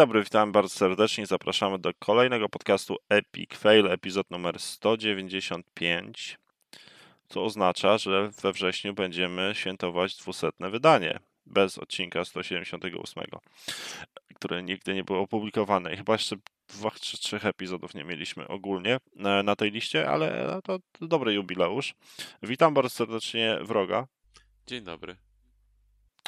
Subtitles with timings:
[0.00, 1.26] Dobry, witam bardzo serdecznie.
[1.26, 6.38] Zapraszamy do kolejnego podcastu Epic Fail, epizod numer 195,
[7.28, 13.24] co oznacza, że we wrześniu będziemy świętować 200 wydanie bez odcinka 178,
[14.34, 15.94] które nigdy nie było opublikowane.
[15.94, 16.36] I chyba jeszcze
[16.68, 21.94] dwóch czy trzech epizodów nie mieliśmy ogólnie e, na tej liście, ale to dobry jubileusz.
[22.42, 24.06] Witam bardzo serdecznie wroga.
[24.66, 25.29] Dzień dobry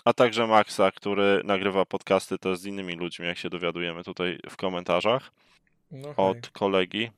[0.05, 4.57] a także Maxa, który nagrywa podcasty też z innymi ludźmi, jak się dowiadujemy tutaj w
[4.57, 5.33] komentarzach
[5.91, 7.11] no od kolegi.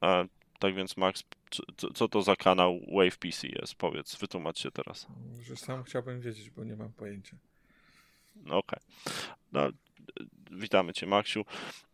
[0.00, 0.24] A,
[0.58, 1.24] tak więc Max,
[1.76, 3.74] co, co, to za kanał Wave PC jest?
[3.74, 5.06] Powiedz, wytłumacz się teraz.
[5.42, 7.36] Że sam chciałbym wiedzieć, bo nie mam pojęcia.
[8.44, 8.58] Okej.
[8.58, 8.80] Okay.
[9.52, 9.68] No,
[10.50, 11.44] witamy Cię, Maksiu.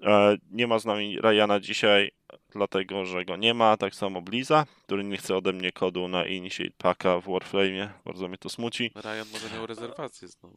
[0.02, 2.10] E, nie ma z nami Ryana dzisiaj,
[2.54, 3.76] dlatego że go nie ma.
[3.76, 7.92] Tak samo Bliza, który nie chce ode mnie kodu na Initiate Packa w Warframe.
[8.04, 8.90] Bardzo mnie to smuci.
[8.94, 10.56] Ryan może miał rezerwację znowu.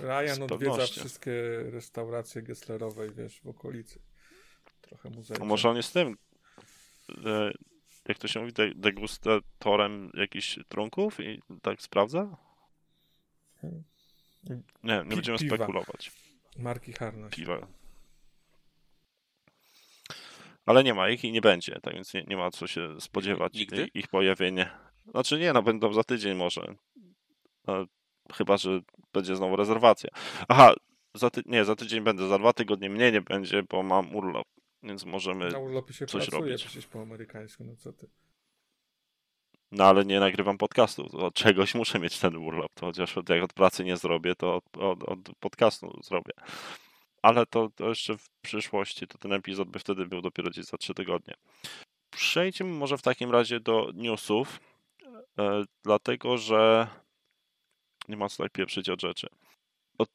[0.00, 1.32] Ryan odwiedza wszystkie
[1.70, 4.00] restauracje Gesslerowej, wiesz, w okolicy.
[4.80, 5.42] Trochę muzeum.
[5.42, 6.16] A może on jest tym,
[8.08, 12.36] jak to się mówi, degustatorem jakichś trunków i tak sprawdza?
[13.60, 13.84] Hmm.
[14.84, 15.56] Nie, nie będziemy piwa.
[15.56, 16.12] spekulować.
[16.58, 17.34] Marki Harnaś.
[17.34, 17.66] Piwa.
[20.66, 23.54] Ale nie ma ich i nie będzie, tak więc nie, nie ma co się spodziewać
[23.54, 23.88] Nigdy?
[23.94, 24.70] ich pojawienie.
[25.10, 26.74] Znaczy nie, no będą za tydzień może.
[27.66, 27.86] No,
[28.32, 28.80] chyba, że
[29.12, 30.10] będzie znowu rezerwacja.
[30.48, 30.74] Aha,
[31.14, 31.42] za ty...
[31.46, 34.46] nie, za tydzień będę, za dwa tygodnie mnie nie będzie, bo mam urlop,
[34.82, 36.64] więc możemy Na urlopie się coś pracuje robić.
[36.64, 38.10] przecież po amerykańsku, no co ty.
[39.72, 41.18] No ale nie nagrywam podcastu.
[41.18, 42.72] Od czegoś muszę mieć ten urlop.
[42.74, 46.32] To chociaż jak od pracy nie zrobię, to od, od, od podcastu zrobię.
[47.22, 50.76] Ale to, to, jeszcze w przyszłości, to ten epizod by wtedy był dopiero gdzieś za
[50.76, 51.34] trzy tygodnie.
[52.10, 54.60] Przejdźmy może w takim razie do newsów,
[55.38, 56.88] e, dlatego że
[58.08, 59.28] nie ma co tak pieprzyć od rzeczy.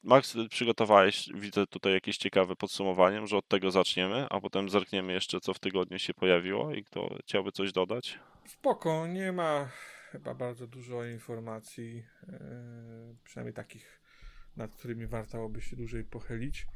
[0.03, 5.39] Max, przygotowałeś, widzę tutaj jakieś ciekawe podsumowanie, że od tego zaczniemy, a potem zerkniemy jeszcze,
[5.39, 8.19] co w tygodniu się pojawiło i kto chciałby coś dodać.
[8.45, 9.69] Spoko, nie ma
[10.11, 11.95] chyba bardzo dużo informacji,
[12.27, 14.00] yy, przynajmniej takich,
[14.57, 16.67] nad którymi warto się dłużej pochylić.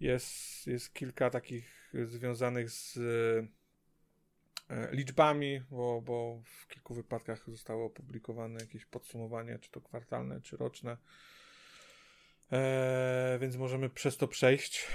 [0.00, 3.48] Jest, jest kilka takich związanych z yy,
[4.92, 10.96] liczbami, bo, bo w kilku wypadkach zostało opublikowane jakieś podsumowanie, czy to kwartalne, czy roczne
[12.52, 14.86] E, więc możemy przez to przejść.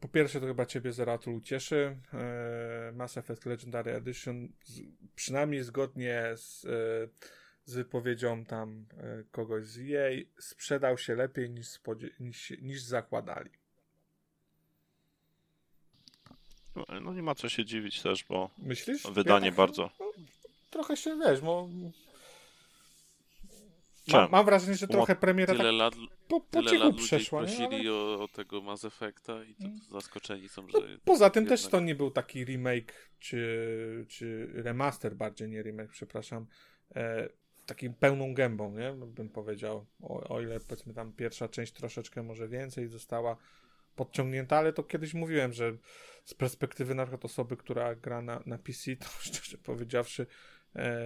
[0.00, 1.96] Po pierwsze, to chyba Ciebie Zeratul ucieszy.
[2.14, 4.80] E, Mass Effect Legendary Edition, z,
[5.14, 6.68] przynajmniej zgodnie z, e,
[7.64, 11.80] z wypowiedzią tam e, kogoś z EA, sprzedał się lepiej niż,
[12.20, 13.50] niż, niż zakładali.
[17.02, 19.02] No nie ma co się dziwić też, bo Myślisz?
[19.02, 19.90] wydanie ja tak, bardzo.
[20.00, 20.12] No,
[20.70, 21.68] trochę się wiesz, bo
[24.08, 25.94] Ma, mam wrażenie, że trochę premiera tyle tak lat,
[26.28, 27.40] po, po tyle lat przeszła.
[27.40, 27.92] prosili ale...
[27.92, 29.80] o, o, tego Mass Effecta i to, mm.
[29.90, 30.78] zaskoczeni są, że...
[30.78, 31.58] No, poza tym jednak...
[31.58, 36.46] też to nie był taki remake, czy, czy remaster bardziej, nie remake, przepraszam,
[36.94, 37.28] e,
[37.66, 38.92] takim pełną gębą, nie?
[39.06, 39.86] Bym powiedział.
[40.02, 43.36] O, o ile powiedzmy tam pierwsza część troszeczkę może więcej została
[43.96, 45.76] podciągnięta, ale to kiedyś mówiłem, że
[46.24, 50.26] z perspektywy na przykład osoby, która gra na, na PC, to szczerze powiedziawszy,
[50.76, 50.98] E,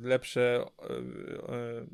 [0.00, 0.86] lepsze e,
[1.52, 1.86] e,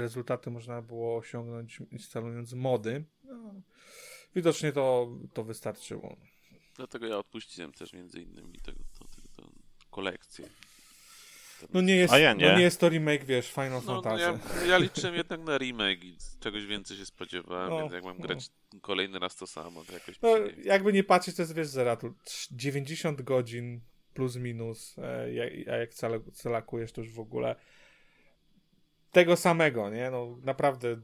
[0.00, 3.04] rezultaty można było osiągnąć instalując mody.
[3.24, 3.54] No,
[4.34, 6.16] widocznie to, to wystarczyło.
[6.76, 8.72] Dlatego ja odpuściłem też między innymi to,
[9.90, 10.48] kolekcję.
[11.72, 12.48] No nie, jest, ja nie.
[12.48, 14.16] no nie jest to remake, wiesz, Final no, Fantasy.
[14.16, 18.04] No ja, ja liczyłem jednak na remake i czegoś więcej się spodziewałem, no, więc jak
[18.04, 18.22] mam no.
[18.22, 18.50] grać
[18.80, 20.20] kolejny raz to samo, to jakoś...
[20.20, 20.30] No,
[20.64, 22.14] jakby nie patrzeć, to jest, wiesz, Zeratul,
[22.50, 23.80] 90 godzin
[24.14, 25.94] plus minus, e, a jak
[26.32, 27.56] celakujesz to już w ogóle
[29.12, 30.10] tego samego, nie?
[30.10, 30.96] No naprawdę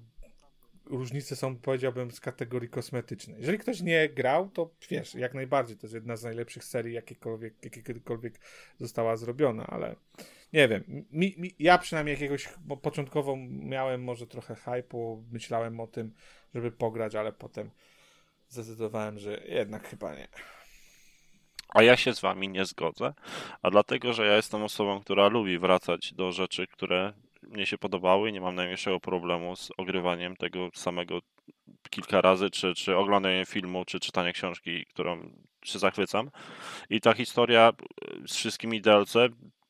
[0.90, 3.36] różnice są, powiedziałbym, z kategorii kosmetycznej.
[3.38, 7.54] Jeżeli ktoś nie grał, to wiesz, jak najbardziej, to jest jedna z najlepszych serii, jakiekolwiek,
[7.64, 8.40] jakiekolwiek
[8.80, 9.96] została zrobiona, ale
[10.52, 15.86] nie wiem, mi, mi, ja przynajmniej jakiegoś, bo początkowo miałem może trochę hype'u, myślałem o
[15.86, 16.14] tym,
[16.54, 17.70] żeby pograć, ale potem
[18.48, 20.28] zdecydowałem, że jednak chyba nie.
[21.68, 23.14] A ja się z wami nie zgodzę,
[23.62, 27.12] a dlatego, że ja jestem osobą, która lubi wracać do rzeczy, które
[27.42, 31.20] mnie się podobały i nie mam najmniejszego problemu z ogrywaniem tego samego
[31.90, 35.30] kilka razy, czy, czy oglądaniem filmu, czy czytaniem książki, którą
[35.64, 36.30] się zachwycam.
[36.90, 37.72] I ta historia
[38.26, 39.14] z wszystkimi DLC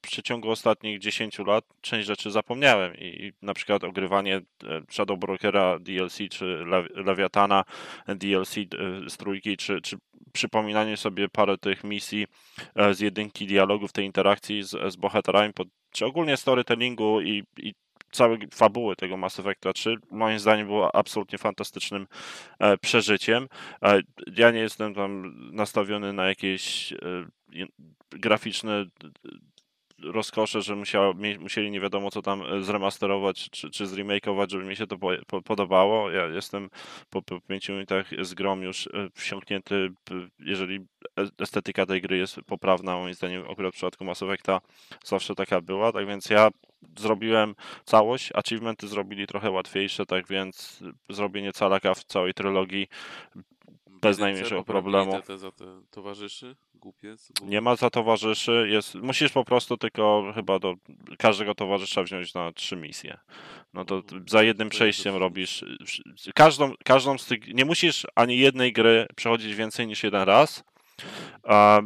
[0.01, 4.43] przeciągu ostatnich 10 lat część rzeczy zapomniałem i na przykład ogrywanie e,
[4.91, 6.65] Shadow Brokera DLC czy
[6.95, 7.65] Lewiatana
[8.07, 8.65] DLC e,
[9.11, 9.97] z trójki, czy, czy
[10.33, 12.27] przypominanie sobie parę tych misji
[12.75, 15.53] e, z jedynki dialogów, tej interakcji z, z bohaterami,
[15.91, 17.75] czy ogólnie storytellingu i, i
[18.11, 22.07] całej fabuły tego Mass Effecta 3 moim zdaniem było absolutnie fantastycznym
[22.59, 23.49] e, przeżyciem.
[23.83, 24.01] E,
[24.37, 26.97] ja nie jestem tam nastawiony na jakieś e,
[28.11, 28.87] graficzne
[30.03, 30.77] rozkosze, że
[31.41, 35.11] musieli nie wiadomo co tam e, zremasterować czy, czy zremakeować, żeby mi się to po,
[35.27, 36.11] po, podobało.
[36.11, 36.71] Ja jestem
[37.11, 39.91] po, po minutach z grom już e, wsiąknięty,
[40.39, 40.81] jeżeli
[41.41, 44.61] estetyka tej gry jest poprawna, moim zdaniem akurat w przypadku Mass Effecta
[45.05, 46.49] zawsze taka była, tak więc ja
[46.99, 47.55] zrobiłem
[47.85, 52.89] całość, achievementy zrobili trochę łatwiejsze, tak więc zrobienie calaka w całej trylogii
[54.03, 55.23] bez najmniejszego problemu.
[55.23, 56.57] Te, za te towarzyszy?
[56.75, 57.33] Głupiec?
[57.43, 58.67] Nie ma za towarzyszy.
[58.71, 60.75] Jest, musisz po prostu tylko chyba do
[61.19, 63.19] każdego towarzysza wziąć na trzy misje.
[63.75, 65.65] No to za jednym przejściem robisz
[66.35, 67.55] każdą, każdą z tych.
[67.55, 70.65] Nie musisz ani jednej gry przechodzić więcej niż jeden raz.
[71.43, 71.81] A,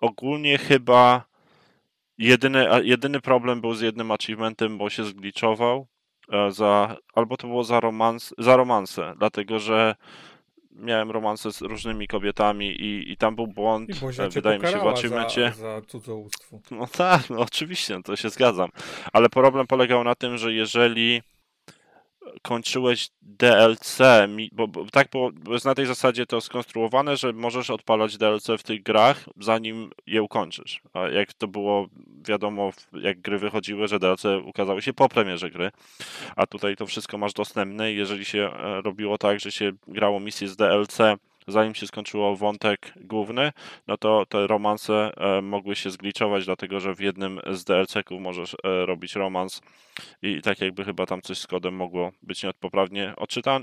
[0.00, 1.24] ogólnie chyba
[2.18, 5.88] jedyny, jedyny problem był z jednym achievementem, bo się zgliczował.
[6.32, 9.94] E, za, albo to było za, romans, za romanse, dlatego że
[10.78, 14.78] miałem romanse z różnymi kobietami i, i tam był błąd, I e, wydaje mi się,
[14.78, 15.52] w achievemencie.
[15.56, 16.58] Za, za cudzołóstwo.
[16.70, 18.68] No tak, no oczywiście, to się zgadzam.
[19.12, 21.22] Ale problem polegał na tym, że jeżeli
[22.42, 23.98] kończyłeś DLC,
[24.52, 28.46] bo, bo tak było, bo jest na tej zasadzie to skonstruowane, że możesz odpalać DLC
[28.58, 30.80] w tych grach, zanim je ukończysz.
[30.92, 31.86] A jak to było
[32.28, 35.70] wiadomo, jak gry wychodziły, że DLC ukazały się po premierze gry,
[36.36, 40.20] a tutaj to wszystko masz dostępne i jeżeli się e, robiło tak, że się grało
[40.20, 40.98] misję z DLC
[41.48, 43.52] zanim się skończyło wątek główny,
[43.86, 48.54] no to te romanse e, mogły się zgliczować, dlatego że w jednym z DLC-ków możesz
[48.54, 49.62] e, robić romans
[50.22, 53.14] i tak jakby chyba tam coś z kodem mogło być nieodpoprawnie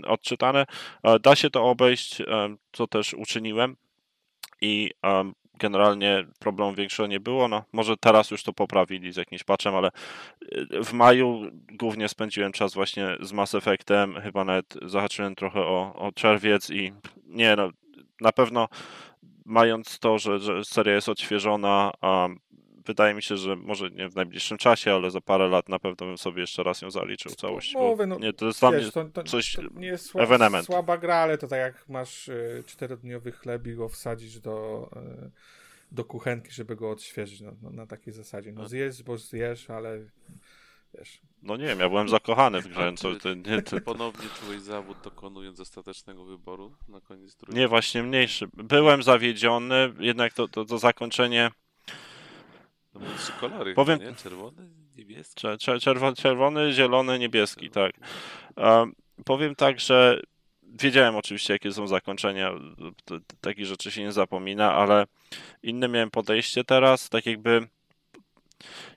[0.08, 0.66] odczytane.
[1.04, 2.22] E, da się to obejść,
[2.72, 3.76] co też uczyniłem
[4.62, 4.92] i
[5.60, 7.48] generalnie problemu większego nie było.
[7.48, 9.90] No, może teraz już to poprawili z jakimś patchem, ale
[10.84, 11.42] w maju
[11.72, 16.94] głównie spędziłem czas właśnie z Mass Effectem, chyba nawet zahaczyłem trochę o, o czerwiec i
[17.26, 17.70] nie no,
[18.22, 18.68] na pewno
[19.46, 22.28] mając to, że, że seria jest odświeżona, a
[22.86, 26.08] wydaje mi się, że może nie w najbliższym czasie, ale za parę lat na pewno
[26.08, 27.74] bym sobie jeszcze raz ją zaliczył całość.
[27.74, 30.66] Mówię, no, nie, to jest wiesz, to, to, coś to nie jest słaba, ewenement.
[30.66, 34.90] słaba gra, ale to tak jak masz y, czterodniowy chleb i go wsadzić do,
[35.26, 35.32] y,
[35.92, 38.52] do kuchenki, żeby go odświeżyć no, no, na takiej zasadzie.
[38.52, 40.00] No zjesz, bo zjesz, ale
[40.94, 41.22] wiesz.
[41.44, 42.94] No nie wiem, ja byłem zakochany w grze.
[43.02, 43.82] To, to, nie, to...
[43.82, 47.60] Ponownie czułeś zawód dokonując ostatecznego wyboru na koniec drugiego?
[47.60, 48.48] Nie, właśnie mniejszy.
[48.54, 51.52] Byłem zawiedziony, jednak to, to, to zakończenie...
[52.96, 54.00] No były trzy kolory, Powiem...
[54.00, 54.16] nie?
[54.16, 55.42] Czerwony, niebieski?
[55.82, 57.96] Czerwony, czerwony, zielony, niebieski, tak.
[58.58, 58.96] Um,
[59.26, 60.22] powiem tak, że
[60.64, 62.52] wiedziałem oczywiście, jakie są zakończenia,
[63.42, 65.06] takich rzeczy się nie zapomina, ale
[65.64, 67.68] inne miałem podejście teraz, tak jakby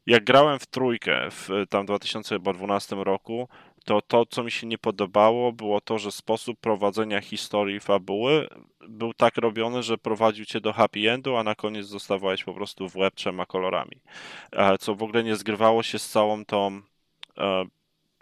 [0.06, 3.49] jak grałem w trójkę w tam 2012 roku,
[3.88, 8.49] to to, co mi się nie podobało, było to, że sposób prowadzenia historii fabuły
[8.88, 12.88] był tak robiony, że prowadził cię do happy endu, a na koniec zostawałeś po prostu
[12.88, 13.97] w łeb trzema kolorami.
[14.52, 16.80] E, co w ogóle nie zgrywało się z całą tą
[17.38, 17.64] e,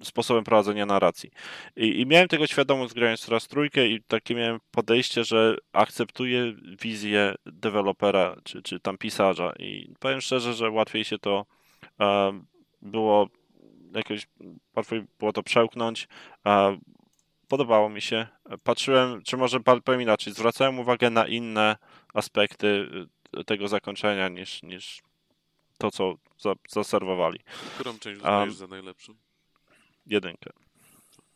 [0.03, 1.31] sposobem prowadzenia narracji.
[1.77, 7.35] I, I, miałem tego świadomość grając teraz trójkę i takie miałem podejście, że akceptuję wizję
[7.47, 11.47] dewelopera czy, czy tam pisarza i powiem szczerze, że łatwiej się to
[12.01, 12.41] e,
[12.83, 13.29] było
[13.97, 14.27] jakoś,
[14.77, 16.09] łatwiej było to przełknąć.
[17.49, 18.27] Podobało mi się.
[18.65, 21.77] Patrzyłem, czy może powiem inaczej, zwracałem uwagę na inne
[22.15, 22.89] aspekty
[23.37, 25.03] e, tego zakończenia niż, niż
[25.79, 27.41] to, co za, zaserwowali.
[27.75, 29.15] Którą część uznajesz um, za najlepszą?
[30.07, 30.51] jedynkę.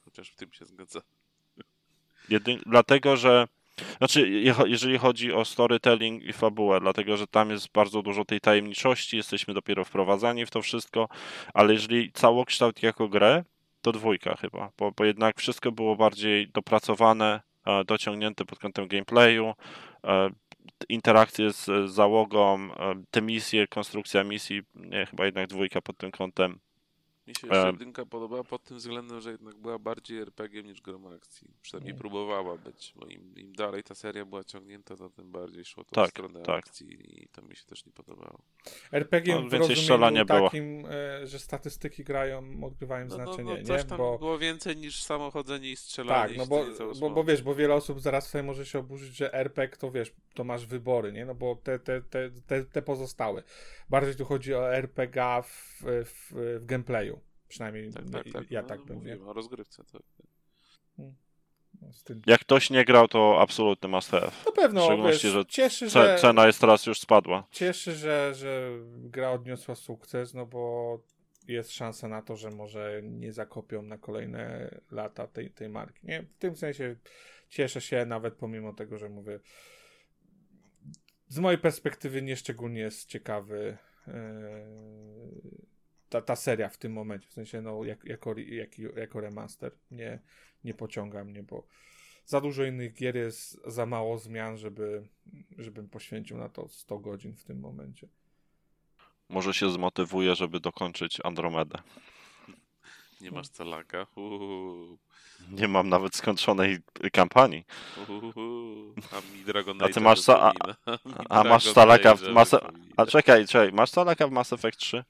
[0.04, 1.00] Chociaż w tym się zgadza.
[2.28, 2.60] Jedyn...
[2.66, 3.48] Dlatego, że
[3.98, 9.16] znaczy, jeżeli chodzi o storytelling i fabułę, dlatego że tam jest bardzo dużo tej tajemniczości,
[9.16, 11.08] jesteśmy dopiero wprowadzani w to wszystko,
[11.54, 13.44] ale jeżeli całokształt jako grę,
[13.82, 19.54] to dwójka chyba, bo, bo jednak wszystko było bardziej dopracowane, e, dociągnięte pod kątem gameplayu,
[20.04, 20.30] e,
[20.88, 26.60] interakcje z załogą, e, te misje, konstrukcja misji, nie, chyba jednak dwójka pod tym kątem
[27.30, 31.06] mi się jeszcze jedynka podobała pod tym względem, że jednak była bardziej RPG niż grom
[31.06, 31.48] akcji.
[31.62, 32.00] Przynajmniej mm.
[32.00, 35.94] próbowała być, bo im, im, dalej ta seria była ciągnięta, to tym bardziej szło to
[35.94, 36.58] tak, w stronę tak.
[36.58, 38.42] akcji i to mi się też nie podobało.
[38.92, 40.90] RPG no, w rozumieniu takim, było.
[41.24, 43.88] że statystyki grają, odgrywają no, znaczenie, no, no, coś nie?
[43.88, 44.18] tam bo...
[44.18, 46.28] było więcej niż samochodzenie i strzelanie.
[46.28, 46.66] Tak, no bo,
[47.00, 50.12] bo, bo, wiesz, bo wiele osób zaraz sobie może się oburzyć, że RPG to wiesz,
[50.34, 51.26] to masz wybory, nie?
[51.26, 53.42] No bo te, te, te, te, te pozostałe.
[53.88, 57.20] Bardziej tu chodzi o RPG w, w, w gameplayu.
[57.48, 58.50] Przynajmniej tak, tak, tak.
[58.50, 59.28] ja no, tak bym mówił.
[59.28, 60.02] o rozgrywce, tak.
[60.96, 61.14] Hmm.
[61.82, 61.88] No,
[62.26, 64.30] Jak ktoś nie grał, to absolutny must have.
[64.46, 67.46] Na pewno, szczególności, wiesz, że, cieszy, że cena jest teraz już spadła.
[67.50, 70.98] Cieszy, że, że gra odniosła sukces, no bo
[71.48, 76.06] jest szansa na to, że może nie zakopią na kolejne lata tej, tej marki.
[76.06, 76.22] Nie?
[76.22, 76.96] W tym sensie
[77.48, 79.40] cieszę się, nawet pomimo tego, że mówię,
[81.28, 84.12] z mojej perspektywy nieszczególnie jest ciekawy yy,
[86.08, 89.72] ta, ta seria w tym momencie, w sensie no, jak, jako, jak, jako remaster.
[89.90, 90.18] Nie,
[90.64, 91.66] nie pociąga mnie, bo
[92.26, 95.08] za dużo innych gier jest, za mało zmian, żeby,
[95.58, 98.08] żebym poświęcił na to 100 godzin w tym momencie.
[99.28, 101.78] Może się zmotywuje, żeby dokończyć Andromedę.
[103.20, 104.06] Nie masz celaka?
[104.16, 104.98] Uuu.
[105.50, 106.78] Nie mam nawet skończonej
[107.12, 107.64] kampanii.
[108.08, 108.94] Uuu.
[109.12, 110.52] A mi Dragon A ty masz sa-
[110.86, 110.98] a,
[111.28, 112.54] a masz Stalaka w Mass
[112.96, 115.04] A czekaj, czekaj, masz Stalaka w Mass Effect 3?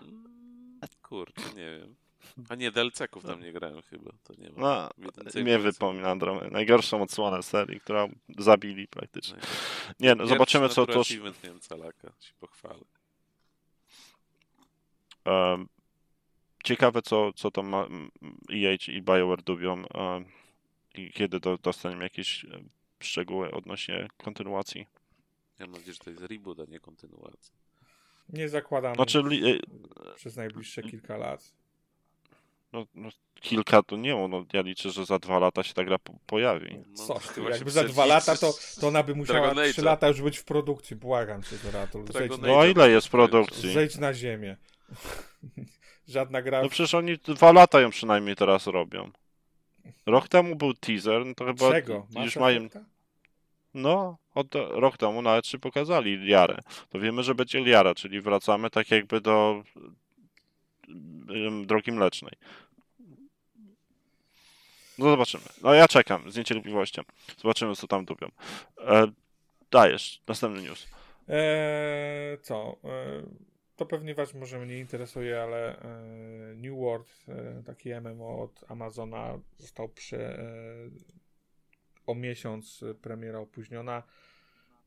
[0.00, 1.96] Mm, kurczę, nie wiem.
[2.48, 4.90] A nie, DLC-ków tam nie grałem chyba, to nie ma.
[4.96, 6.50] No, mnie wypomina Andromeda.
[6.50, 9.38] Najgorszą odsłonę serii, która zabili praktycznie.
[10.00, 11.02] Nie, no, zobaczymy co to...
[11.44, 12.84] miałem Calaka, się pochwalę.
[15.24, 15.68] Um,
[16.64, 17.74] ciekawe co, co tam
[18.52, 20.24] EA i BioWare dubią um,
[20.94, 22.46] i kiedy do, dostaniemy jakieś
[23.00, 24.86] szczegóły odnośnie kontynuacji.
[25.58, 27.54] Ja mam nadzieję, że to jest reboot, a nie kontynuacja.
[28.28, 29.60] Nie zakładam znaczy, li...
[30.16, 31.52] przez najbliższe kilka lat.
[32.76, 33.08] No, no,
[33.40, 36.78] kilka to nie, no ja liczę, że za dwa lata się ta gra po pojawi.
[36.88, 40.38] No, Coś, jakby za dwa lata, to, to ona by musiała trzy lata już być
[40.38, 40.96] w produkcji.
[40.96, 42.04] Błagam cię, Doratul.
[42.42, 43.72] No a ile jest produkcji?
[43.72, 44.56] Zejdź na ziemię.
[46.08, 46.62] Żadna gra...
[46.62, 49.10] No przecież oni dwa lata ją przynajmniej teraz robią.
[50.06, 52.06] Rok temu był teaser, no to chyba Czego?
[52.24, 52.68] już mają...
[53.74, 56.58] No, od rok temu nawet czy pokazali Liarę.
[56.88, 59.62] To wiemy, że będzie Liara, czyli wracamy tak jakby do
[61.66, 62.32] drogi mlecznej.
[64.98, 65.44] No zobaczymy.
[65.62, 67.02] No ja czekam z niecierpliwością.
[67.38, 68.28] Zobaczymy, co tam dubią.
[68.78, 69.06] E,
[69.70, 70.86] dajesz, następny news.
[71.28, 72.76] Eee, co?
[72.84, 73.22] Eee,
[73.76, 79.38] to pewnie was może mnie interesuje, ale e, New World, e, taki MMO od Amazona,
[79.58, 80.44] został przy, e,
[82.06, 84.02] o miesiąc premiera opóźniona.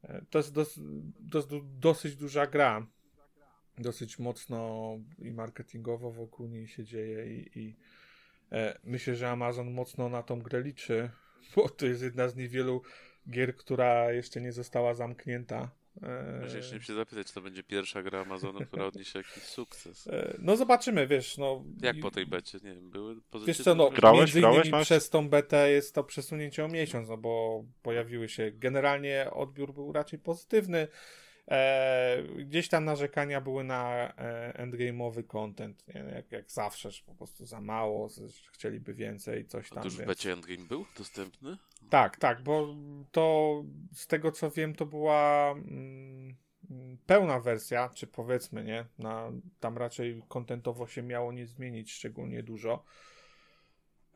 [0.03, 0.79] E, to jest dos,
[1.19, 1.47] dos,
[1.79, 2.87] dosyć duża gra
[3.79, 7.73] dosyć mocno i marketingowo wokół niej się dzieje i, i e,
[8.83, 11.09] myślę, że Amazon mocno na tą grę liczy,
[11.55, 12.81] bo to jest jedna z niewielu
[13.29, 15.71] gier, która jeszcze nie została zamknięta.
[16.03, 16.63] Eee...
[16.63, 20.07] Chciałem się zapytać, czy to będzie pierwsza gra Amazonu, która odniesie jakiś sukces.
[20.07, 21.63] E, no zobaczymy, wiesz, no...
[21.81, 23.45] Jak po tej becie, nie wiem, były pozytywne...
[23.45, 24.87] Wiesz co, no, grałeś, między grałeś, innymi masz?
[24.87, 29.91] przez tą betę jest to przesunięcie o miesiąc, no bo pojawiły się, generalnie odbiór był
[29.91, 30.87] raczej pozytywny,
[31.49, 36.01] E, gdzieś tam narzekania były na e, endgame'owy content, nie?
[36.15, 39.77] Jak, jak zawsze, że po prostu za mało, że chcieliby więcej, coś tam.
[39.77, 41.57] A to już w becie endgame był dostępny?
[41.89, 42.75] Tak, tak, bo
[43.11, 43.63] to
[43.93, 46.35] z tego co wiem, to była mm,
[47.05, 48.85] pełna wersja, czy powiedzmy, nie?
[48.99, 52.83] Na, tam raczej kontentowo się miało nie zmienić szczególnie dużo.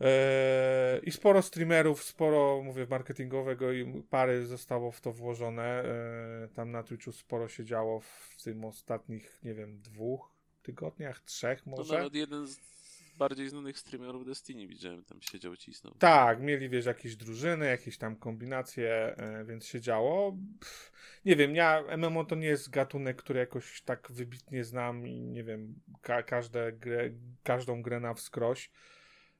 [0.04, 5.84] Eee, I sporo streamerów, sporo, mówię, marketingowego i pary zostało w to włożone.
[5.84, 10.32] Eee, tam na Twitchu sporo się działo w tym ostatnich, nie wiem, dwóch
[10.64, 11.90] tygodniach, trzech może.
[11.90, 12.60] To nawet jeden z
[13.18, 15.94] bardziej znanych streamerów Destiny widziałem, tam siedział, cisnął.
[16.00, 20.38] Tak, mieli, wiesz, jakieś drużyny, jakieś tam kombinacje, e, więc się działo.
[20.60, 20.92] Pff,
[21.26, 25.44] nie wiem, ja, MMO to nie jest gatunek, który jakoś tak wybitnie znam i nie
[25.44, 27.10] wiem, ka każde grę,
[27.44, 28.72] każdą grę na wskroś.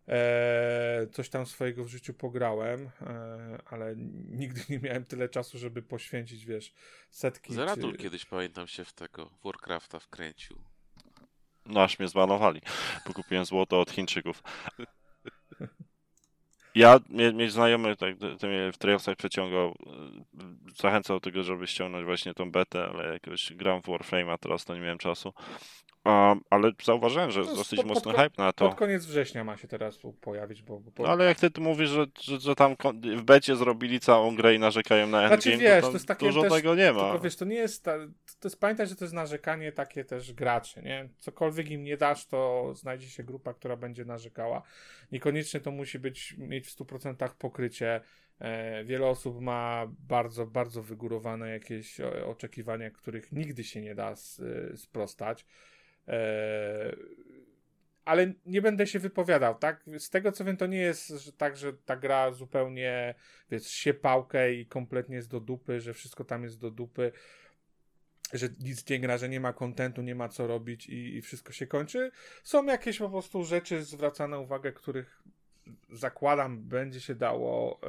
[0.07, 3.95] E, coś tam swojego w życiu pograłem, e, ale
[4.29, 6.74] nigdy nie miałem tyle czasu, żeby poświęcić, wiesz,
[7.10, 7.53] setki.
[7.53, 7.98] Zeratul czy...
[7.98, 10.57] kiedyś pamiętam się w tego Warcrafta wkręcił.
[11.65, 12.62] No aż mnie zbanowali,
[13.07, 14.43] bo kupiłem złoto od Chińczyków.
[16.75, 19.74] Ja, mnie znajomy tak, to mnie w Trailsach przeciągał, e,
[20.81, 24.75] zachęcał do tego, żeby ściągnąć właśnie tą betę, ale jakoś gram w Warframe'a, teraz to
[24.75, 25.33] nie miałem czasu.
[26.05, 28.69] Um, ale zauważyłem, że jest dosyć pod, mocny pod, hype na to.
[28.69, 30.62] Pod koniec września ma się teraz pojawić.
[30.62, 31.03] Bo, bo...
[31.03, 32.75] No, ale jak ty tu mówisz, że, że, że, tam
[33.17, 36.25] w becie zrobili całą grę i narzekają na endgame, znaczy, wiesz, to, to jest takie
[36.25, 37.01] dużo też, tego nie ma.
[37.01, 37.98] Tylko wiesz, to nie jest, ta,
[38.39, 41.10] to jest, pamiętaj, że to jest narzekanie takie też graczy, nie?
[41.17, 44.62] Cokolwiek im nie dasz, to znajdzie się grupa, która będzie narzekała.
[45.12, 48.01] Niekoniecznie to musi być, mieć w 100% pokrycie.
[48.39, 54.13] E, wiele osób ma bardzo, bardzo wygórowane jakieś oczekiwania, których nigdy się nie da
[54.75, 55.45] sprostać.
[56.07, 56.95] E,
[58.05, 59.83] ale nie będę się wypowiadał, tak?
[59.98, 63.15] Z tego co wiem, to nie jest tak, że ta gra zupełnie,
[63.51, 67.12] wiesz, się pałkę i kompletnie jest do dupy, że wszystko tam jest do dupy,
[68.33, 71.53] że nic nie gra, że nie ma kontentu, nie ma co robić i, i wszystko
[71.53, 72.12] się kończy.
[72.43, 75.24] Są jakieś po prostu rzeczy zwracane uwagę, których
[75.91, 77.88] zakładam, będzie się dało e,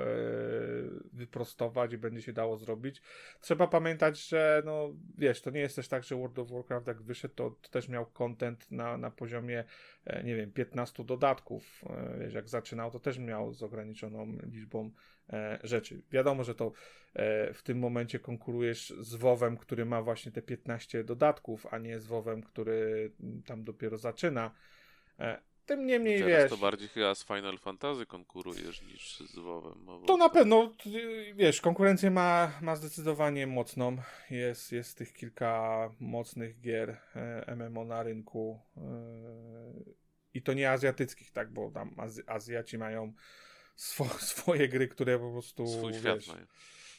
[1.12, 3.02] wyprostować i będzie się dało zrobić.
[3.40, 7.02] Trzeba pamiętać, że no wiesz, to nie jest też tak, że World of Warcraft jak
[7.02, 9.64] wyszedł, to, to też miał content na, na poziomie,
[10.04, 11.84] e, nie wiem, 15 dodatków.
[11.90, 14.90] E, wiesz, jak zaczynał, to też miał z ograniczoną liczbą
[15.62, 16.02] rzeczy.
[16.10, 16.72] Wiadomo, że to
[17.54, 22.06] w tym momencie konkurujesz z WoWem, który ma właśnie te 15 dodatków, a nie z
[22.06, 23.10] WoWem, który
[23.46, 24.50] tam dopiero zaczyna.
[25.66, 26.50] Tym niemniej Teraz wiesz.
[26.50, 29.84] to bardziej chyba z Final Fantasy konkurujesz niż z WoWem.
[29.84, 30.72] No to na pewno,
[31.34, 33.96] wiesz, konkurencję ma, ma zdecydowanie mocną.
[34.30, 38.60] Jest, jest tych kilka mocnych gier e, MMO na rynku.
[38.76, 38.80] E,
[40.34, 43.12] I to nie azjatyckich, tak, bo tam Azj Azjaci mają
[43.76, 44.04] swo
[44.34, 45.66] swoje gry, które po prostu.
[45.66, 46.38] Swój wiesz, świat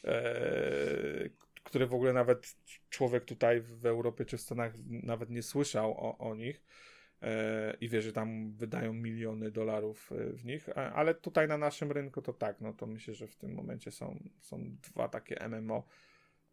[0.04, 1.30] e,
[1.66, 2.56] które w ogóle nawet
[2.90, 6.64] człowiek tutaj w Europie czy w Stanach nawet nie słyszał o, o nich.
[7.26, 11.92] E, i wie, że tam wydają miliony dolarów e, w nich, ale tutaj na naszym
[11.92, 15.84] rynku to tak, no to myślę, że w tym momencie są, są dwa takie MMO,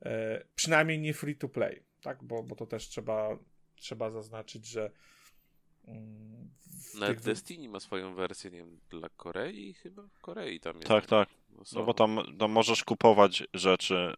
[0.02, 3.38] e, przynajmniej nie free to play, tak, bo, bo to też trzeba,
[3.76, 4.90] trzeba zaznaczyć, że
[5.84, 6.50] mm,
[6.94, 7.26] Nawet tych...
[7.26, 10.08] Destiny ma swoją wersję, nie wiem, dla Korei chyba?
[10.20, 10.88] Korei tam jest.
[10.88, 11.28] Tak, tak.
[11.74, 14.14] No bo tam, tam możesz kupować rzeczy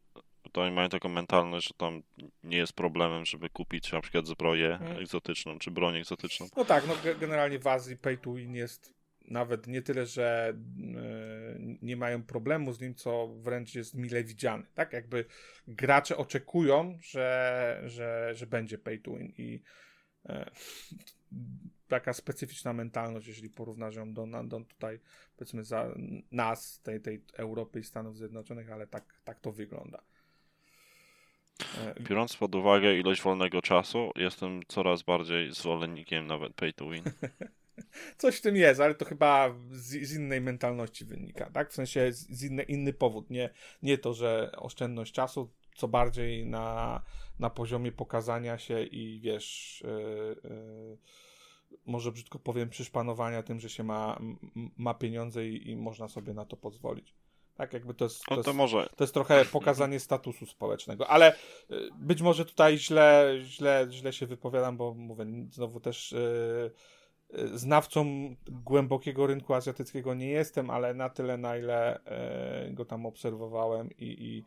[0.55, 2.03] to oni mają taką mentalność, że tam
[2.45, 4.99] nie jest problemem, żeby kupić na przykład zbroję hmm.
[4.99, 6.49] egzotyczną, czy broń egzotyczną.
[6.57, 8.95] No tak, no generalnie w Azji pay to win jest
[9.29, 14.65] nawet nie tyle, że yy, nie mają problemu z nim, co wręcz jest mile widziany.
[14.75, 15.25] Tak jakby
[15.69, 19.63] gracze oczekują, że, że, że będzie pay to win i
[20.29, 20.35] yy,
[21.89, 25.01] taka specyficzna mentalność, jeżeli porównasz ją do, do tutaj,
[25.37, 25.95] powiedzmy, za
[26.33, 30.03] nas, tej, tej Europy i Stanów Zjednoczonych, ale tak, tak to wygląda.
[31.61, 37.03] E, Biorąc pod uwagę ilość wolnego czasu, jestem coraz bardziej zwolennikiem nawet pay to win.
[38.19, 41.71] Coś w tym jest, ale to chyba z, z innej mentalności wynika, tak?
[41.71, 43.31] W sensie z, z inny, inny powód.
[43.31, 43.51] Nie,
[43.83, 47.03] nie to, że oszczędność czasu, co bardziej na,
[47.39, 50.99] na poziomie pokazania się i wiesz, yy, yy,
[51.87, 54.21] może brzydko powiem, przyszpanowania tym, że się ma,
[54.77, 57.15] ma pieniądze i, i można sobie na to pozwolić.
[57.55, 58.89] Tak, jakby to jest, to, to, może.
[58.97, 61.37] To jest trochę pokazanie statusu społecznego, ale y,
[61.99, 66.15] być może tutaj źle, źle, źle się wypowiadam, bo mówię, znowu też
[67.33, 68.07] yy, znawcą
[68.51, 72.01] głębokiego rynku azjatyckiego nie jestem, ale na tyle, na ile
[72.67, 74.45] yy, go tam obserwowałem i, i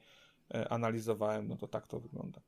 [0.58, 2.42] yy, analizowałem, no to tak to wygląda.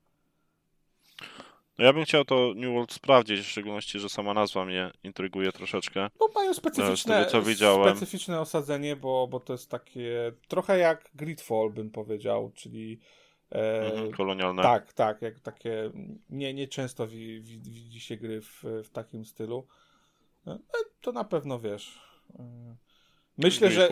[1.80, 5.52] No ja bym chciał to New World sprawdzić, w szczególności, że sama nazwa mnie intryguje
[5.52, 6.10] troszeczkę.
[6.20, 7.98] No mają specyficzne, tego, co widziałem.
[7.98, 13.00] specyficzne osadzenie, bo, bo to jest takie trochę jak Gridfall bym powiedział, czyli
[13.52, 14.64] e, mhm, kolonialne.
[14.64, 15.92] Tak, tak, jak takie
[16.30, 19.68] nie, nie często wi, wi, widzi się gry w, w takim stylu.
[20.48, 20.58] E, e
[21.02, 22.02] to na pewno wiesz.
[22.40, 22.76] E,
[23.38, 23.90] myślę, że,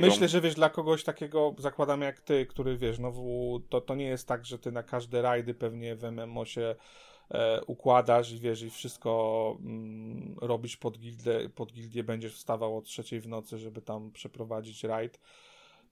[0.00, 3.12] myślę, że wiesz, dla kogoś takiego zakładam jak ty, który wiesz, no
[3.68, 6.76] to, to nie jest tak, że ty na każde rajdy pewnie w MMO się
[7.66, 13.20] układasz i wiesz, i wszystko mm, robisz pod gildię, pod gildię, będziesz wstawał o trzeciej
[13.20, 15.20] w nocy, żeby tam przeprowadzić rajd,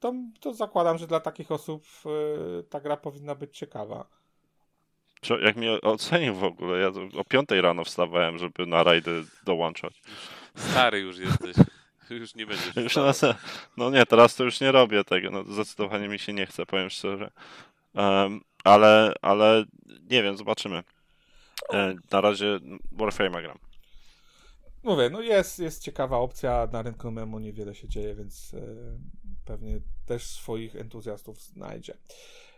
[0.01, 4.07] to, to zakładam, że dla takich osób e, ta gra powinna być ciekawa.
[5.43, 10.03] Jak mnie ocenił w ogóle, ja o piątej rano wstawałem, żeby na rajdy dołączać.
[10.55, 11.57] Stary już jesteś.
[12.11, 12.77] Już nie będziesz.
[12.77, 13.25] Już nas,
[13.77, 15.31] no nie, teraz to już nie robię tego.
[15.31, 17.31] No, zdecydowanie mi się nie chce, powiem szczerze.
[17.95, 19.65] Um, ale, ale
[20.11, 20.83] nie wiem, zobaczymy.
[21.73, 22.59] E, na razie
[22.93, 23.59] Warframe'a gram.
[24.83, 28.61] Mówię, no jest, jest ciekawa opcja, na rynku memu niewiele się dzieje, więc e,
[29.45, 31.95] pewnie też swoich entuzjastów znajdzie.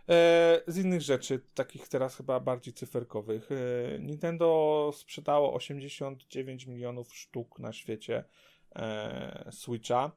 [0.09, 3.49] E, z innych rzeczy, takich teraz chyba bardziej cyferkowych,
[3.99, 8.23] Nintendo sprzedało 89 milionów sztuk na świecie
[9.51, 10.11] Switcha.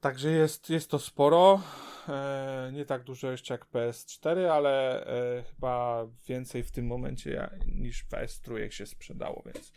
[0.00, 1.62] Także jest, jest to sporo.
[2.08, 8.06] E, nie tak dużo jeszcze jak PS4, ale e, chyba więcej w tym momencie niż
[8.06, 9.72] PS3 się sprzedało, więc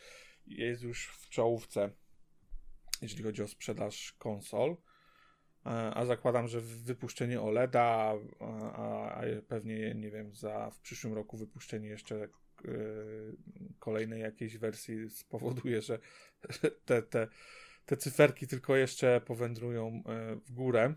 [0.45, 1.89] jest już w czołówce,
[3.01, 4.77] jeśli chodzi o sprzedaż konsol.
[5.65, 11.37] E, a zakładam, że wypuszczenie OLEDa, a, a pewnie, nie wiem, za w przyszłym roku
[11.37, 12.27] wypuszczenie jeszcze
[13.79, 15.99] kolejnej jakiejś wersji spowoduje, że
[16.85, 17.27] te, te
[17.91, 20.93] te cyferki tylko jeszcze powędrują e, w górę.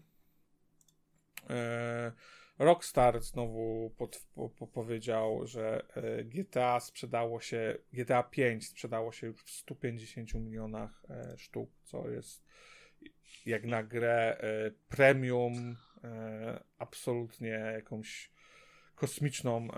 [1.50, 2.12] E,
[2.59, 9.26] Rockstar znowu pod, po, po powiedział, że e, GTA sprzedało się, GTA 5 sprzedało się
[9.26, 11.02] już w 150 milionach
[11.37, 12.44] sztuk, co jest
[13.46, 14.40] jak na grę
[14.88, 15.76] premium,
[16.78, 18.30] absolutnie jakąś
[18.94, 19.68] kosmiczną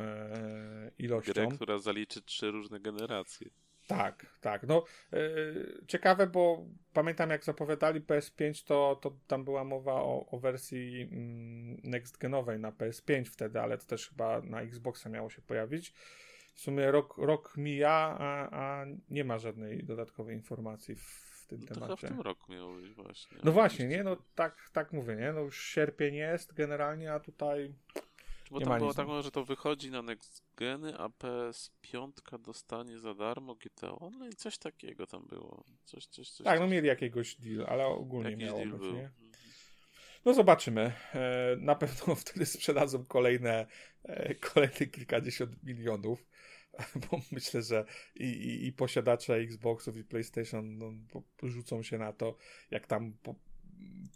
[0.98, 1.32] ilością.
[1.32, 3.50] Grę, która zaliczy trzy różne generacje.
[3.86, 4.62] Tak, tak.
[4.62, 10.38] No, yy, ciekawe, bo pamiętam jak zapowiadali PS5, to, to tam była mowa o, o
[10.38, 15.42] wersji mm, next genowej na PS5 wtedy, ale to też chyba na Xboxa miało się
[15.42, 15.92] pojawić.
[16.54, 21.66] W sumie rok, rok mija, a, a nie ma żadnej dodatkowej informacji w tym no
[21.66, 21.90] temacie.
[21.90, 23.38] To w tym roku miało być właśnie.
[23.44, 24.04] No właśnie, nie?
[24.04, 25.32] No tak, tak mówię, nie?
[25.32, 27.74] No już sierpień jest generalnie, a tutaj
[28.50, 33.14] bo nie tam było tak, że to wychodzi na next geny, a PS5 dostanie za
[33.14, 35.64] darmo GTA Online, coś takiego tam było.
[35.84, 39.10] Coś, coś, coś, tak, no mieli jakiegoś deal, ale ogólnie Jakiś miało być, nie?
[40.24, 40.92] No zobaczymy.
[41.14, 43.66] E, na pewno wtedy sprzedadzą kolejne,
[44.04, 46.26] e, kolejne kilkadziesiąt milionów,
[47.10, 50.92] bo myślę, że i, i, i posiadacze Xboxów i PlayStation no,
[51.42, 52.36] rzucą się na to,
[52.70, 53.34] jak tam po,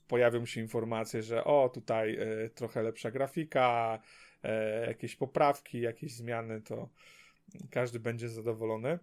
[0.09, 3.99] pojawią się informacje, że o, tutaj e, trochę lepsza grafika,
[4.43, 6.89] e, jakieś poprawki, jakieś zmiany, to
[7.71, 8.99] każdy będzie zadowolony.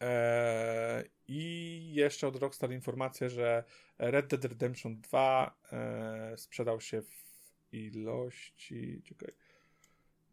[0.00, 3.64] E, I jeszcze od Rockstar informacja, że
[3.98, 7.26] Red Dead Redemption 2 e, sprzedał się w
[7.72, 9.02] ilości.
[9.04, 9.34] Czekaj,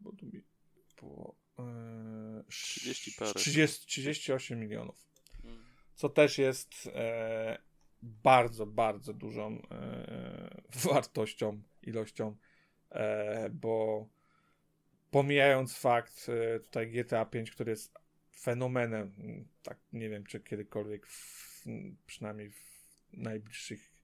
[0.00, 0.42] bo tu mi
[1.00, 1.34] było.
[1.58, 3.34] E, 30 parę.
[3.34, 5.08] 30, 38 milionów.
[5.42, 5.64] Hmm.
[5.94, 7.58] Co też jest e,
[8.04, 10.62] bardzo, bardzo dużą e,
[10.92, 12.36] wartością, ilością,
[12.90, 14.06] e, bo
[15.10, 17.94] pomijając fakt e, tutaj GTA 5, który jest
[18.40, 19.14] fenomenem,
[19.62, 21.64] tak nie wiem, czy kiedykolwiek, w,
[22.06, 23.94] przynajmniej w najbliższych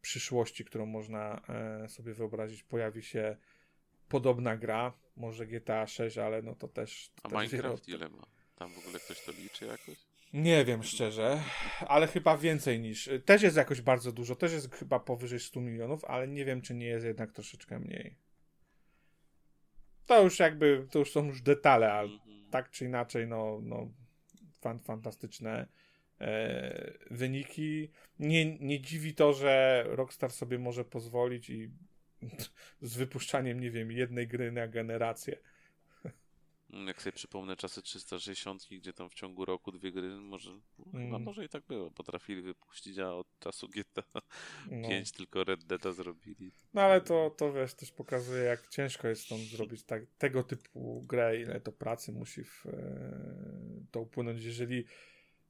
[0.00, 3.36] przyszłości, którą można e, sobie wyobrazić, pojawi się
[4.08, 7.12] podobna gra, może GTA 6, ale no to też...
[7.22, 8.26] A też Minecraft ile ma?
[8.56, 10.07] Tam w ogóle ktoś to liczy jakoś?
[10.32, 11.42] Nie wiem szczerze,
[11.88, 13.10] ale chyba więcej niż.
[13.24, 16.74] Też jest jakoś bardzo dużo, też jest chyba powyżej 100 milionów, ale nie wiem, czy
[16.74, 18.16] nie jest jednak troszeczkę mniej.
[20.06, 22.50] To już jakby, to już są już detale, ale mhm.
[22.50, 23.90] tak czy inaczej, no, no
[24.60, 25.66] fan, fantastyczne
[26.20, 27.90] e, wyniki.
[28.18, 31.70] Nie, nie dziwi to, że Rockstar sobie może pozwolić i
[32.80, 35.38] z wypuszczaniem, nie wiem, jednej gry na generację
[36.70, 40.50] jak sobie przypomnę czasy 360, gdzie tam w ciągu roku dwie gry, może,
[40.92, 41.22] no, mm.
[41.22, 44.02] może i tak było, potrafili wypuścić, a od czasu GTA
[44.70, 44.88] no.
[44.88, 46.52] 5 tylko Red Dead zrobili.
[46.74, 51.04] No ale to, to wiesz, też pokazuje, jak ciężko jest stąd zrobić tak, tego typu
[51.08, 54.84] grę, ile to pracy musi w e, to upłynąć, jeżeli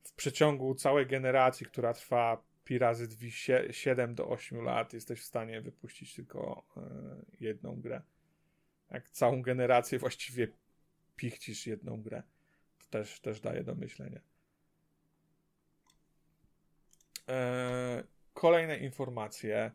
[0.02, 3.08] w przeciągu całej generacji, która trwa pi razy
[3.70, 6.80] 7 do 8 lat, jesteś w stanie wypuścić tylko e,
[7.40, 8.02] jedną grę.
[8.90, 10.48] Jak całą generację właściwie
[11.18, 12.22] pichcisz jedną grę.
[12.78, 14.20] To też, też daje do myślenia.
[17.26, 18.04] Eee,
[18.34, 19.72] kolejne informacje.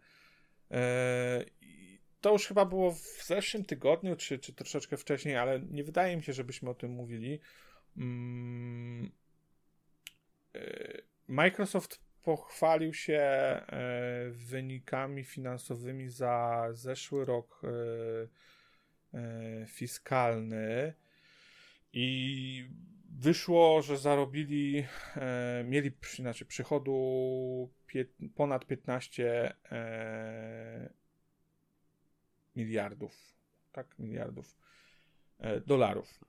[0.71, 1.45] Eee,
[2.21, 6.23] to już chyba było w zeszłym tygodniu, czy, czy troszeczkę wcześniej, ale nie wydaje mi
[6.23, 7.39] się, żebyśmy o tym mówili.
[7.97, 9.11] Mm,
[10.53, 20.93] eee, Microsoft pochwalił się e, wynikami finansowymi za zeszły rok e, e, fiskalny.
[21.93, 22.69] I
[23.09, 30.93] wyszło, że zarobili, e, mieli znaczy przychodu pie, ponad 15 e,
[32.55, 33.35] miliardów,
[33.71, 34.57] tak, miliardów
[35.39, 36.19] e, dolarów.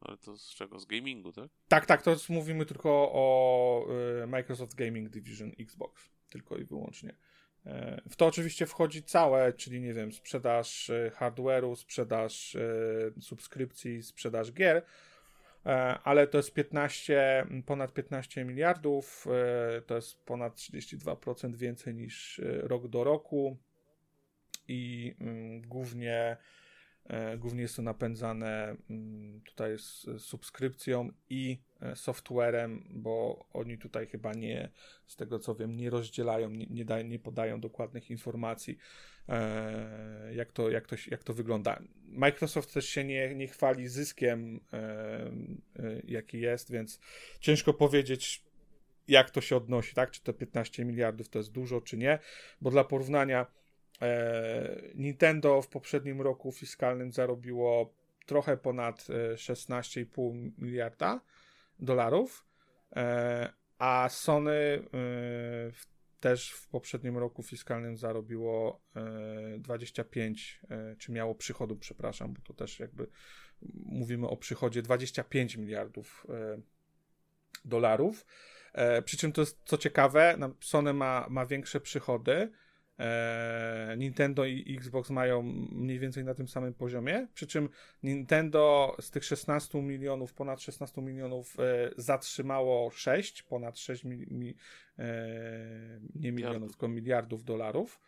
[0.00, 0.78] Ale to z czego?
[0.78, 1.50] Z gamingu, tak?
[1.68, 3.86] Tak, tak, to mówimy tylko o
[4.22, 7.14] e, Microsoft Gaming Division Xbox, tylko i wyłącznie.
[7.66, 12.60] E, w to oczywiście wchodzi całe, czyli nie wiem, sprzedaż e, hardware'u, sprzedaż e,
[13.20, 14.82] subskrypcji, sprzedaż gier,
[16.04, 19.26] ale to jest 15, ponad 15 miliardów,
[19.86, 23.56] to jest ponad 32% więcej niż rok do roku.
[24.68, 26.36] I mm, głównie
[27.38, 34.32] głównie jest to napędzane mm, tutaj z subskrypcją i e, softwarem, bo oni tutaj chyba
[34.32, 34.70] nie,
[35.06, 38.78] z tego co wiem, nie rozdzielają, nie, nie, dają, nie podają dokładnych informacji,
[39.28, 41.82] e, jak to, jak to, jak to wygląda.
[42.04, 44.60] Microsoft też się nie, nie chwali zyskiem,
[46.04, 47.00] jaki jest, więc
[47.40, 48.44] ciężko powiedzieć,
[49.08, 50.10] jak to się odnosi, tak?
[50.10, 52.18] Czy to 15 miliardów to jest dużo, czy nie,
[52.60, 53.63] bo dla porównania E,
[54.94, 57.94] Nintendo w poprzednim roku fiskalnym zarobiło
[58.26, 61.20] trochę ponad 16,5 e, miliarda
[61.78, 62.46] dolarów,
[62.96, 64.82] e, a Sony
[66.20, 68.80] też w poprzednim roku fiskalnym zarobiło
[69.58, 70.60] 25,
[70.98, 73.06] czy miało przychodu, przepraszam, bo to też jakby
[73.86, 76.26] mówimy o przychodzie 25 miliardów
[77.64, 78.26] dolarów.
[79.04, 82.63] Przy czym to jest co ciekawe, Sony ma, ma większe przychody, e,
[83.96, 87.68] Nintendo i Xbox mają mniej więcej na tym samym poziomie, przy czym
[88.02, 94.54] Nintendo z tych 16 milionów, ponad 16 milionów e, zatrzymało 6, ponad 6 mi, mi,
[94.98, 98.00] e, nie milionów, tylko miliardów dolarów.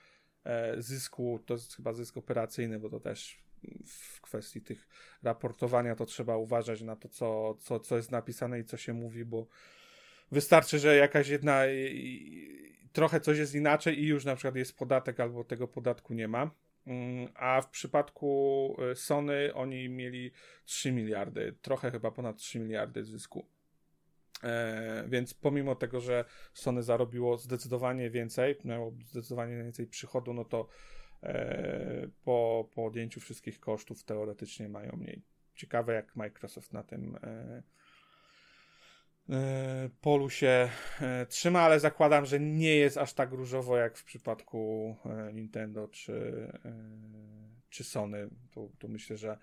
[0.44, 3.38] E, zysku, to jest chyba zysk operacyjny, bo to też
[3.86, 4.88] w kwestii tych
[5.22, 9.24] raportowania to trzeba uważać na to, co, co, co jest napisane i co się mówi,
[9.24, 9.46] bo
[10.32, 11.62] wystarczy, że jakaś jedna
[12.96, 16.50] trochę coś jest inaczej i już na przykład jest podatek albo tego podatku nie ma.
[16.86, 20.30] Mm, a w przypadku y, Sony oni mieli
[20.64, 23.46] 3 miliardy, trochę chyba ponad 3 miliardy zysku.
[24.42, 30.68] E, więc pomimo tego, że Sony zarobiło zdecydowanie więcej, miało zdecydowanie więcej przychodu, no to
[31.22, 35.22] e, po, po odjęciu wszystkich kosztów teoretycznie mają mniej.
[35.54, 37.62] Ciekawe, jak Microsoft na tym e,
[40.00, 44.96] polu się e, trzyma, ale zakładam, że nie jest aż tak różowo jak w przypadku
[45.04, 46.48] e, Nintendo czy,
[47.70, 48.28] czy Sony.
[48.50, 49.38] Tu, tu myślę, że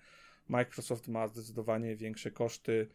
[0.48, 2.88] Microsoft ma zdecydowanie większe koszty,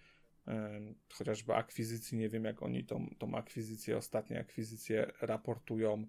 [1.14, 2.18] chociażby akwizycji.
[2.18, 6.06] Nie wiem, jak oni tą, tą akwizycję, ostatnie akwizycje raportują,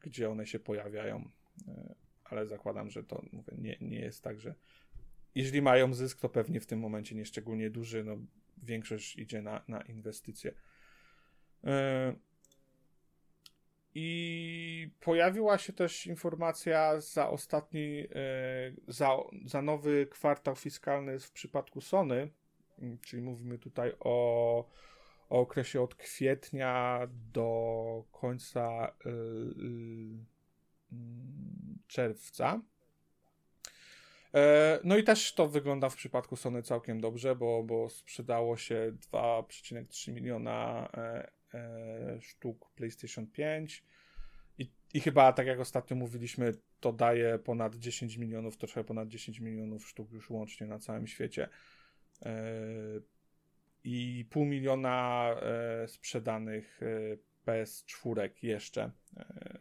[0.00, 1.30] gdzie one się pojawiają,
[2.24, 4.54] ale zakładam, że to mówię, nie, nie jest tak, że
[5.34, 8.04] jeżeli mają zysk, to pewnie w tym momencie nie szczególnie duży.
[8.04, 8.18] No,
[8.62, 10.54] większość idzie na, na inwestycje.
[11.64, 12.14] E,
[13.94, 19.08] I pojawiła się też informacja za ostatni, e, za,
[19.44, 22.30] za nowy kwartał fiskalny w przypadku Sony,
[23.02, 24.58] czyli mówimy tutaj o,
[25.28, 27.00] o okresie od kwietnia
[27.32, 29.10] do końca e,
[31.86, 32.60] czerwca.
[34.34, 38.92] E, no i też to wygląda w przypadku Sony całkiem dobrze, bo, bo sprzedało się
[39.12, 43.84] 2,3 miliona e, e, sztuk PlayStation 5
[44.58, 49.40] i, i chyba, tak jak ostatnio mówiliśmy, to daje ponad 10 milionów, trochę ponad 10
[49.40, 51.48] milionów sztuk już łącznie na całym świecie.
[53.84, 55.30] I pół miliona
[55.86, 56.80] sprzedanych
[57.46, 58.90] PS4 jeszcze,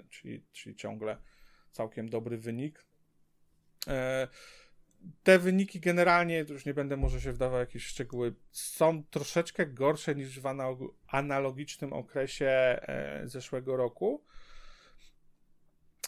[0.09, 1.17] czyli, czyli ciągle
[1.71, 2.85] całkiem dobry wynik.
[3.87, 4.27] E,
[5.23, 10.39] te wyniki generalnie, już nie będę może się wdawał jakieś szczegóły, są troszeczkę gorsze niż
[10.39, 10.45] w
[11.07, 14.23] analogicznym okresie e, zeszłego roku.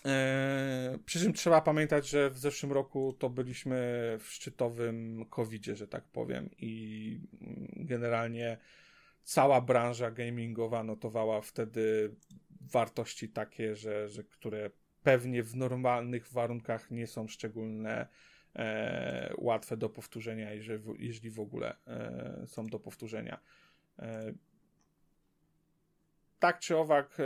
[0.06, 3.78] E, przy czym trzeba pamiętać, że w zeszłym roku to byliśmy
[4.20, 8.58] w szczytowym COVID-zie, że tak powiem, i mm, generalnie
[9.24, 12.16] cała branża gamingowa notowała wtedy
[12.62, 14.70] wartości takie, że, że które
[15.04, 18.08] pewnie w normalnych warunkach nie są szczególnie
[18.56, 23.40] e, łatwe do powtórzenia, jeżeli, jeśli w ogóle e, są do powtórzenia.
[24.00, 24.34] E,
[26.40, 27.24] tak czy owak, e,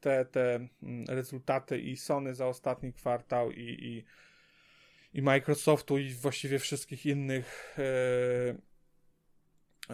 [0.00, 4.04] te, te mm, rezultaty i Sony za ostatni kwartał i, i,
[5.18, 8.54] i Microsoftu i właściwie wszystkich innych e,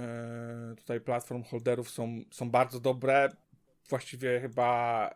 [0.01, 3.29] e, tutaj platform holderów są, są bardzo dobre.
[3.89, 5.11] Właściwie chyba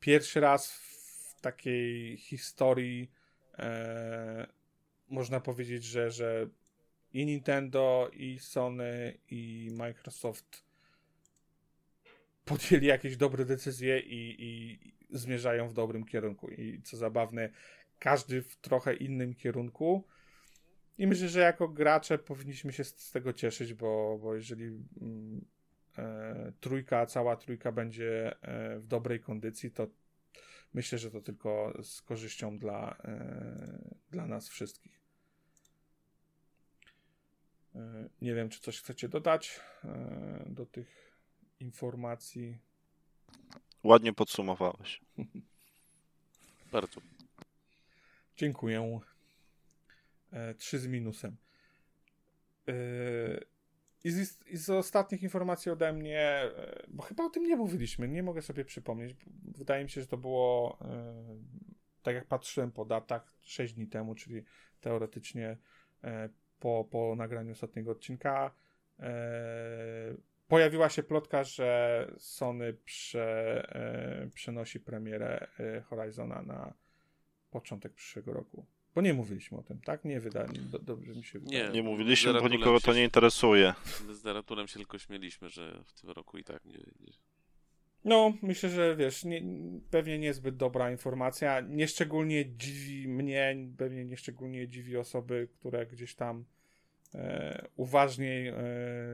[0.00, 3.10] pierwszy raz w takiej historii
[3.58, 4.46] e,
[5.08, 6.48] można powiedzieć, że, że
[7.12, 10.64] i Nintendo, i Sony, i Microsoft
[12.44, 14.78] podjęli jakieś dobre decyzje i, i
[15.10, 16.48] zmierzają w dobrym kierunku.
[16.48, 17.50] I co zabawne,
[17.98, 20.04] każdy w trochę innym kierunku.
[20.98, 24.64] I myślę, że jako gracze powinniśmy się z, tego cieszyć, bo, bo jeżeli
[25.00, 25.44] mm,
[26.60, 29.86] trójka, cała trójka będzie e, w dobrej kondycji, to
[30.74, 33.78] myślę, że to tylko z korzyścią dla, e,
[34.10, 35.00] dla nas wszystkich.
[37.74, 41.16] E, nie wiem, czy coś chcecie dodać e, do tych
[41.60, 42.58] informacji.
[43.82, 45.00] Ładnie podsumowałeś.
[46.72, 47.00] Bardzo.
[48.36, 49.00] Dziękuję.
[50.58, 51.36] Trzy z minusem.
[54.04, 58.08] I z, I z, ostatnich informacji ode mnie, e, bo chyba o tym nie mówiliśmy,
[58.08, 59.16] nie mogę sobie przypomnieć.
[59.44, 61.14] Wydaje mi się, że to było, e,
[62.02, 64.44] tak jak patrzyłem po datach, 6 dni temu, czyli
[64.80, 65.56] teoretycznie
[66.04, 66.28] e,
[66.60, 68.54] po, po nagraniu ostatniego odcinka.
[70.48, 73.66] Pojawiła się plotka, że Sony prze,
[74.34, 75.46] przenosi premierę
[75.84, 76.74] Horizona na
[77.50, 78.66] początek przyszłego roku.
[78.96, 80.04] Bo nie mówiliśmy o tym, tak?
[80.04, 81.64] Nie wydaje do, dobrze mi się wydaje.
[81.64, 83.74] Nie, nie mówiliśmy, bo nikogo to nie interesuje.
[84.12, 86.72] Z Daraturem się tylko śmieliśmy, że w tym roku i tak nie...
[86.72, 87.12] nie...
[88.04, 89.42] No, myślę, że wiesz, nie,
[89.90, 91.60] pewnie niezbyt dobra informacja.
[91.60, 96.44] Nieszczególnie dziwi mnie, pewnie nieszczególnie dziwi osoby, które gdzieś tam
[97.14, 98.54] e, uważniej e,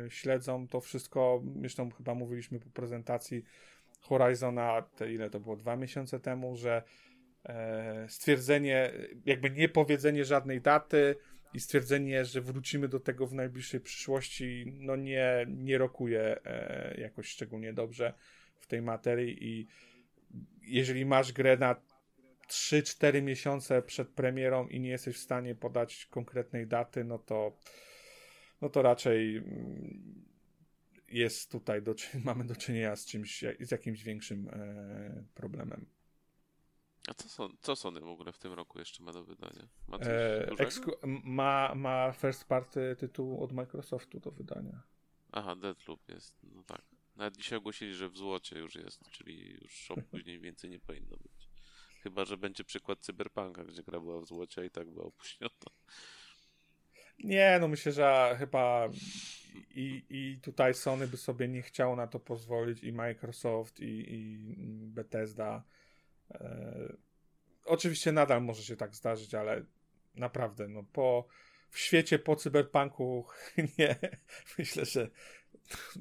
[0.08, 1.42] śledzą to wszystko.
[1.60, 3.44] Zresztą chyba mówiliśmy po prezentacji
[4.00, 6.82] Horizona, te ile to było, dwa miesiące temu, że
[8.08, 8.92] stwierdzenie,
[9.24, 11.16] jakby nie powiedzenie żadnej daty
[11.54, 17.28] i stwierdzenie, że wrócimy do tego w najbliższej przyszłości, no nie, nie rokuje e, jakoś
[17.28, 18.14] szczególnie dobrze
[18.58, 19.66] w tej materii i
[20.62, 21.76] jeżeli masz grę na
[22.48, 27.56] 3-4 miesiące przed premierą i nie jesteś w stanie podać konkretnej daty, no to
[28.60, 30.24] no to raczej mm,
[31.08, 35.86] jest tutaj, do, mamy do czynienia z czymś, z jakimś większym e, problemem.
[37.08, 39.68] A co, son, co Sony w ogóle w tym roku jeszcze ma do wydania?
[39.88, 40.46] Ma, e,
[41.24, 44.82] ma, ma first party tytuł od Microsoftu do wydania.
[45.32, 46.82] Aha, Deadloop jest, no tak.
[47.16, 51.48] Nawet dzisiaj ogłosili, że w złocie już jest, czyli już opóźnień więcej nie powinno być.
[52.02, 55.54] Chyba, że będzie przykład Cyberpunka, gdzie gra była w złocie i tak była opóźniona.
[57.24, 58.88] Nie, no myślę, że chyba
[59.70, 64.38] i, i tutaj Sony by sobie nie chciało na to pozwolić i Microsoft i, i
[64.86, 65.64] Bethesda.
[66.34, 66.96] E,
[67.64, 69.64] oczywiście nadal może się tak zdarzyć, ale
[70.14, 71.26] naprawdę, no po
[71.70, 73.26] w świecie po cyberpunku
[73.78, 73.96] nie,
[74.58, 75.10] myślę, że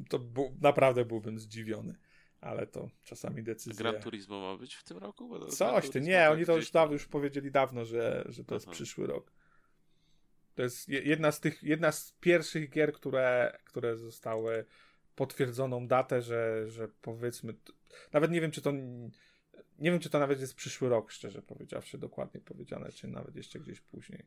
[0.09, 0.19] to
[0.61, 1.95] naprawdę byłbym zdziwiony.
[2.41, 3.91] Ale to czasami decyzja.
[3.91, 5.39] Gran Turismo ma być w tym roku?
[5.49, 8.55] Coś ty, nie, tak oni to już, dawno, już powiedzieli dawno, że, że to Aha.
[8.55, 9.31] jest przyszły rok.
[10.55, 14.65] To jest jedna z tych, jedna z pierwszych gier, które, które zostały
[15.15, 17.53] potwierdzoną datę, że, że powiedzmy,
[18.13, 18.73] nawet nie wiem, czy to
[19.81, 23.59] nie wiem, czy to nawet jest przyszły rok, szczerze powiedziawszy, dokładnie powiedziane, czy nawet jeszcze
[23.59, 24.25] gdzieś później.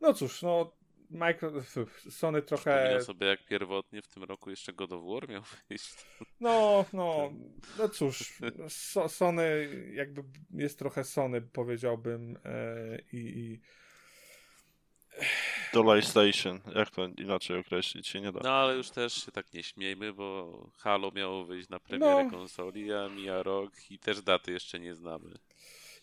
[0.00, 0.76] No cóż, no
[1.10, 1.52] Micro,
[2.10, 2.76] Sony trochę...
[2.76, 5.94] Przypomina sobie, jak pierwotnie w tym roku jeszcze God of War miał wyjść.
[6.40, 7.32] No, no,
[7.78, 13.60] no cóż, so, Sony jakby jest trochę Sony, powiedziałbym e, i, i...
[15.72, 18.40] Do PlayStation, jak to inaczej określić się nie da.
[18.42, 22.30] No ale już też się tak nie śmiejmy, bo Halo miało wyjść na premierę no.
[22.30, 25.30] konsoli, a mija rok i też daty jeszcze nie znamy.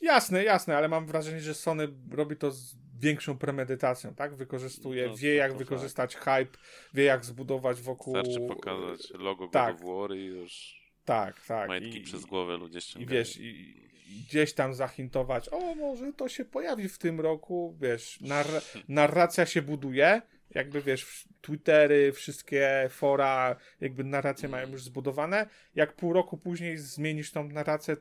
[0.01, 4.35] Jasne, jasne, ale mam wrażenie, że Sony robi to z większą premedytacją, tak?
[4.35, 5.57] Wykorzystuje, no, wie jak tak.
[5.57, 6.23] wykorzystać tak.
[6.23, 6.57] hype,
[6.93, 8.13] wie jak zbudować wokół...
[8.13, 9.75] Wystarczy pokazać logo tak.
[9.75, 11.67] God of War i już tak, tak.
[11.67, 13.11] majtki I, przez głowę ludzie ściągają.
[13.11, 17.77] I wiesz, i, i gdzieś tam zahintować, o może to się pojawi w tym roku,
[17.81, 18.47] wiesz, nar
[18.87, 25.47] narracja się buduje, jakby wiesz, Twittery, wszystkie fora, jakby narracje mają już zbudowane.
[25.75, 27.97] Jak pół roku później zmienisz tą narrację,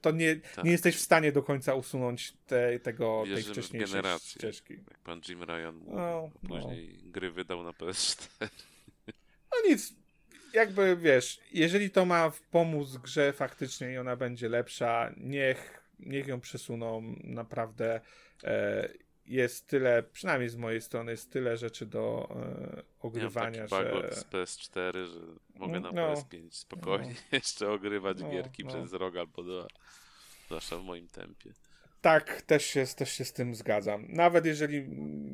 [0.00, 0.64] to nie, tak.
[0.64, 4.74] nie jesteś w stanie do końca usunąć te, tego, tej wcześniejszej ścieżki.
[4.74, 7.10] Jak pan Jim Ryan no, później no.
[7.10, 8.48] gry wydał na PS4.
[9.52, 9.94] No nic,
[10.56, 16.40] jakby wiesz, jeżeli to ma pomóc grze faktycznie i ona będzie lepsza, niech, niech ją
[16.40, 18.00] przesuną naprawdę.
[18.44, 18.88] E,
[19.26, 24.10] jest tyle, przynajmniej z mojej strony, jest tyle rzeczy do e, ogrywania, ja że...
[24.12, 25.20] z PS4, że
[25.54, 28.70] mogę na no, PS5 spokojnie no, jeszcze ogrywać no, gierki no.
[28.70, 29.66] przez rok albo dwa.
[30.46, 31.50] Zwłaszcza w moim tempie.
[32.00, 34.06] Tak, też się, też się z tym zgadzam.
[34.08, 34.86] Nawet jeżeli,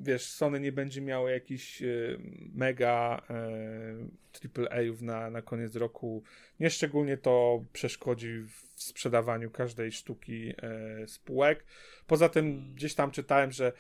[0.03, 2.18] wiesz, Sony nie będzie miało jakichś y,
[2.55, 6.22] mega e, AAA-ów na, na koniec roku,
[6.61, 11.64] nieszczególnie to przeszkodzi w sprzedawaniu każdej sztuki e, spółek.
[12.07, 13.72] Poza tym gdzieś tam czytałem, że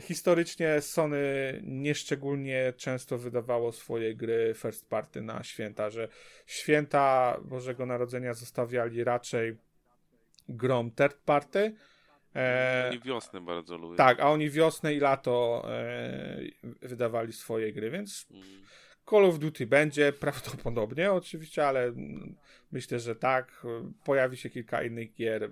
[0.00, 6.08] historycznie Sony nieszczególnie często wydawało swoje gry first party na święta, że
[6.46, 9.56] święta Bożego Narodzenia zostawiali raczej
[10.48, 11.74] grom third party,
[12.36, 13.96] E, oni wiosnę bardzo lubią.
[13.96, 16.40] Tak, a oni wiosnę i lato e,
[16.82, 18.42] wydawali swoje gry, więc mm.
[19.10, 21.92] Call of Duty będzie prawdopodobnie oczywiście, ale
[22.72, 23.66] myślę, że tak.
[24.04, 25.50] Pojawi się kilka innych gier.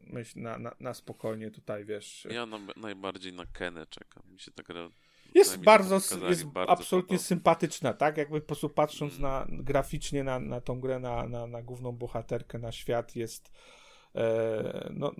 [0.00, 2.26] Myślę, na, na, na spokojnie tutaj, wiesz.
[2.30, 4.22] Ja na, najbardziej na Kenę czekam.
[4.32, 4.68] Mi się tak
[5.34, 5.94] jest bardzo,
[6.28, 7.26] jest bardzo absolutnie podobno.
[7.26, 8.16] sympatyczna, tak?
[8.16, 9.22] Jakby po prostu patrząc mm.
[9.22, 13.52] na graficznie na, na tą grę, na, na, na główną bohaterkę, na świat, jest
[14.14, 15.12] e, no,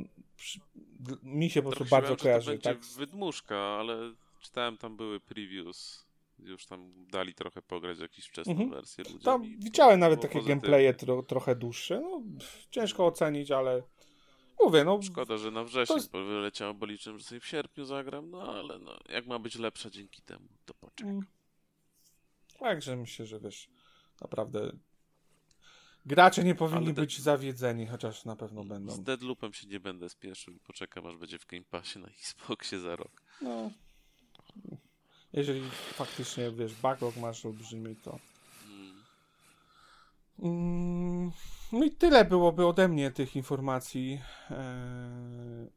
[1.22, 2.46] mi się po prostu bardzo kojarzy.
[2.46, 2.98] To będzie tak?
[2.98, 6.04] wydmuszka, ale czytałem tam były previews.
[6.38, 8.70] Już tam dali trochę pograć jakieś wczesne mhm.
[8.70, 9.04] wersje.
[9.24, 12.00] Tam widziałem nawet takie gameplaye tro, trochę dłuższe.
[12.00, 12.22] No,
[12.70, 13.82] ciężko ocenić, ale
[14.64, 15.02] mówię, no...
[15.02, 16.12] Szkoda, że na wrześniu jest...
[16.12, 19.90] wyleciało, bo liczyłem, że sobie w sierpniu zagram, no ale no, jak ma być lepsza
[19.90, 21.12] dzięki temu, to poczekam.
[21.12, 21.26] Mm.
[22.58, 23.68] Także myślę, że wiesz,
[24.20, 24.72] naprawdę
[26.06, 28.92] Gracze nie powinni Ale być zawiedzeni, chociaż na pewno będą.
[28.92, 32.80] Z Deadloopem się nie będę spieszył i poczekam, aż będzie w Game Passie na Xboxie
[32.80, 33.22] za rok.
[33.42, 33.70] No.
[35.32, 38.18] Jeżeli faktycznie, wiesz, backlog masz olbrzymi, to...
[38.62, 39.04] Hmm.
[40.38, 41.32] Mm,
[41.72, 44.20] no i tyle byłoby ode mnie tych informacji.
[44.50, 45.68] Eee,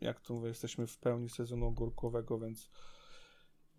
[0.00, 2.70] jak tu mówię, jesteśmy w pełni sezonu ogórkowego, więc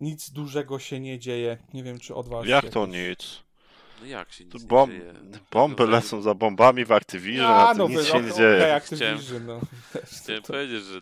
[0.00, 1.58] nic dużego się nie dzieje.
[1.74, 2.46] Nie wiem, czy od was...
[2.46, 3.42] Jak to nic?
[4.02, 5.14] No jak się nic Bomb, nie dzieje?
[5.50, 8.56] bomby lecą za bombami w Activision, a, a no, nic się nie dzieje.
[8.56, 9.60] Okay, Activision, no.
[10.22, 11.00] Chciałem powiedzieć, że...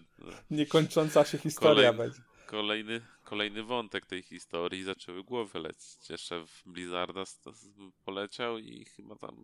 [0.50, 2.20] Niekończąca się historia będzie.
[2.46, 6.10] Kolejny, kolejny wątek tej historii zaczęły głowy lecieć.
[6.10, 7.22] Jeszcze w Blizzarda
[8.04, 9.36] poleciał i chyba tam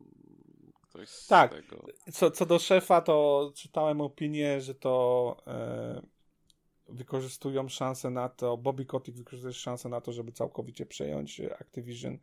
[0.82, 1.50] ktoś z tak.
[1.50, 1.86] tego...
[2.12, 6.02] Co, co do szefa, to czytałem opinię, że to e,
[6.88, 12.18] wykorzystują szansę na to, Bobby Kotick wykorzystuje szansę na to, żeby całkowicie przejąć Activision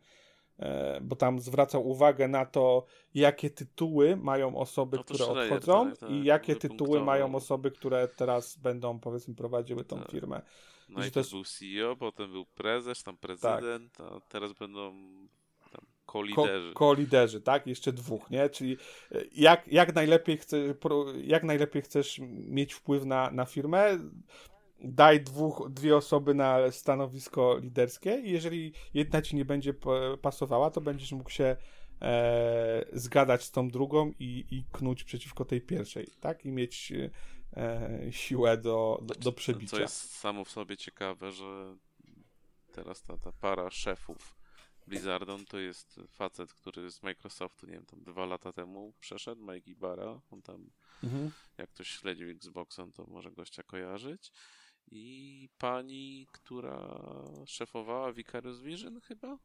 [1.02, 2.84] bo tam zwracał uwagę na to,
[3.14, 8.08] jakie tytuły mają osoby, no które odchodzą tak, tak, i jakie tytuły mają osoby, które
[8.08, 10.10] teraz będą, powiedzmy, prowadziły tą tak.
[10.10, 10.42] firmę.
[10.88, 11.30] Najpierw jest...
[11.30, 14.06] był CEO, potem był prezes, tam prezydent, tak.
[14.12, 14.94] a teraz będą
[16.06, 16.72] koliderzy.
[16.72, 17.66] Ko, koliderzy, tak?
[17.66, 18.48] Jeszcze dwóch, nie?
[18.48, 18.76] Czyli
[19.12, 20.74] e, jak, jak, najlepiej, chce,
[21.22, 23.98] jak najlepiej chcesz mieć wpływ na, na firmę,
[24.84, 29.74] daj dwóch, dwie osoby na stanowisko liderskie i jeżeli jedna ci nie będzie
[30.22, 31.56] pasowała, to będziesz mógł się
[32.02, 36.44] e, zgadać z tą drugą i, i knuć przeciwko tej pierwszej, tak?
[36.44, 39.76] I mieć e, siłę do, do, do przebicia.
[39.76, 41.76] Co jest samo w sobie ciekawe, że
[42.72, 44.36] teraz ta, ta para szefów
[44.86, 49.70] Blizzardon to jest facet, który z Microsoftu, nie wiem, tam dwa lata temu przeszedł, Mike
[49.70, 50.70] Ibarra, on tam,
[51.04, 51.30] mhm.
[51.58, 54.32] jak ktoś śledził Xboxem, to może gościa kojarzyć
[54.90, 57.00] i pani, która
[57.46, 59.38] szefowała Vicarious Vision chyba?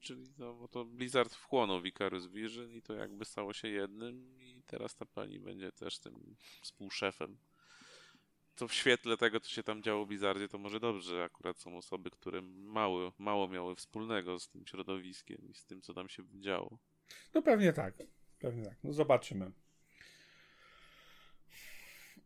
[0.00, 4.62] Czyli no, bo to Blizzard wchłonął Vicarious Vision i to jakby stało się jednym i
[4.66, 7.36] teraz ta pani będzie też tym współszefem.
[8.56, 11.76] To w świetle tego, co się tam działo w Blizzardzie, to może dobrze, akurat są
[11.76, 16.22] osoby, które mało, mało miały wspólnego z tym środowiskiem i z tym, co tam się
[16.40, 16.78] działo.
[17.34, 17.94] No pewnie tak.
[18.38, 18.78] Pewnie tak.
[18.84, 19.52] No zobaczymy.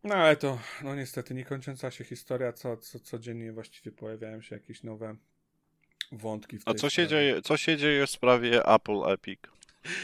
[0.03, 4.83] No ale to, no niestety, niekończąca się historia, co, co codziennie właściwie pojawiają się jakieś
[4.83, 5.15] nowe
[6.11, 9.39] wątki w tej A co się, dzieje, co się dzieje w sprawie Apple Epic?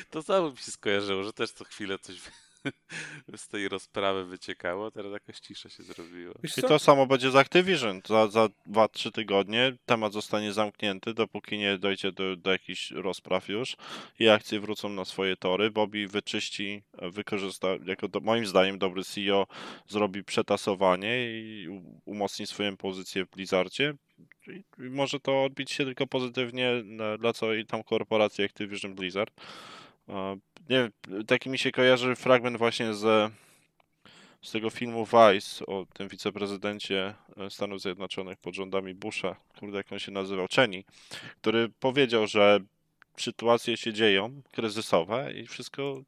[0.09, 2.17] To samo mi się skojarzyło, że też co chwilę coś
[3.35, 6.33] z tej rozprawy wyciekało, teraz jakaś cisza się zrobiła.
[6.57, 8.01] I to samo będzie z Activision.
[8.07, 13.75] Za, za 2-3 tygodnie temat zostanie zamknięty, dopóki nie dojdzie do, do jakichś rozpraw już
[14.19, 15.71] i akcje wrócą na swoje tory.
[15.71, 19.47] Bobby wyczyści, wykorzysta, jako do, moim zdaniem dobry CEO
[19.87, 21.67] zrobi przetasowanie i
[22.05, 23.93] umocni swoją pozycję w Blizzardzie.
[24.47, 26.71] I może to odbić się tylko pozytywnie
[27.19, 29.33] dla całej tam korporacji Activision Blizzard.
[30.69, 30.89] Nie
[31.27, 33.33] taki mi się kojarzy fragment właśnie z,
[34.41, 39.91] z tego filmu Vice o tym wiceprezydencie e, Stanów Zjednoczonych pod rządami Busha, kurde jak
[39.91, 40.85] on się nazywał, Cheney,
[41.41, 42.59] który powiedział, że
[43.17, 46.01] sytuacje się dzieją, kryzysowe i wszystko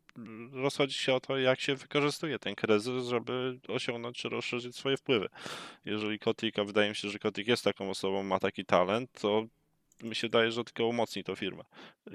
[0.51, 5.29] rozchodzi się o to, jak się wykorzystuje ten kryzys, żeby osiągnąć czy rozszerzyć swoje wpływy.
[5.85, 9.45] Jeżeli Kotik, a wydaje mi się, że Kotik jest taką osobą, ma taki talent, to
[10.03, 11.63] mi się daje, że tylko umocni to firmę.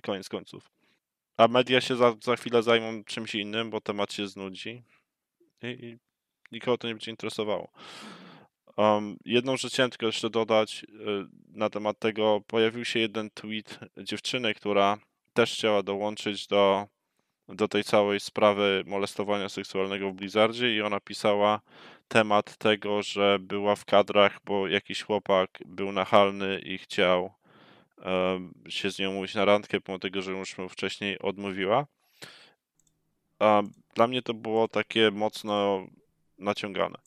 [0.02, 0.83] Koniec końców.
[1.36, 4.82] A media się za, za chwilę zajmą czymś innym, bo temat się znudzi
[5.62, 5.98] i, i
[6.52, 7.72] nikogo to nie będzie interesowało.
[8.76, 10.86] Um, jedną rzecz chciałem tylko jeszcze dodać y,
[11.48, 12.40] na temat tego.
[12.46, 14.98] Pojawił się jeden tweet dziewczyny, która
[15.32, 16.86] też chciała dołączyć do,
[17.48, 21.60] do tej całej sprawy molestowania seksualnego w Blizzardzie i ona pisała
[22.08, 27.34] temat tego, że była w kadrach, bo jakiś chłopak był nachalny i chciał
[28.68, 31.86] się z nią mówić na randkę, pomimo tego, że już mu wcześniej odmówiła.
[33.38, 33.62] A
[33.94, 35.86] dla mnie to było takie mocno
[36.38, 36.98] naciągane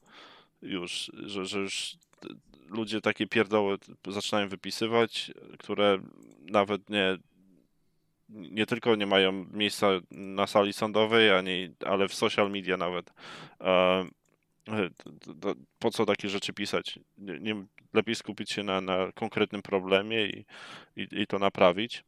[0.61, 1.97] już, że, że już
[2.67, 3.77] ludzie takie pierdoły
[4.07, 5.99] zaczynają wypisywać, które
[6.39, 7.17] nawet nie
[8.29, 13.13] nie tylko nie mają miejsca na sali sądowej, ani, ale w social media nawet.
[15.79, 16.99] Po co takie rzeczy pisać?
[17.17, 20.45] Nie, nie, lepiej skupić się na, na konkretnym problemie i,
[20.95, 22.03] i, i, to naprawić.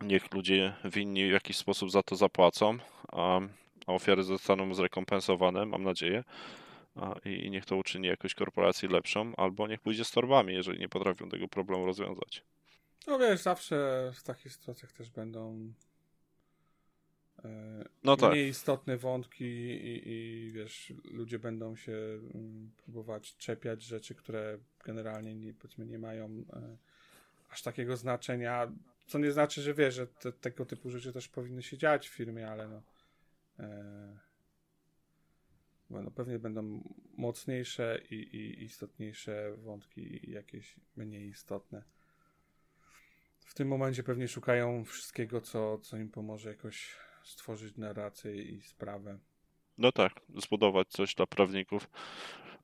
[0.00, 2.78] Niech ludzie winni w jakiś sposób za to zapłacą,
[3.12, 3.40] a,
[3.86, 6.24] a ofiary zostaną zrekompensowane, mam nadzieję.
[6.96, 10.88] A, I niech to uczyni jakąś korporację lepszą, albo niech pójdzie z torbami, jeżeli nie
[10.88, 12.42] potrafią tego problemu rozwiązać.
[13.06, 15.72] No wiesz, zawsze w takich sytuacjach też będą
[18.04, 18.32] no tak.
[18.32, 21.92] mniej istotne wątki i, i, wiesz, ludzie będą się
[22.34, 26.76] um, próbować czepiać rzeczy, które generalnie nie, powiedzmy nie mają e,
[27.50, 28.72] aż takiego znaczenia,
[29.06, 32.14] co nie znaczy, że wiesz, że te, tego typu rzeczy też powinny się dziać w
[32.14, 32.82] firmie, ale no,
[33.58, 34.18] e,
[35.90, 36.82] no pewnie będą
[37.16, 41.82] mocniejsze i, i istotniejsze wątki jakieś mniej istotne.
[43.38, 46.96] W tym momencie pewnie szukają wszystkiego, co, co im pomoże jakoś
[47.26, 49.18] stworzyć narrację i sprawę.
[49.78, 51.90] No tak, zbudować coś dla prawników.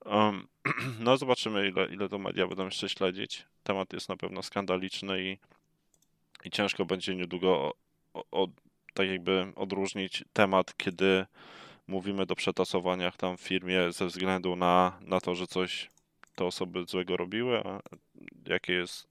[0.04, 0.48] Um,
[1.04, 3.46] no zobaczymy, ile, ile to media będą jeszcze śledzić.
[3.62, 5.38] Temat jest na pewno skandaliczny i,
[6.44, 7.74] i ciężko będzie niedługo
[8.30, 8.50] od,
[8.94, 11.26] tak jakby odróżnić temat, kiedy
[11.86, 15.90] mówimy do przetasowania tam w firmie ze względu na, na to, że coś
[16.34, 17.80] te osoby złego robiły, a
[18.46, 19.08] jakie jest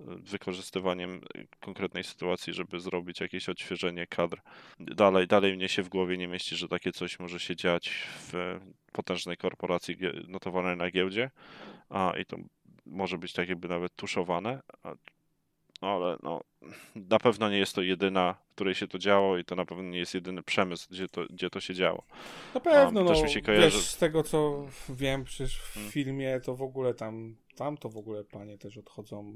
[0.00, 1.20] wykorzystywaniem
[1.60, 4.40] konkretnej sytuacji, żeby zrobić jakieś odświeżenie kadr.
[4.80, 7.88] Dalej, dalej mnie się w głowie nie mieści, że takie coś może się dziać
[8.18, 8.58] w
[8.92, 9.96] potężnej korporacji
[10.28, 11.30] notowanej na giełdzie,
[11.88, 12.36] a i to
[12.86, 14.60] może być tak jakby nawet tuszowane,
[15.82, 16.40] no ale no,
[16.94, 19.82] na pewno nie jest to jedyna, w której się to działo i to na pewno
[19.82, 22.02] nie jest jedyny przemysł, gdzie to, gdzie to się działo.
[22.54, 23.76] Na pewno, um, no, mi się kojarzy...
[23.76, 25.92] wiesz, z tego co wiem, przecież w hmm.
[25.92, 29.34] filmie to w ogóle tam, tam to w ogóle panie też odchodzą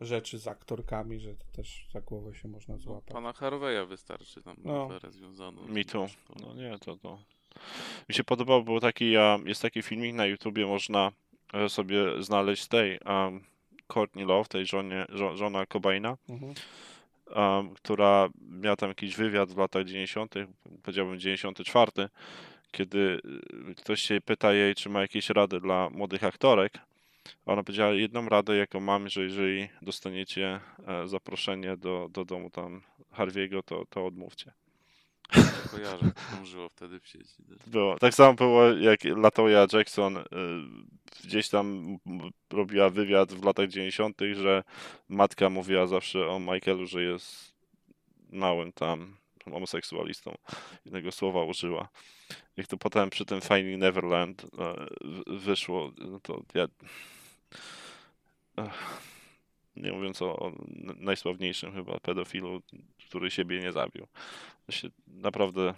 [0.00, 3.12] e, rzeczy z aktorkami, że to też za głowę się można złapać.
[3.12, 4.84] Pana Harveya wystarczy tam no.
[4.84, 5.68] aferę związaną.
[5.68, 6.06] Mi tu.
[6.40, 7.18] No nie, to to.
[8.08, 9.14] Mi się podobał, był taki,
[9.44, 11.12] jest taki filmik na YouTubie, można
[11.54, 13.44] e, sobie znaleźć tej um,
[13.94, 16.54] Courtney Love, tej żonie, żo, żona Cobaina, mhm.
[17.36, 20.34] um, która miała tam jakiś wywiad w latach 90.,
[20.82, 22.08] powiedziałbym 94,
[22.70, 23.20] kiedy
[23.70, 26.72] y, ktoś się pyta jej, czy ma jakieś rady dla młodych aktorek.
[27.46, 32.82] Ona powiedziała jedną radę, jaką mam, że jeżeli dostaniecie e, zaproszenie do, do domu tam
[33.16, 34.52] Harvey'ego, to, to odmówcie.
[35.70, 36.12] Kojarzę,
[36.44, 37.34] żyło wtedy w sieci.
[37.66, 37.98] Było.
[37.98, 40.22] Tak samo było, jak Latoya Jackson y,
[41.24, 41.96] gdzieś tam
[42.50, 44.62] robiła wywiad w latach 90., że
[45.08, 47.54] matka mówiła zawsze o Michaelu, że jest
[48.30, 50.34] małym tam homoseksualistą.
[50.86, 51.88] Innego słowa użyła.
[52.56, 54.48] Jak to potem przy tym Finding Neverland e,
[55.26, 56.66] wyszło, no to ja...
[59.76, 60.52] Nie mówiąc o, o
[60.96, 62.62] najsławniejszym chyba pedofilu,
[63.06, 64.06] który siebie nie zabił.
[64.70, 65.74] Się naprawdę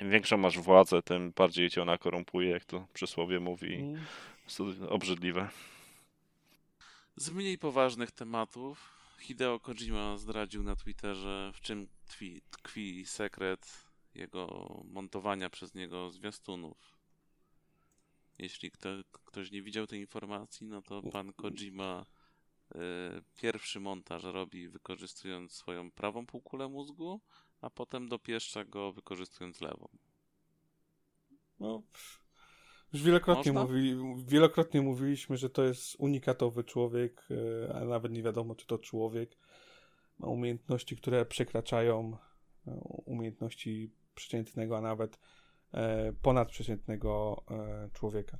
[0.00, 3.74] im większą masz władzę, tym bardziej cię ona korumpuje, jak to przysłowie mówi.
[3.74, 4.00] Mm.
[4.44, 5.48] Jest to obrzydliwe.
[7.16, 13.84] Z mniej poważnych tematów Hideo Kojima zdradził na Twitterze, w czym tkwi, tkwi sekret
[14.14, 16.98] jego montowania przez niego zwiastunów.
[18.38, 18.88] Jeśli kto,
[19.24, 22.06] ktoś nie widział tej informacji, no to pan Kojima
[23.36, 27.20] pierwszy montaż robi wykorzystując swoją prawą półkulę mózgu,
[27.60, 29.88] a potem dopieszcza go wykorzystując lewą.
[31.60, 31.82] No,
[32.92, 33.96] już wielokrotnie, mówi,
[34.26, 39.36] wielokrotnie mówiliśmy, że to jest unikatowy człowiek, e, a nawet nie wiadomo, czy to człowiek.
[40.18, 42.16] Ma umiejętności, które przekraczają
[42.66, 42.70] e,
[43.04, 45.18] umiejętności przeciętnego, a nawet
[46.22, 47.44] ponadprzeciętnego
[47.92, 48.38] człowieka.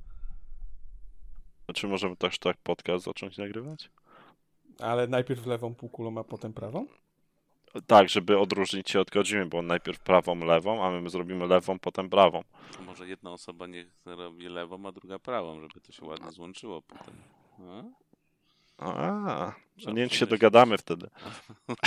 [1.67, 3.89] A czy możemy też tak podcast zacząć nagrywać?
[4.81, 6.87] Ale najpierw lewą półkulą, a potem prawą?
[7.87, 11.79] Tak, żeby odróżnić się od Kojimy, bo on najpierw prawą, lewą, a my zrobimy lewą,
[11.79, 12.43] potem prawą.
[12.77, 16.81] To może jedna osoba niech robi lewą, a druga prawą, żeby to się ładnie złączyło
[16.81, 17.15] potem.
[18.77, 19.53] A,
[19.87, 21.09] a nie wiem, czy się dogadamy wtedy.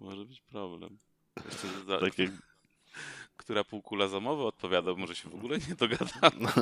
[0.00, 0.98] może być problem.
[1.86, 1.98] Za...
[1.98, 2.30] Takie...
[3.36, 6.48] Która półkula za mowę odpowiada, może się w ogóle nie dogadamy.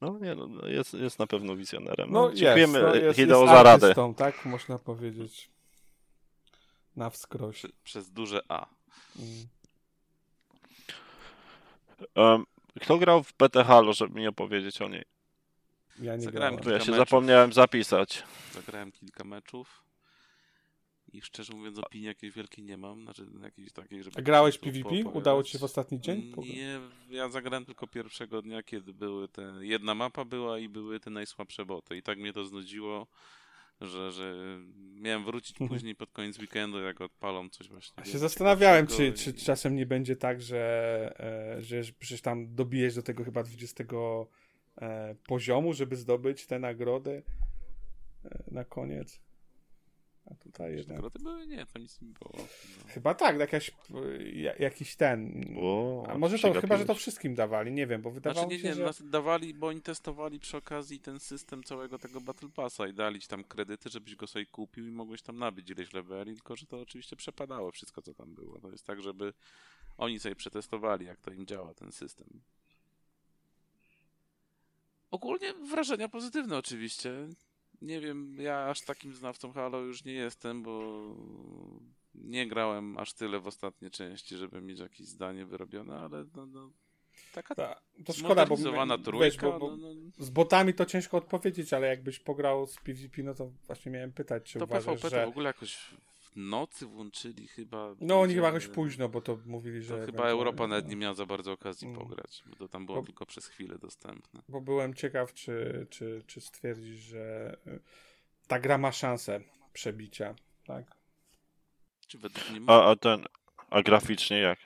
[0.00, 2.12] No nie, no, no, jest, jest na pewno wizjonerem.
[2.12, 3.94] No, Dziękujemy jest, no, jest, Hideo jest za radę.
[4.16, 5.50] tak można powiedzieć.
[6.96, 7.56] Na wskroś.
[7.56, 8.66] Prze, przez duże A.
[9.18, 9.46] Mm.
[12.14, 12.46] Um,
[12.80, 15.04] kto grał w PT Halo, żeby mi opowiedzieć o niej?
[15.98, 16.78] Ja nie Zagrałem grałem.
[16.78, 17.08] Ja się meczów.
[17.08, 18.22] zapomniałem zapisać.
[18.52, 19.84] Zagrałem kilka meczów.
[21.12, 23.02] I szczerze mówiąc, opinii jakiejś wielkiej nie mam.
[23.02, 24.18] Znaczy, jakiejś takiej, żeby.
[24.18, 24.88] A grałeś PvP?
[25.12, 26.34] Udało ci się w ostatni dzień?
[26.36, 26.80] Nie,
[27.10, 29.52] ja zagrałem tylko pierwszego dnia, kiedy były te.
[29.60, 31.96] Jedna mapa była i były te najsłabsze boty.
[31.96, 33.06] I tak mnie to znudziło,
[33.80, 34.34] że, że
[34.94, 37.94] miałem wrócić później pod koniec weekendu, jak odpalą coś właśnie.
[37.98, 39.12] Ja się zastanawiałem, czy, i...
[39.12, 41.14] czy czasem nie będzie tak, że,
[41.58, 43.84] e, że przecież tam dobijesz do tego chyba 20
[44.82, 47.22] e, poziomu, żeby zdobyć tę nagrodę
[48.24, 49.20] e, na koniec.
[50.30, 50.96] A tutaj jednak...
[50.96, 51.46] Nagrody były?
[51.46, 52.32] Nie, to nic nie było.
[52.36, 52.44] No.
[52.86, 53.70] Chyba tak, jakaś,
[54.58, 55.44] jakiś ten.
[55.60, 58.74] O, A może to, chyba, że to wszystkim dawali, nie wiem, bo wydawało znaczy, nie,
[58.74, 59.04] się, nie, że...
[59.04, 63.28] dawali, bo oni testowali przy okazji ten system całego tego Battle Passa i dali ci
[63.28, 66.80] tam kredyty, żebyś go sobie kupił i mogłeś tam nabyć ileś leveli, tylko że to
[66.80, 68.60] oczywiście przepadało wszystko, co tam było.
[68.60, 69.32] To jest tak, żeby
[69.98, 72.40] oni sobie przetestowali, jak to im działa ten system.
[75.10, 77.28] Ogólnie wrażenia pozytywne oczywiście
[77.82, 81.02] nie wiem, ja aż takim znawcą Halo już nie jestem, bo
[82.14, 86.70] nie grałem aż tyle w ostatniej części, żeby mieć jakieś zdanie wyrobione, ale no, no
[87.34, 88.56] taka Ta, to szkoda, bo,
[89.04, 90.10] trójka, wiesz, bo, bo no, no.
[90.18, 94.52] z botami to ciężko odpowiedzieć, ale jakbyś pograł z PvP, no to właśnie miałem pytać,
[94.52, 95.20] czy to uważasz, PvP że...
[95.20, 95.90] to w ogóle jakoś
[96.32, 97.94] w nocy włączyli chyba.
[98.00, 99.98] No oni chyba jakoś późno, bo to mówili, że...
[99.98, 102.00] To chyba Europa nawet nie miała za bardzo okazji mm.
[102.00, 104.42] pograć, bo to tam było bo, tylko przez chwilę dostępne.
[104.48, 107.80] Bo byłem ciekaw, czy, czy, czy stwierdzisz, że y,
[108.46, 109.40] ta gra ma szansę
[109.72, 110.96] przebicia, tak?
[112.06, 112.72] Czy według mnie ma...
[112.72, 113.24] a, a ten,
[113.70, 114.58] a graficznie jak?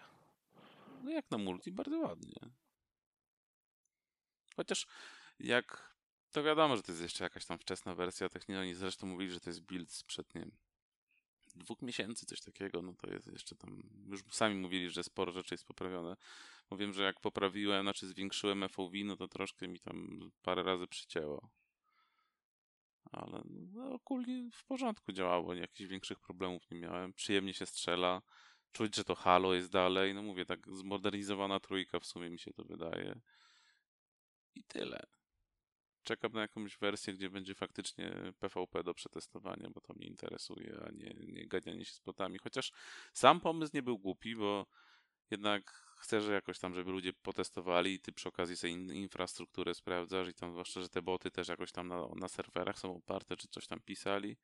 [1.04, 2.34] No jak na multi, bardzo ładnie.
[4.56, 4.86] Chociaż
[5.40, 5.94] jak
[6.32, 8.60] to wiadomo, że to jest jeszcze jakaś tam wczesna wersja techniczna.
[8.60, 10.46] Oni zresztą mówili, że to jest build sprzed, nie
[11.54, 15.54] dwóch miesięcy, coś takiego, no to jest jeszcze tam, już sami mówili, że sporo rzeczy
[15.54, 16.16] jest poprawione.
[16.70, 20.86] Bo wiem, że jak poprawiłem, znaczy zwiększyłem FOV, no to troszkę mi tam parę razy
[20.86, 21.50] przycięło.
[23.12, 27.12] Ale no, ogólnie w porządku działało, jakichś większych problemów nie miałem.
[27.12, 28.22] Przyjemnie się strzela.
[28.72, 30.14] Czuć, że to Halo jest dalej.
[30.14, 33.20] No mówię, tak zmodernizowana trójka w sumie mi się to wydaje.
[34.54, 35.06] I tyle
[36.04, 40.90] czekam na jakąś wersję, gdzie będzie faktycznie PvP do przetestowania, bo to mnie interesuje, a
[40.90, 42.38] nie, nie ganianie się z botami.
[42.38, 42.72] Chociaż
[43.12, 44.66] sam pomysł nie był głupi, bo
[45.30, 50.28] jednak chcę, że jakoś tam, żeby ludzie potestowali i ty przy okazji sobie infrastrukturę sprawdzasz
[50.28, 53.48] i tam zwłaszcza, że te boty też jakoś tam na, na serwerach są oparte, czy
[53.48, 54.36] coś tam pisali,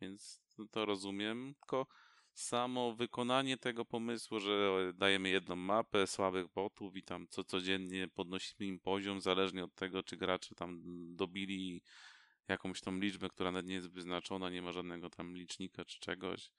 [0.00, 0.40] więc
[0.70, 1.86] to rozumiem, tylko
[2.36, 8.68] samo wykonanie tego pomysłu, że dajemy jedną mapę słabych botów i tam co codziennie podnosimy
[8.68, 10.82] im poziom, zależnie od tego, czy gracze tam
[11.16, 11.82] dobili
[12.48, 16.50] jakąś tą liczbę, która nawet nie jest wyznaczona, nie ma żadnego tam licznika czy czegoś.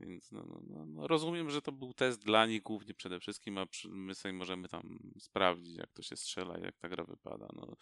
[0.00, 3.58] Więc no, no, no, no rozumiem, że to był test dla nich głównie przede wszystkim,
[3.58, 7.48] a my sobie możemy tam sprawdzić, jak to się strzela jak ta gra wypada.
[7.54, 7.76] No.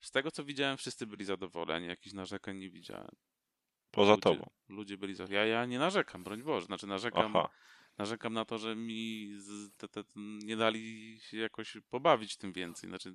[0.00, 3.16] Z tego, co widziałem, wszyscy byli zadowoleni, jakichś narzekań nie widziałem.
[3.90, 4.50] Poza ludzie, tobą.
[4.68, 5.24] Ludzie byli za.
[5.30, 6.66] Ja, ja nie narzekam, broń Boże.
[6.66, 7.48] Znaczy narzekam, Aha.
[7.98, 12.90] narzekam na to, że mi z, te, te, nie dali się jakoś pobawić tym więcej.
[12.90, 13.14] Znaczy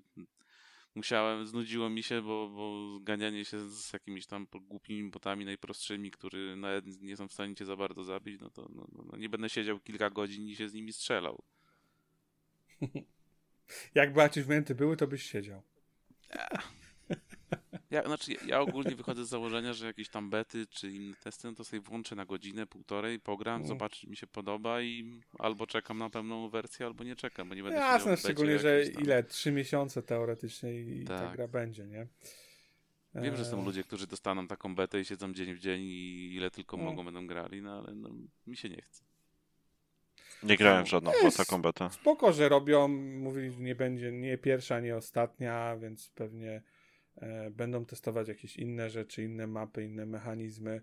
[0.95, 6.55] musiałem, znudziło mi się, bo, bo ganianie się z jakimiś tam głupimi botami najprostszymi, które
[6.55, 9.29] nawet nie są w stanie cię za bardzo zabić, no to no, no, no nie
[9.29, 11.43] będę siedział kilka godzin i się z nimi strzelał.
[13.95, 15.61] Jakby achievementy były, to byś siedział.
[17.91, 21.53] Ja, znaczy, ja ogólnie wychodzę z założenia, że jakieś tam bety czy inne testy, no
[21.53, 23.67] to sobie włączę na godzinę, półtorej, pogram, mm.
[23.67, 27.55] zobaczę, czy mi się podoba i albo czekam na pełną wersję, albo nie czekam, bo
[27.55, 29.03] nie będę Jasne, szczególnie, że tam...
[29.03, 29.23] ile?
[29.23, 31.19] Trzy miesiące teoretycznie i tak.
[31.19, 32.07] ta gra będzie, nie?
[33.15, 33.65] Wiem, że są e.
[33.65, 36.89] ludzie, którzy dostaną taką betę i siedzą dzień w dzień i ile tylko mm.
[36.89, 38.09] mogą będą grali, no ale no,
[38.47, 39.03] mi się nie chce.
[40.43, 41.89] Nie grałem w żadną jest taką betę.
[41.91, 46.61] Spoko, że robią, mówili, że nie będzie nie pierwsza, nie ostatnia, więc pewnie
[47.51, 50.81] będą testować jakieś inne rzeczy, inne mapy, inne mechanizmy.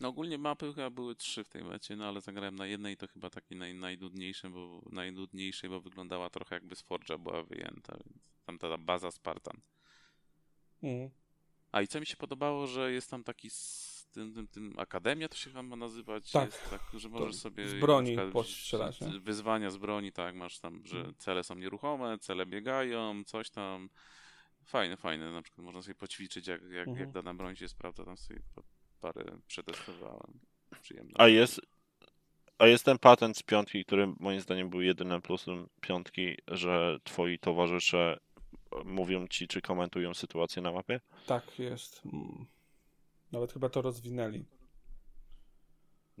[0.00, 3.06] No ogólnie mapy chyba były trzy w tej mecie, no ale zagrałem na jednej to
[3.06, 8.32] chyba takiej naj, najdudniejszej, bo, najdudniejszej, bo wyglądała trochę jakby z Forge'a była wyjęta, więc
[8.46, 9.60] tam ta baza Spartan.
[10.82, 11.10] Mhm.
[11.72, 15.28] A i co mi się podobało, że jest tam taki z tym, tym, tym Akademia
[15.28, 18.98] to się chyba ma nazywać, tak, jest tak, że możesz sobie z broni postrzelać.
[19.20, 21.14] Wyzwania z broni, tak, masz tam, że mhm.
[21.18, 23.88] cele są nieruchome, cele biegają, coś tam
[24.64, 25.32] Fajne, fajne.
[25.32, 26.98] Na przykład można sobie poćwiczyć, jak, jak, mhm.
[26.98, 28.04] jak dana broń się sprawdza.
[28.04, 28.40] Tam sobie
[29.00, 30.40] parę przetestowałem.
[30.82, 31.12] Przyjemne.
[31.14, 31.60] A jest,
[32.58, 37.38] a jest ten patent z piątki, który moim zdaniem był jedynym plusem piątki, że twoi
[37.38, 38.18] towarzysze
[38.84, 41.00] mówią ci, czy komentują sytuację na mapie?
[41.26, 42.02] Tak, jest.
[43.32, 44.44] Nawet chyba to rozwinęli.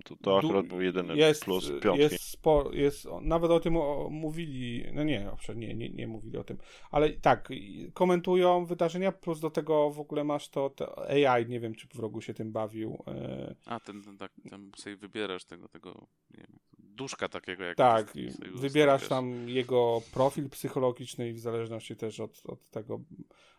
[0.04, 2.02] To, to akurat był jedyny jest, plus piątki.
[2.02, 6.38] Jest, spo, jest, nawet o tym o, mówili, no nie, owszem, nie, nie, nie mówili
[6.38, 6.58] o tym,
[6.90, 7.48] ale tak,
[7.92, 11.98] komentują wydarzenia, plus do tego w ogóle masz to, to AI, nie wiem, czy w
[11.98, 13.04] rogu się tym bawił.
[13.06, 13.54] E...
[13.66, 16.58] A, ten, ten, tak, tam sobie wybierasz tego, tego, nie wiem,
[16.94, 18.12] duszka takiego jak Tak,
[18.54, 23.00] wybierasz tam jego profil psychologiczny i w zależności też od, od tego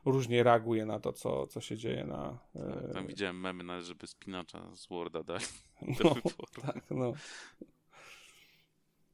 [0.05, 2.39] różnie reaguje na to, co, co się dzieje na...
[2.53, 5.45] Tak, tam widziałem memy nawet, żeby spinacza z Worda dali
[6.03, 6.15] no,
[6.61, 7.13] tak, no.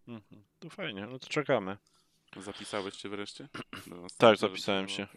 [0.07, 0.43] Mhm.
[0.59, 1.77] To fajnie, no to czekamy.
[2.37, 3.49] Zapisałeś się wreszcie?
[4.17, 5.07] tak, zapisałem się.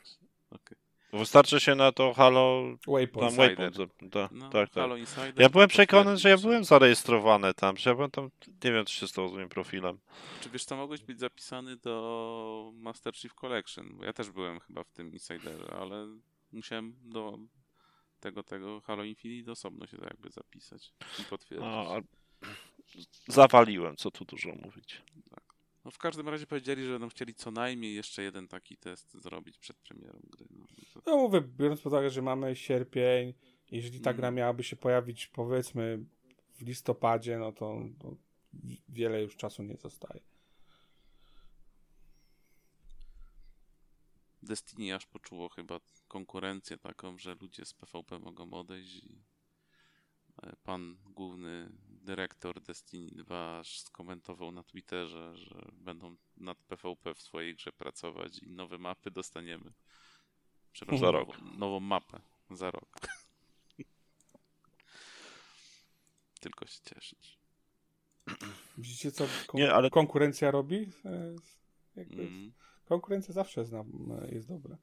[0.51, 0.84] Okay.
[1.19, 3.29] Wystarczy się na to Halo Waypoint.
[3.29, 4.83] Tam Waypoint da, no, tak, tak.
[4.83, 8.31] Halo Insider, ja byłem przekonany, że ja byłem zarejestrowany tam, że ja byłem tam,
[8.65, 9.99] nie wiem co się stało z moim profilem.
[10.41, 13.99] Czy wiesz, to mogłeś być zapisany do Master Chief Collection?
[14.03, 16.07] Ja też byłem chyba w tym Insiderze, ale
[16.53, 17.39] musiałem do
[18.21, 21.69] tego, tego Halo Infinite osobno się jakby zapisać i potwierdzić.
[21.69, 22.01] A,
[23.33, 25.03] zawaliłem, co tu dużo mówić.
[25.85, 29.59] No w każdym razie powiedzieli, że będą chcieli co najmniej jeszcze jeden taki test zrobić
[29.59, 30.47] przed premierą gry.
[30.51, 31.03] No, to...
[31.07, 33.35] no mówię, biorąc pod uwagę, że mamy sierpień,
[33.71, 34.39] jeżeli ta gra mm.
[34.39, 36.05] miałaby się pojawić powiedzmy
[36.55, 38.17] w listopadzie, no to, to
[38.89, 40.21] wiele już czasu nie zostaje.
[44.43, 49.23] Destiny aż poczuło chyba konkurencję taką, że ludzie z PvP mogą odejść i
[50.43, 51.73] e, pan główny
[52.05, 58.51] dyrektor Destiny 2 skomentował na Twitterze, że będą nad PvP w swojej grze pracować i
[58.51, 59.73] nowe mapy dostaniemy.
[60.73, 61.39] Przepraszam, za rok.
[61.39, 63.01] Nową, nową mapę za rok.
[66.41, 67.39] Tylko się cieszyć.
[68.79, 69.91] Widzicie, co kon Nie, ale...
[69.91, 70.91] konkurencja robi?
[71.97, 72.53] Mm.
[72.85, 74.77] Konkurencja zawsze jest, na, jest dobra.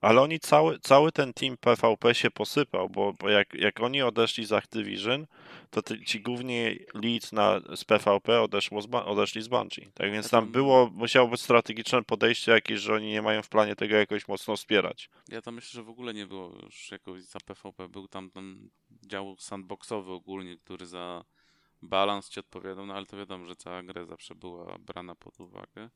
[0.00, 4.44] Ale oni cały, cały ten team PvP się posypał, bo, bo jak, jak oni odeszli
[4.44, 5.26] z Activision,
[5.70, 6.62] to ty, ci główni
[6.94, 9.90] lead na, z PvP odeszło z, odeszli z Bungie.
[9.94, 13.76] Tak więc tam było, musiało być strategiczne podejście jakieś, że oni nie mają w planie
[13.76, 15.10] tego jakoś mocno wspierać.
[15.28, 17.88] Ja tam myślę, że w ogóle nie było już jakoś za PvP.
[17.88, 18.70] Był tam ten
[19.06, 21.24] dział sandboxowy ogólnie, który za
[21.82, 25.90] balans ci odpowiadał, no ale to wiadomo, że cała gra zawsze była brana pod uwagę.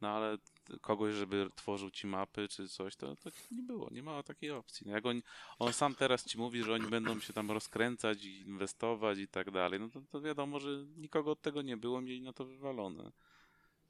[0.00, 0.38] No ale
[0.80, 4.86] kogoś, żeby tworzył ci mapy czy coś, to, to nie było, nie ma takiej opcji.
[4.86, 5.22] No jak on,
[5.58, 9.50] on sam teraz ci mówi, że oni będą się tam rozkręcać i inwestować i tak
[9.50, 13.12] dalej, no to, to wiadomo, że nikogo od tego nie było, mieli na to wywalone.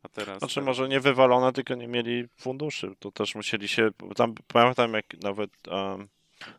[0.03, 0.39] A teraz.
[0.39, 0.67] Znaczy, teraz...
[0.67, 2.95] może nie wywalone, tylko nie mieli funduszy.
[2.99, 3.91] To też musieli się.
[4.17, 6.09] Tam pamiętam, jak nawet um,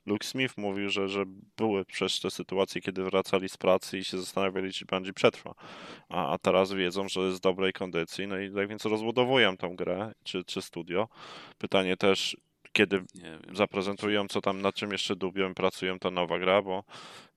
[0.06, 1.26] Luke Smith mówił, że, że
[1.58, 5.54] były przez te sytuacje, kiedy wracali z pracy i się zastanawiali, czy Bungie przetrwa.
[6.10, 9.76] A, a teraz wiedzą, że jest w dobrej kondycji, no i tak więc rozbudowują tą
[9.76, 11.08] grę, czy, czy studio.
[11.58, 12.38] Pytanie też,
[12.74, 13.04] kiedy
[13.54, 16.84] zaprezentują, co tam, nad czym jeszcze dubią pracują ta nowa gra, bo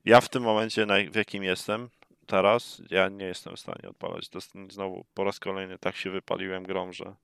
[0.05, 1.89] ja w tym momencie, w jakim jestem
[2.25, 4.29] teraz, ja nie jestem w stanie odpalać.
[4.69, 7.15] Znowu po raz kolejny tak się wypaliłem grą, że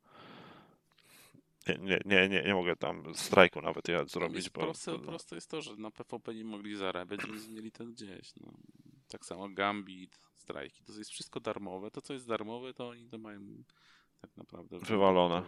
[1.82, 4.50] nie, nie, nie, nie mogę tam strajku nawet ja zrobić.
[4.50, 8.36] Bo, proste, proste jest to, że na PvP nie mogli zarabiać, więc mieli to gdzieś.
[8.36, 8.54] No.
[9.08, 11.92] Tak samo Gambit, strajki, to jest wszystko darmowe.
[11.92, 13.40] To, co jest darmowe, to oni to mają
[14.22, 15.44] tak naprawdę wywalone.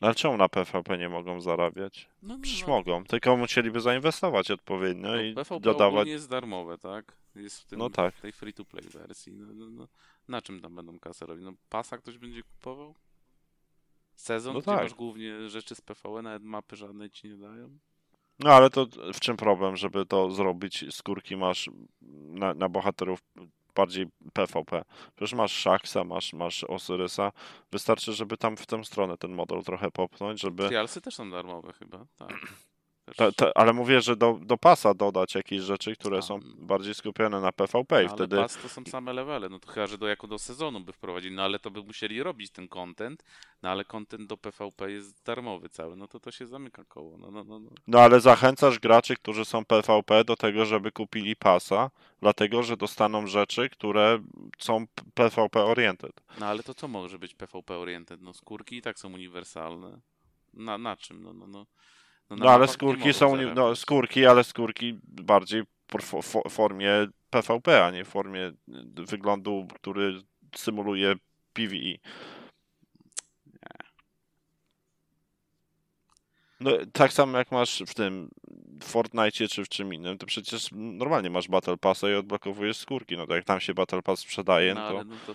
[0.00, 2.08] Ale czemu na PvP nie mogą zarabiać?
[2.22, 2.68] No, no, Przecież no.
[2.68, 6.08] mogą, tylko musieliby zainwestować odpowiednio no, i PvP dodawać.
[6.08, 7.16] jest darmowe, tak?
[7.34, 8.14] Jest w, tym, no tak.
[8.14, 9.32] w tej free-to-play wersji.
[9.32, 9.88] No, no, no,
[10.28, 11.44] Na czym tam będą kasę robić?
[11.44, 12.94] No pasa ktoś będzie kupował?
[14.14, 14.82] Sezon, no gdzie tak.
[14.82, 17.78] masz głównie rzeczy z PvE, nawet mapy żadnej ci nie dają?
[18.38, 20.84] No ale to w czym problem, żeby to zrobić?
[20.90, 21.70] Skórki masz
[22.02, 23.20] na, na bohaterów
[23.74, 24.84] bardziej PvP.
[25.16, 27.32] Przecież masz Shaxa, masz, masz Osyrysa.
[27.72, 30.68] Wystarczy, żeby tam w tę stronę ten model trochę popchnąć, żeby...
[30.68, 32.28] Trialsy też są darmowe chyba, tak.
[33.16, 37.40] Ta, ta, ale mówię, że do, do pasa dodać jakieś rzeczy, które są bardziej skupione
[37.40, 38.36] na PvP i no, wtedy...
[38.36, 41.36] pas to są same levele, no to chyba, że do, jako do sezonu by wprowadzili,
[41.36, 43.24] no ale to by musieli robić ten content,
[43.62, 47.30] no ale content do PvP jest darmowy cały, no to to się zamyka koło, no,
[47.30, 47.70] no, no, no.
[47.86, 51.90] no ale zachęcasz graczy, którzy są PvP do tego, żeby kupili pasa,
[52.20, 54.18] dlatego, że dostaną rzeczy, które
[54.58, 56.12] są PvP oriented.
[56.40, 58.22] No ale to co może być PvP oriented?
[58.22, 60.00] No skórki i tak są uniwersalne.
[60.54, 61.22] Na, na czym?
[61.22, 61.66] No, no, no.
[62.30, 65.62] No, no ale skórki są, no, skórki, ale skórki bardziej
[66.22, 68.52] w formie PvP, a nie w formie
[68.94, 70.22] wyglądu, który
[70.56, 71.14] symuluje
[71.52, 71.98] PvE.
[76.60, 78.28] No, tak samo jak masz w tym
[78.82, 83.16] Fortnite czy w czym innym, to przecież normalnie masz Battle Passa i odblokowujesz skórki.
[83.16, 85.04] No to jak tam się Battle Pass sprzedaje, no, to...
[85.04, 85.34] No to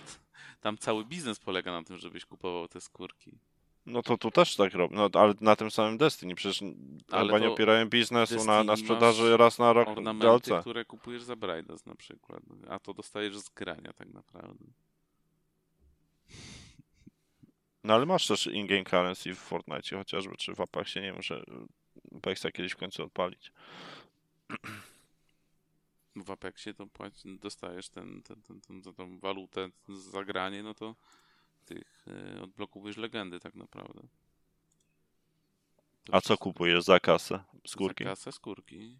[0.60, 3.38] tam cały biznes polega na tym, żebyś kupował te skórki.
[3.86, 6.34] No to tu też tak robią, no, ale na tym samym Destiny.
[6.34, 6.62] Przecież
[7.10, 10.60] ale chyba nie opierają biznesu na, na sprzedaży raz na rok ornamenty, DLC.
[10.60, 14.64] które kupujesz za Braidas na przykład, a to dostajesz z grania tak naprawdę.
[17.84, 21.44] No ale masz też in-game currency w Fortnite chociażby, czy w Apexie, nie że
[22.16, 23.52] Apexa kiedyś w końcu odpalić.
[26.16, 26.86] W Apexie to
[27.24, 30.94] dostajesz ten, ten, ten, ten, tą walutę za granie, no to
[31.64, 34.00] tych e, odblokowujesz legendy tak naprawdę.
[36.04, 37.44] To A co kupujesz za kasę?
[37.66, 38.04] Skórki?
[38.04, 38.98] Za kasę skórki.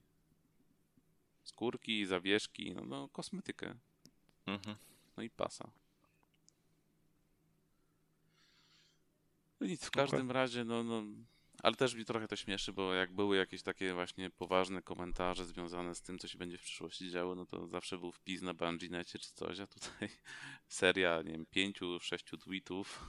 [1.45, 3.75] Skórki, zawieszki, no, no kosmetykę.
[4.47, 4.77] Mhm.
[5.17, 5.71] No i pasa.
[9.61, 10.33] No nic, w każdym okay.
[10.33, 11.03] razie, no, no
[11.65, 15.95] ale też mi trochę to śmieszy, bo jak były jakieś takie właśnie poważne komentarze związane
[15.95, 19.19] z tym, co się będzie w przyszłości działo, no to zawsze był wpis na Bungie.necie
[19.19, 20.09] czy coś, a tutaj
[20.69, 23.05] seria, nie wiem, pięciu, sześciu tweetów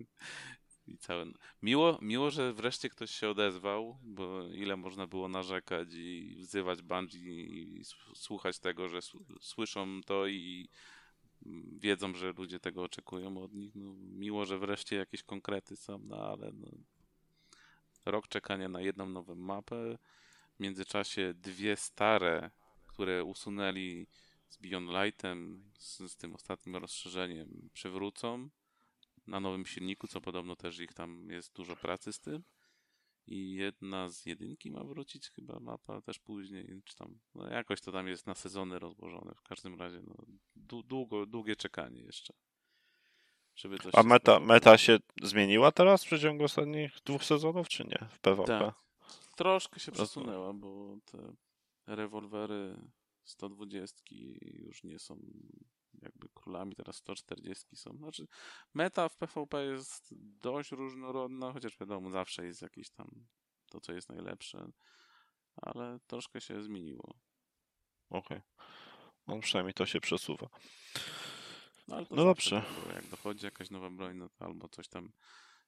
[0.86, 1.26] i całe...
[1.62, 7.42] Miło, miło, że wreszcie ktoś się odezwał, bo ile można było narzekać i wzywać Bungie
[7.42, 7.82] i
[8.14, 8.98] słuchać tego, że
[9.40, 10.68] słyszą to i
[11.78, 13.74] wiedzą, że ludzie tego oczekują od nich.
[13.74, 16.68] No, miło, że wreszcie jakieś konkrety są, no ale no,
[18.10, 19.98] rok czekania na jedną nową mapę.
[20.54, 22.50] W międzyczasie dwie stare,
[22.86, 24.06] które usunęli
[24.48, 28.48] z Beyond Lightem, z, z tym ostatnim rozszerzeniem, przywrócą
[29.26, 32.44] na nowym silniku, co podobno też ich tam jest dużo pracy z tym.
[33.26, 37.92] i jedna z jedynki ma wrócić chyba mapa też później, czy tam, no jakoś to
[37.92, 39.34] tam jest na sezony rozłożone.
[39.34, 40.14] W każdym razie, no,
[40.82, 42.34] długo, długie czekanie jeszcze.
[43.60, 48.08] Żeby coś A meta, meta się zmieniła teraz w przeciągu ostatnich dwóch sezonów, czy nie?
[48.10, 48.58] W PvP?
[48.58, 48.74] Tak.
[49.36, 51.18] Troszkę się przesunęła, bo te
[51.86, 52.76] rewolwery
[53.24, 54.02] 120
[54.40, 55.20] już nie są
[56.02, 57.96] jakby królami, teraz 140 są.
[57.96, 58.26] Znaczy,
[58.74, 63.26] meta w PvP jest dość różnorodna, chociaż wiadomo, zawsze jest jakieś tam
[63.70, 64.68] to, co jest najlepsze,
[65.56, 67.14] ale troszkę się zmieniło.
[68.10, 68.38] Okej.
[68.38, 68.42] Okay.
[69.26, 70.48] No przynajmniej to się przesuwa.
[71.90, 72.62] No, no dobrze.
[72.84, 75.12] Tak, jak dochodzi jakaś nowa broń, no to albo coś tam.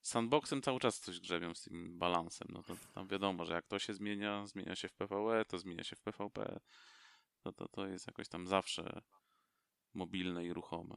[0.02, 2.48] Sandboxem cały czas coś grzebią z tym balansem.
[2.50, 5.58] No to, to tam wiadomo, że jak to się zmienia, zmienia się w PvE, to
[5.58, 6.60] zmienia się w PvP.
[7.42, 9.00] To, to, to jest jakoś tam zawsze
[9.94, 10.94] mobilne i ruchome.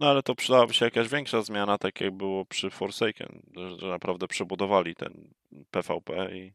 [0.00, 3.42] No ale to przydałaby się jakaś większa zmiana, tak jak było przy Forsaken,
[3.78, 5.34] że, naprawdę przebudowali ten
[5.70, 6.52] PvP i,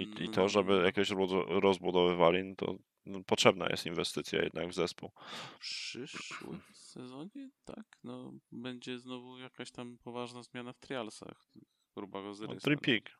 [0.00, 0.84] i, i to, żeby mm.
[0.84, 1.10] jakoś
[1.48, 2.78] rozbudowywali, no to no,
[3.26, 5.10] potrzebna jest inwestycja jednak w zespół.
[5.54, 6.60] W przyszłym
[6.92, 11.52] sezonie, tak, no będzie znowu jakaś tam poważna zmiana w trialsach.
[11.94, 12.56] Próba go zrysować.
[12.56, 13.18] No, tripik.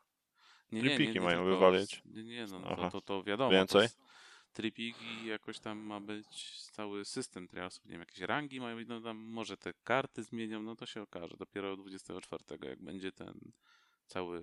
[0.71, 1.45] Nie, nie, nie, nie, wywalić.
[1.45, 2.01] wywalić.
[2.05, 3.51] Nie, nie, no to, to, to wiadomo.
[3.51, 3.89] Więcej?
[3.89, 3.95] To
[4.53, 9.01] tripik i jakoś tam ma być cały system trialsów, nie wiem, jakieś rangi mają, no
[9.01, 11.37] tam może te karty zmienią, no to się okaże.
[11.37, 13.51] Dopiero 24, jak będzie ten
[14.07, 14.41] cały,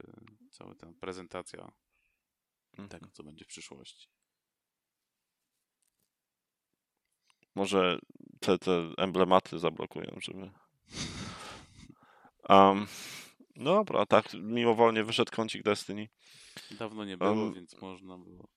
[0.51, 1.72] cały ten prezentacja
[2.72, 2.89] mhm.
[2.89, 4.09] tego, co będzie w przyszłości.
[7.55, 7.99] Może
[8.40, 10.51] te, te emblematy zablokują, żeby...
[12.49, 12.86] Um,
[13.57, 16.09] no dobra, tak mimowolnie wyszedł kącik Destiny.
[16.70, 18.49] Dawno nie było, um, więc można było.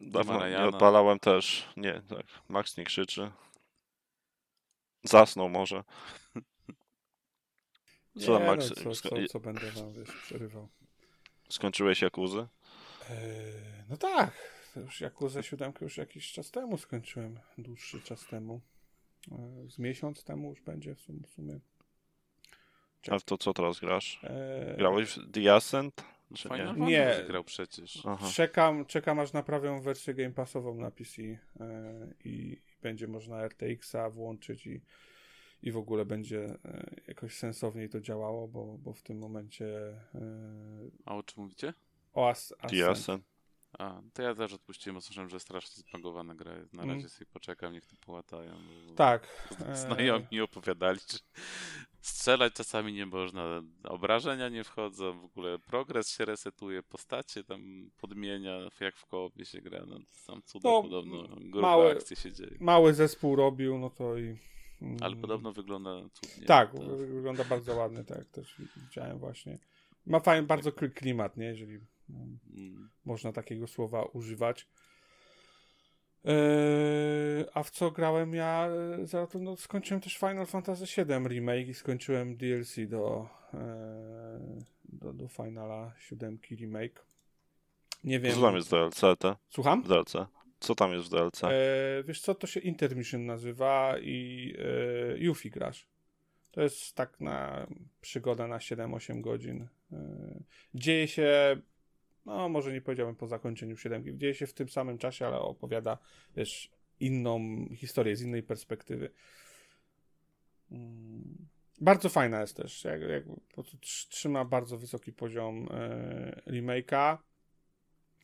[0.00, 1.68] Dawno nie odpalałem też.
[1.76, 2.26] Nie, tak.
[2.48, 3.32] Max nie krzyczy.
[5.04, 5.84] Zasnął może.
[8.20, 8.70] Co tam, Max?
[8.84, 10.68] No, co, co, co, będę wam wiesz, przerywał.
[11.48, 12.48] Skończyłeś Jakuzę?
[13.10, 14.59] Eee, no tak.
[14.76, 17.40] Już Jakuzę 7 już jakiś czas temu skończyłem.
[17.58, 18.60] Dłuższy czas temu.
[19.32, 21.60] Eee, z miesiąc temu już będzie w sumie.
[23.10, 24.20] A w to co teraz grasz?
[24.24, 24.76] Eee...
[24.76, 26.04] Grałeś w The Ascent?
[26.34, 26.86] Czy nie?
[26.86, 27.24] nie.
[27.26, 28.02] grał przecież.
[28.34, 31.38] Czekam, czekam aż naprawią wersję Game Passową na PC e,
[32.24, 34.80] i będzie można RTX-a włączyć i,
[35.62, 39.66] i w ogóle będzie e, jakoś sensowniej to działało, bo, bo w tym momencie.
[40.14, 40.20] E,
[41.04, 41.74] A o czym mówicie?
[42.12, 43.24] O As Ascent.
[43.78, 46.72] A, to ja też odpuściłem, bo słyszałem, że strasznie zbagowana gra jest.
[46.72, 47.08] Na razie mm.
[47.08, 48.52] sobie poczekam, niech to połatają.
[48.96, 49.48] Tak.
[49.74, 51.18] Znajomi mi opowiadali, że
[52.00, 58.58] strzelać czasami nie można, obrażenia nie wchodzą, w ogóle progres się resetuje, postacie tam podmienia,
[58.80, 62.56] jak w koopie się gra, no tam cuda no, podobno, grube akcje się dzieje.
[62.60, 64.36] Mały zespół robił, no to i...
[64.82, 64.96] Mm.
[65.00, 66.46] Ale podobno wygląda cudnie.
[66.46, 66.96] Tak, to...
[66.96, 69.58] wygląda bardzo ładnie, tak, też widziałem właśnie.
[70.06, 71.78] Ma fajny, bardzo klimat, nie, jeżeli
[72.54, 72.90] mm.
[73.04, 74.66] można takiego słowa używać.
[76.24, 76.32] Yy,
[77.54, 78.68] a w co grałem ja?
[78.98, 83.58] Yy, za to no, skończyłem też Final Fantasy VII Remake i skończyłem DLC do, yy,
[84.84, 87.06] do, do Finala 7 Remake.
[88.04, 88.34] Nie wiem.
[88.34, 89.00] Co tam jest w DLC?
[89.18, 89.36] Te?
[89.48, 89.82] Słucham?
[89.82, 90.12] W DLC.
[90.60, 91.42] Co tam jest w DLC?
[92.04, 95.86] wiesz co, to się Intermission nazywa i e, Yuffie grasz.
[96.50, 97.66] To jest tak na
[98.00, 99.68] przygoda na 7-8 godzin.
[100.74, 101.56] dzieje się
[102.26, 105.98] no może nie powiedziałbym po zakończeniu siódemki, dzieje się w tym samym czasie, ale opowiada
[106.34, 109.10] też inną historię z innej perspektywy.
[110.70, 111.48] Mm.
[111.80, 113.24] Bardzo fajna jest też, jak, jak
[113.80, 117.18] trzyma bardzo wysoki poziom e, remake'a.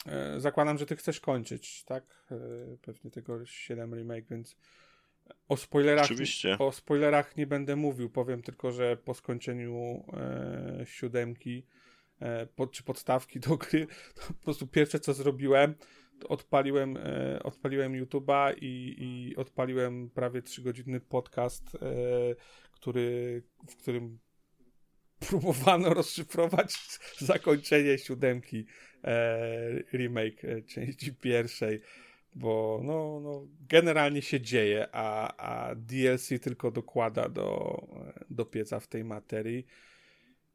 [0.07, 2.27] E, zakładam, że ty chcesz kończyć, tak?
[2.31, 2.37] E,
[2.83, 4.57] pewnie tego 7 remake, więc
[5.49, 6.59] o spoilerach, Oczywiście.
[6.59, 11.67] o spoilerach nie będę mówił, powiem tylko, że po skończeniu e, siódemki
[12.57, 15.75] pod, czy podstawki do gry, to po prostu pierwsze co zrobiłem,
[16.29, 21.79] odpaliłem, e, odpaliłem YouTube'a i, i odpaliłem prawie 3-godzinny podcast, e,
[22.73, 24.19] który, w którym
[25.29, 26.75] próbowano rozszyfrować
[27.19, 28.67] zakończenie siódemki
[29.05, 31.81] e, remake e, części pierwszej,
[32.35, 37.77] bo no, no, generalnie się dzieje, a, a DLC tylko dokłada do,
[38.31, 39.67] do pieca w tej materii.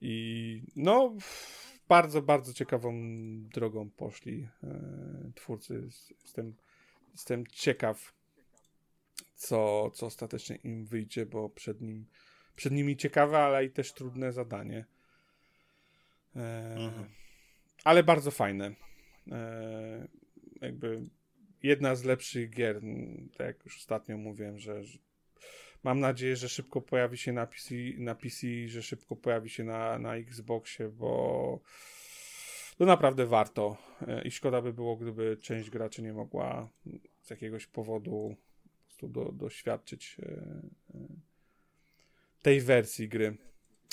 [0.02, 1.16] I no,
[1.88, 2.94] bardzo, bardzo ciekawą
[3.54, 5.84] drogą poszli e, twórcy.
[6.24, 6.56] Jestem,
[7.12, 8.14] jestem ciekaw,
[9.36, 12.06] co, co ostatecznie im wyjdzie, bo przed, nim,
[12.56, 14.86] przed nimi ciekawe, ale i też trudne zadanie.
[16.36, 17.10] E, mhm.
[17.84, 18.76] Ale bardzo fajne.
[19.32, 20.08] E,
[20.62, 21.02] jakby
[21.64, 22.82] jedna z lepszych gier,
[23.38, 24.98] tak jak już ostatnio mówiłem, że, że
[25.84, 30.00] Mam nadzieję, że szybko pojawi się na PC, na PC że szybko pojawi się na,
[30.00, 31.60] na Xboxie, bo
[32.78, 33.78] to naprawdę warto
[34.26, 36.70] i szkoda by było, gdyby część graczy nie mogła
[37.22, 38.36] z jakiegoś powodu
[39.04, 40.18] do, doświadczyć
[42.42, 43.38] tej wersji gry.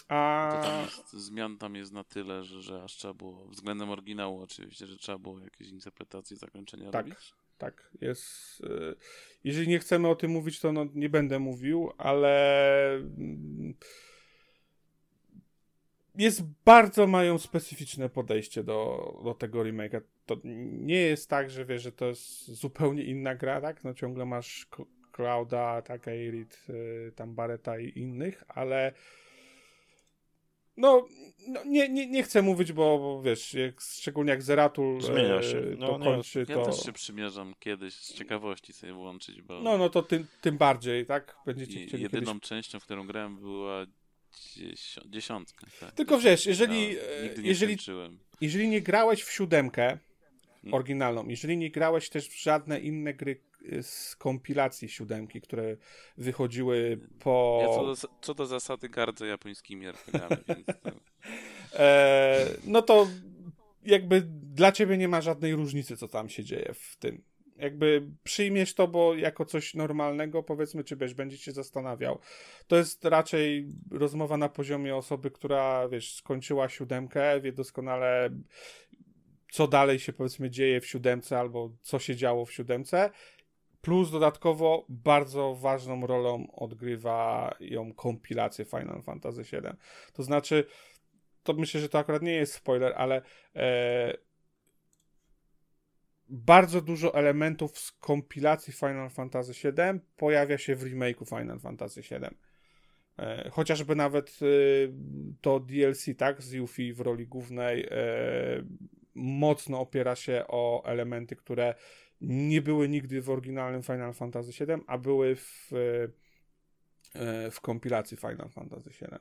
[0.09, 0.49] A...
[0.53, 4.43] To tam jest, zmian tam jest na tyle, że, że aż trzeba było, względem oryginału
[4.43, 7.35] oczywiście, że trzeba było jakieś interpretacje zakończenia tak, robić?
[7.59, 8.61] Tak, jest.
[8.61, 8.95] Y,
[9.45, 13.75] jeżeli nie chcemy o tym mówić, to no, nie będę mówił, ale mm,
[16.15, 20.01] jest bardzo mają specyficzne podejście do, do tego remake'a.
[20.27, 20.37] To
[20.73, 23.85] nie jest tak, że wiesz, że to jest zupełnie inna gra, tak?
[23.85, 24.67] No ciągle masz
[25.13, 28.93] Clouda, tak, Airit, y, tam Barreta i innych, ale
[30.79, 31.07] no,
[31.49, 35.63] no nie, nie, nie chcę mówić, bo, bo wiesz, jak, szczególnie jak Zeratul Zmienia się.
[35.79, 36.65] No, to kończy, ja to...
[36.65, 39.61] też się przymierzam kiedyś z ciekawości sobie włączyć, bo...
[39.61, 41.37] No, no to tym, tym bardziej, tak?
[41.47, 42.49] Będziecie chcieli Jedyną kiedyś...
[42.49, 43.87] częścią, w którą grałem była
[45.07, 45.67] dziesiątka.
[45.81, 45.93] Tak.
[45.93, 46.97] Tylko wiesz, jeżeli,
[47.37, 47.77] no, nie jeżeli,
[48.41, 49.99] jeżeli nie grałeś w siódemkę
[50.63, 50.75] hmm.
[50.75, 53.41] oryginalną, jeżeli nie grałeś też w żadne inne gry
[53.83, 55.77] z kompilacji siódemki, które
[56.17, 57.59] wychodziły po...
[57.63, 60.67] Ja co do, co do zasady gardzę japońskimi RPGami, więc...
[61.75, 63.07] e, no to
[63.85, 67.23] jakby dla ciebie nie ma żadnej różnicy, co tam się dzieje w tym.
[67.57, 72.19] Jakby przyjmiesz to, bo jako coś normalnego, powiedzmy, czy wiesz, będziesz się zastanawiał.
[72.67, 78.31] To jest raczej rozmowa na poziomie osoby, która, wiesz, skończyła siódemkę, wie doskonale,
[79.53, 83.11] co dalej się, powiedzmy, dzieje w siódemce, albo co się działo w siódemce
[83.89, 89.71] Plus dodatkowo bardzo ważną rolą odgrywa ją kompilację Final Fantasy VII.
[90.13, 90.65] To znaczy,
[91.43, 93.23] to myślę, że to akurat nie jest spoiler, ale
[93.57, 94.17] e,
[96.29, 102.39] bardzo dużo elementów z kompilacji Final Fantasy VII pojawia się w remake'u Final Fantasy VII.
[103.19, 104.47] E, chociażby nawet e,
[105.41, 108.65] to DLC, tak, z Yuffie w roli głównej e,
[109.15, 111.75] mocno opiera się o elementy, które
[112.21, 115.71] nie były nigdy w oryginalnym Final Fantasy VII, a były w,
[117.15, 119.19] e, w kompilacji Final Fantasy VII.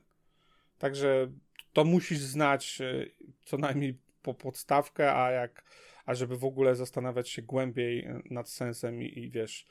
[0.77, 1.31] Także
[1.73, 3.05] to musisz znać e,
[3.45, 5.63] co najmniej po podstawkę, a jak,
[6.05, 9.67] a żeby w ogóle zastanawiać się głębiej nad sensem i, i wiesz,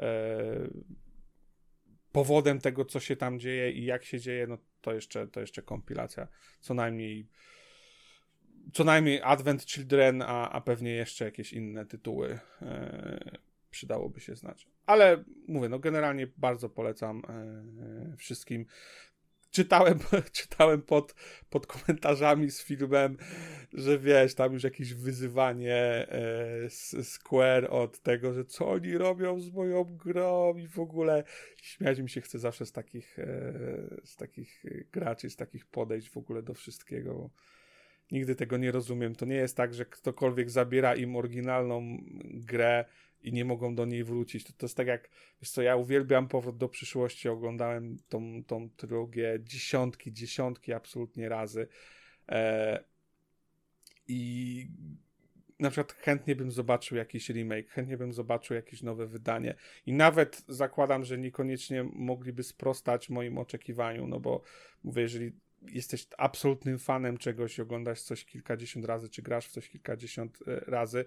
[0.00, 0.68] e,
[2.12, 5.62] powodem tego, co się tam dzieje i jak się dzieje, no to jeszcze, to jeszcze
[5.62, 6.28] kompilacja.
[6.60, 7.28] Co najmniej
[8.72, 13.38] co najmniej Advent Children, a, a pewnie jeszcze jakieś inne tytuły e,
[13.70, 14.68] przydałoby się znać.
[14.86, 18.66] Ale mówię, no generalnie bardzo polecam e, wszystkim.
[19.50, 19.98] Czytałem,
[20.32, 21.14] czytałem pod,
[21.50, 23.16] pod komentarzami z filmem,
[23.72, 26.70] że wiesz, tam już jakieś wyzywanie e,
[27.02, 31.24] Square od tego, że co oni robią z moją grą i w ogóle
[31.62, 33.52] śmiać mi się chce zawsze z takich, e,
[34.04, 34.62] z takich
[34.92, 37.30] graczy, z takich podejść w ogóle do wszystkiego.
[38.12, 39.14] Nigdy tego nie rozumiem.
[39.14, 42.84] To nie jest tak, że ktokolwiek zabiera im oryginalną grę
[43.22, 44.44] i nie mogą do niej wrócić.
[44.44, 45.10] To, to jest tak jak,
[45.42, 51.68] wiesz co, ja uwielbiam Powrót do przyszłości, oglądałem tą, tą trylogię dziesiątki, dziesiątki absolutnie razy
[52.28, 52.84] e,
[54.08, 54.66] i
[55.58, 59.54] na przykład chętnie bym zobaczył jakiś remake, chętnie bym zobaczył jakieś nowe wydanie
[59.86, 64.42] i nawet zakładam, że niekoniecznie mogliby sprostać moim oczekiwaniom, no bo
[64.84, 65.32] mówię, jeżeli
[65.62, 71.04] jesteś absolutnym fanem czegoś, oglądasz coś kilkadziesiąt razy, czy grasz w coś kilkadziesiąt e, razy,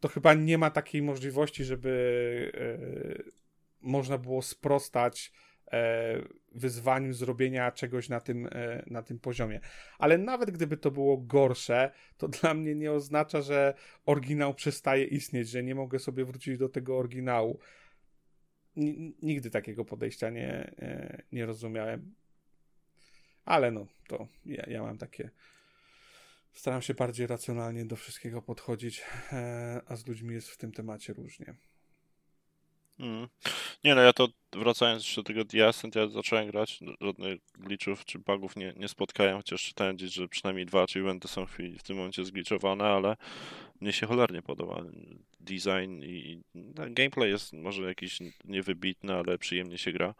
[0.00, 3.32] to chyba nie ma takiej możliwości, żeby e,
[3.80, 5.32] można było sprostać
[5.72, 6.22] e,
[6.54, 8.48] wyzwaniu zrobienia czegoś na tym,
[8.86, 9.60] na tym poziomie.
[9.98, 13.74] Ale nawet gdyby to było gorsze, to dla mnie nie oznacza, że
[14.06, 17.58] oryginał przestaje istnieć, że nie mogę sobie wrócić do tego oryginału.
[19.22, 20.74] Nigdy takiego podejścia nie,
[21.32, 22.14] nie rozumiałem.
[23.44, 25.30] Ale no, to ja, ja mam takie.
[26.52, 31.12] Staram się bardziej racjonalnie do wszystkiego podchodzić, e, a z ludźmi jest w tym temacie
[31.12, 31.54] różnie.
[32.98, 33.28] Mm.
[33.84, 38.04] Nie no, ja to wracając jeszcze do tego The Ascent, ja zacząłem grać, żadnych glitchów
[38.04, 41.82] czy bugów nie, nie spotkałem, chociaż czytałem gdzieś, że przynajmniej dwa achievementy są w, w
[41.82, 43.16] tym momencie zgliczowane, ale
[43.80, 44.84] mnie się cholernie podoba
[45.40, 50.14] design i no, gameplay jest może jakiś niewybitny, ale przyjemnie się gra.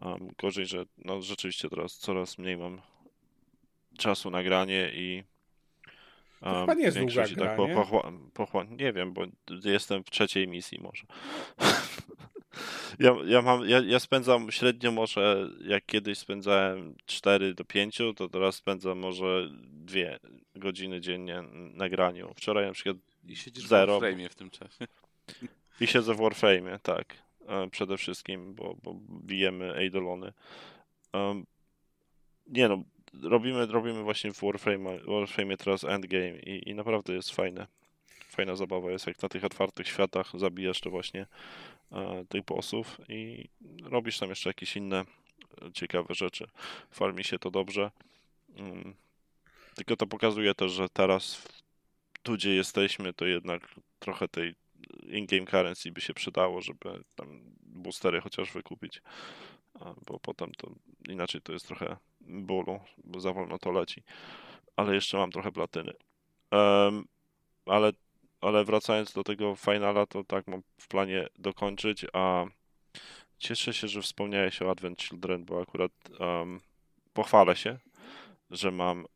[0.00, 2.80] Um, gorzej, że no rzeczywiście teraz coraz mniej mam
[3.98, 5.24] czasu na granie i
[6.42, 7.74] um, to chyba nie jest długa gra, tak, nie?
[7.74, 9.24] Pochła, pochła, nie wiem, bo
[9.64, 11.06] jestem w trzeciej misji może.
[12.98, 18.28] ja, ja, mam, ja, ja spędzam średnio może, jak kiedyś spędzałem 4 do 5, to
[18.28, 20.00] teraz spędzam może 2
[20.54, 22.32] godziny dziennie na graniu.
[22.36, 22.96] Wczoraj na przykład
[23.28, 24.00] I siedzisz zero.
[24.00, 24.86] w Warframe'ie w tym czasie.
[25.80, 27.29] I siedzę w Warframe'ie, tak.
[27.50, 30.32] E, przede wszystkim, bo, bo bijemy Eidolony.
[31.12, 31.46] Um,
[32.46, 32.82] nie no,
[33.22, 37.66] robimy, robimy właśnie w Warframe, Warframe teraz endgame i, i naprawdę jest fajne.
[38.28, 41.26] Fajna zabawa jest, jak na tych otwartych światach zabijasz to właśnie
[41.92, 43.48] e, tych bossów i
[43.82, 45.04] robisz tam jeszcze jakieś inne
[45.74, 46.46] ciekawe rzeczy.
[46.90, 47.90] Farmi się to dobrze.
[48.56, 48.94] Mm.
[49.74, 51.48] Tylko to pokazuje też, że teraz
[52.22, 54.54] tu, gdzie jesteśmy, to jednak trochę tej
[55.02, 59.02] in-game currency by się przydało, żeby tam boostery chociaż wykupić,
[60.06, 60.70] bo potem to
[61.08, 64.02] inaczej to jest trochę bólu, bo za wolno to leci.
[64.76, 65.92] Ale jeszcze mam trochę platyny.
[66.50, 67.04] Um,
[67.66, 67.92] ale,
[68.40, 72.44] ale wracając do tego finala, to tak mam w planie dokończyć, a
[73.38, 76.60] cieszę się, że wspomniałeś o Advent Children, bo akurat um,
[77.12, 77.78] pochwalę się,
[78.50, 79.06] że mam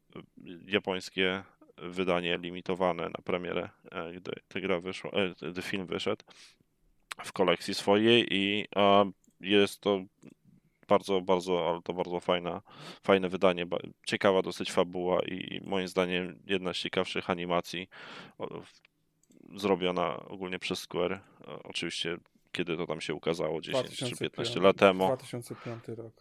[0.67, 1.45] japońskie
[1.79, 6.25] wydanie limitowane na premierę, e, gdy ta gra wyszła, e, gdy film wyszedł
[7.25, 8.67] w kolekcji swojej i
[9.41, 10.05] jest to
[10.89, 12.63] bardzo, bardzo, ale to bardzo fajna,
[13.03, 13.67] fajne wydanie,
[14.07, 17.89] ciekawa dosyć fabuła i moim zdaniem jedna z ciekawszych animacji
[19.57, 21.21] zrobiona ogólnie przez Square.
[21.65, 22.19] Oczywiście
[22.55, 25.07] kiedy to tam się ukazało, 10 czy 15 lat temu.
[25.07, 26.13] 2005 rok.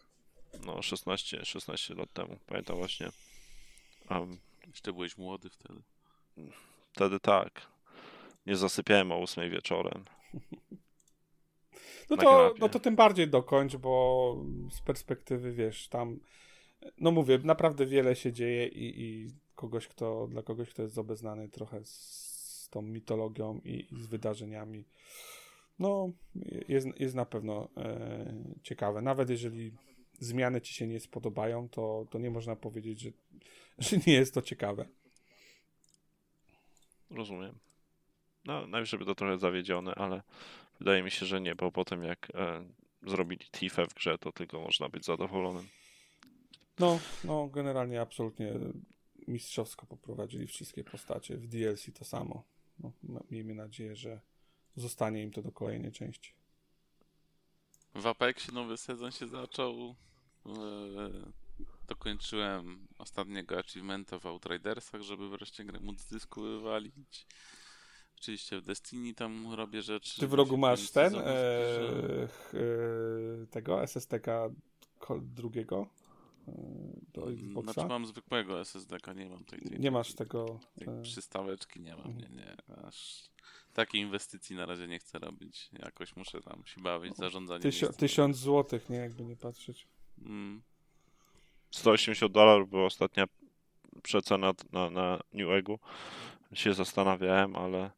[0.66, 3.08] No, 16, 16 lat temu, pamiętam właśnie.
[4.10, 5.80] Um, Jeszcze byłeś młody wtedy.
[6.92, 7.66] Wtedy tak.
[8.46, 10.04] Nie zasypiałem o 8 wieczorem.
[12.10, 14.36] No to, no to tym bardziej dokończ, bo
[14.70, 16.20] z perspektywy, wiesz, tam,
[16.98, 21.48] no mówię, naprawdę wiele się dzieje i, i kogoś, kto, dla kogoś, kto jest obeznany
[21.48, 21.90] trochę z,
[22.64, 24.84] z tą mitologią i, i, z wydarzeniami,
[25.78, 26.10] no
[26.68, 29.02] jest, jest na pewno e, ciekawe.
[29.02, 29.72] Nawet jeżeli
[30.20, 33.10] zmiany ci się nie spodobają, to, to nie można powiedzieć, że,
[33.78, 34.88] że nie jest to ciekawe.
[37.10, 37.58] Rozumiem.
[38.44, 40.22] No, najwyżej by to trochę zawiedzione, ale
[40.78, 42.64] wydaje mi się, że nie, bo potem jak e,
[43.06, 45.68] zrobili Tifa w grze, to tylko można być zadowolonym.
[46.78, 48.52] No, no, generalnie absolutnie
[49.28, 51.36] mistrzowsko poprowadzili wszystkie postacie.
[51.36, 52.44] W DLC to samo.
[52.78, 52.92] No,
[53.30, 54.20] miejmy nadzieję, że
[54.76, 56.32] zostanie im to do kolejnej części.
[57.94, 59.94] W Apexie nowy sezon się zaczął.
[60.46, 60.54] Eee,
[61.88, 67.26] dokończyłem ostatniego achievementa w Outridersach, żeby wreszcie grę móc dysku wywalić.
[68.18, 70.20] Oczywiście w Destiny tam robię rzeczy.
[70.20, 72.28] Ty w rogu masz ten e, e,
[73.50, 74.50] tego SSTK
[75.22, 75.86] drugiego
[76.48, 76.52] e,
[77.12, 77.72] do Xboxa?
[77.72, 80.60] Znaczy mam zwykłego SSDK, nie mam tej, tej Nie masz tego...
[80.78, 81.02] Tej e...
[81.02, 82.56] przystaweczki nie mam, nie, nie.
[82.84, 83.30] Aż
[83.74, 85.70] takiej inwestycji na razie nie chcę robić.
[85.72, 87.62] Jakoś muszę tam się bawić zarządzaniem.
[87.62, 88.96] Tysio, tysiąc złotych, nie?
[88.96, 89.86] Jakby nie patrzeć.
[90.18, 90.62] Mm.
[91.70, 93.24] 180 dolarów była ostatnia
[94.02, 95.78] przecena na, na New Eggu.
[96.52, 97.90] Się zastanawiałem, ale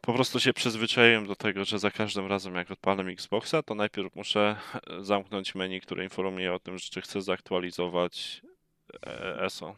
[0.00, 4.14] po prostu się przyzwyczaiłem do tego, że za każdym razem jak odpalam Xboxa, to najpierw
[4.14, 4.56] muszę
[5.00, 8.42] zamknąć menu, które informuje o tym, że czy chcę zaktualizować
[9.06, 9.76] e, ESO.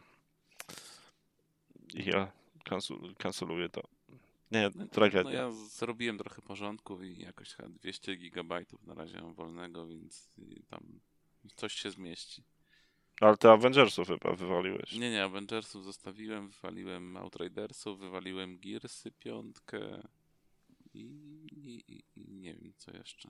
[1.93, 2.31] I ja
[3.17, 3.81] kanceluję to.
[4.53, 5.23] Nie, tragedia.
[5.23, 10.31] No ja zrobiłem trochę porządków i jakoś 200 gigabajtów na razie mam wolnego, więc
[10.69, 10.99] tam
[11.55, 12.43] coś się zmieści.
[13.21, 14.91] Ale ty Avengersów chyba wywaliłeś.
[14.91, 20.07] Nie, nie, Avengersów zostawiłem, wywaliłem Outridersów, wywaliłem Gearsy piątkę
[20.93, 21.05] i,
[21.51, 23.29] i, i, nie wiem co jeszcze.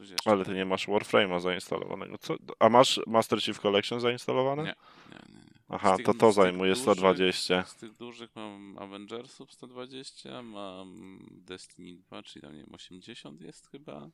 [0.00, 0.30] Jeszcze.
[0.30, 2.18] Ale ty nie masz Warframe'a zainstalowanego.
[2.18, 2.36] Co?
[2.58, 4.62] A masz Master Chief Collection zainstalowane?
[4.62, 4.74] Nie,
[5.10, 5.47] nie, nie.
[5.68, 7.64] Aha, tych, to to zajmuje 120.
[7.64, 13.66] Z tych dużych mam Avengersów 120, mam Destiny 2, czyli tam nie wiem, 80 jest
[13.66, 14.10] chyba.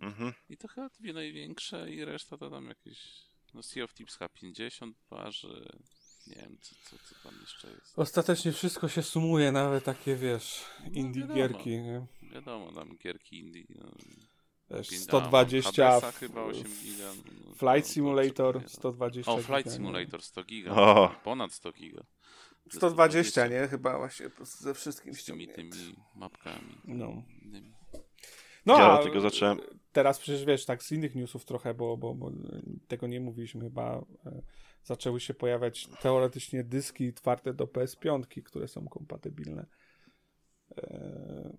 [0.00, 0.32] Mhm.
[0.48, 2.98] I to chyba dwie największe i reszta to tam jakieś,
[3.54, 5.68] no Sea of Thieves chyba 50 waży,
[6.26, 7.98] nie wiem co, co, co tam jeszcze jest.
[7.98, 12.06] Ostatecznie wszystko się sumuje, nawet takie wiesz, no, indie gierki, nie?
[12.22, 13.92] Wiadomo, tam gierki indie, no.
[14.82, 16.16] 120 w...
[16.16, 17.04] chyba 8 giga.
[17.46, 20.70] No, Flight Simulator 120 O, Flight Simulator 100 giga.
[20.70, 21.14] O.
[21.24, 22.02] Ponad 100 giga.
[22.70, 23.68] 120, nie?
[23.68, 25.70] Chyba właśnie ze wszystkim Z tymi, tymi
[26.14, 26.78] mapkami.
[26.84, 27.22] No.
[28.66, 29.60] No, ja a tego zacząłem.
[29.92, 32.30] Teraz przecież wiesz, tak z innych newsów trochę, bo, bo, bo
[32.88, 34.04] tego nie mówiliśmy chyba.
[34.26, 34.42] E,
[34.84, 39.66] zaczęły się pojawiać teoretycznie dyski twarde do PS5, które są kompatybilne.
[40.76, 41.56] E,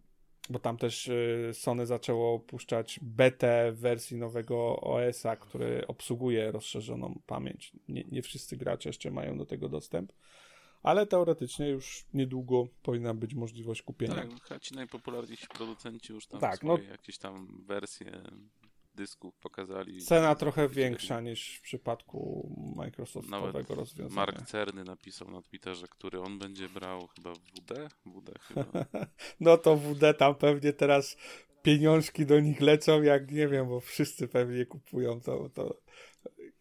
[0.50, 7.72] bo tam też y, Sony zaczęło puszczać betę wersji nowego OS-a, który obsługuje rozszerzoną pamięć.
[7.88, 10.14] Nie, nie wszyscy gracze jeszcze mają do tego dostęp,
[10.84, 14.28] ale teoretycznie już niedługo powinna być możliwość kupienia.
[14.50, 18.22] Tak, ci najpopularniejsi producenci już tam tak, no, jakieś tam wersje
[18.96, 20.02] dysków pokazali.
[20.02, 24.16] Cena trochę większa niż w przypadku Microsoftowego Nawet rozwiązania.
[24.16, 27.90] Mark Cerny napisał na Twitterze, który on będzie brał chyba WD?
[28.06, 28.86] WD chyba.
[29.40, 31.18] no to WD tam pewnie teraz
[31.62, 35.78] pieniążki do nich lecą, jak nie wiem, bo wszyscy pewnie kupują to, to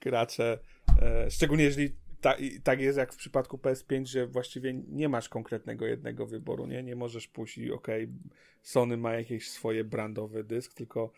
[0.01, 0.59] gracze
[1.03, 1.91] E, szczególnie jeżeli
[2.21, 6.83] ta, tak jest jak w przypadku PS5, że właściwie nie masz konkretnego jednego wyboru, nie?
[6.83, 8.15] Nie możesz pójść i okej, okay,
[8.63, 11.13] Sony ma jakieś swoje brandowy dysk, tylko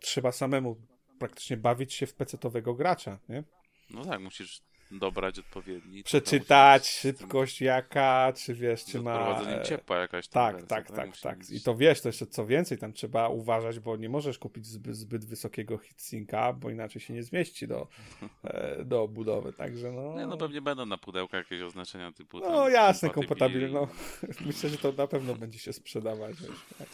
[0.00, 0.76] trzeba samemu
[1.18, 3.44] praktycznie bawić się w pecetowego gracza, nie?
[3.90, 6.02] No tak, musisz dobrać odpowiedni.
[6.02, 9.14] Przeczytać, szybkość jaka, czy wiesz, czy ma...
[9.14, 11.38] Prowadzenie ciepła jakaś tam Tak, tak, tak, tak.
[11.38, 11.50] Być...
[11.50, 14.96] I to wiesz, to jeszcze co więcej, tam trzeba uważać, bo nie możesz kupić zbyt,
[14.96, 17.88] zbyt wysokiego hitsinka, bo inaczej się nie zmieści do,
[18.44, 20.16] e, do obudowy, także no...
[20.16, 22.40] Nie, no pewnie będą na pudełkach jakieś oznaczenia typu...
[22.40, 23.88] No jasne, kompatybilne, no.
[24.46, 26.88] Myślę, że to na pewno będzie się sprzedawać, wiesz, tak.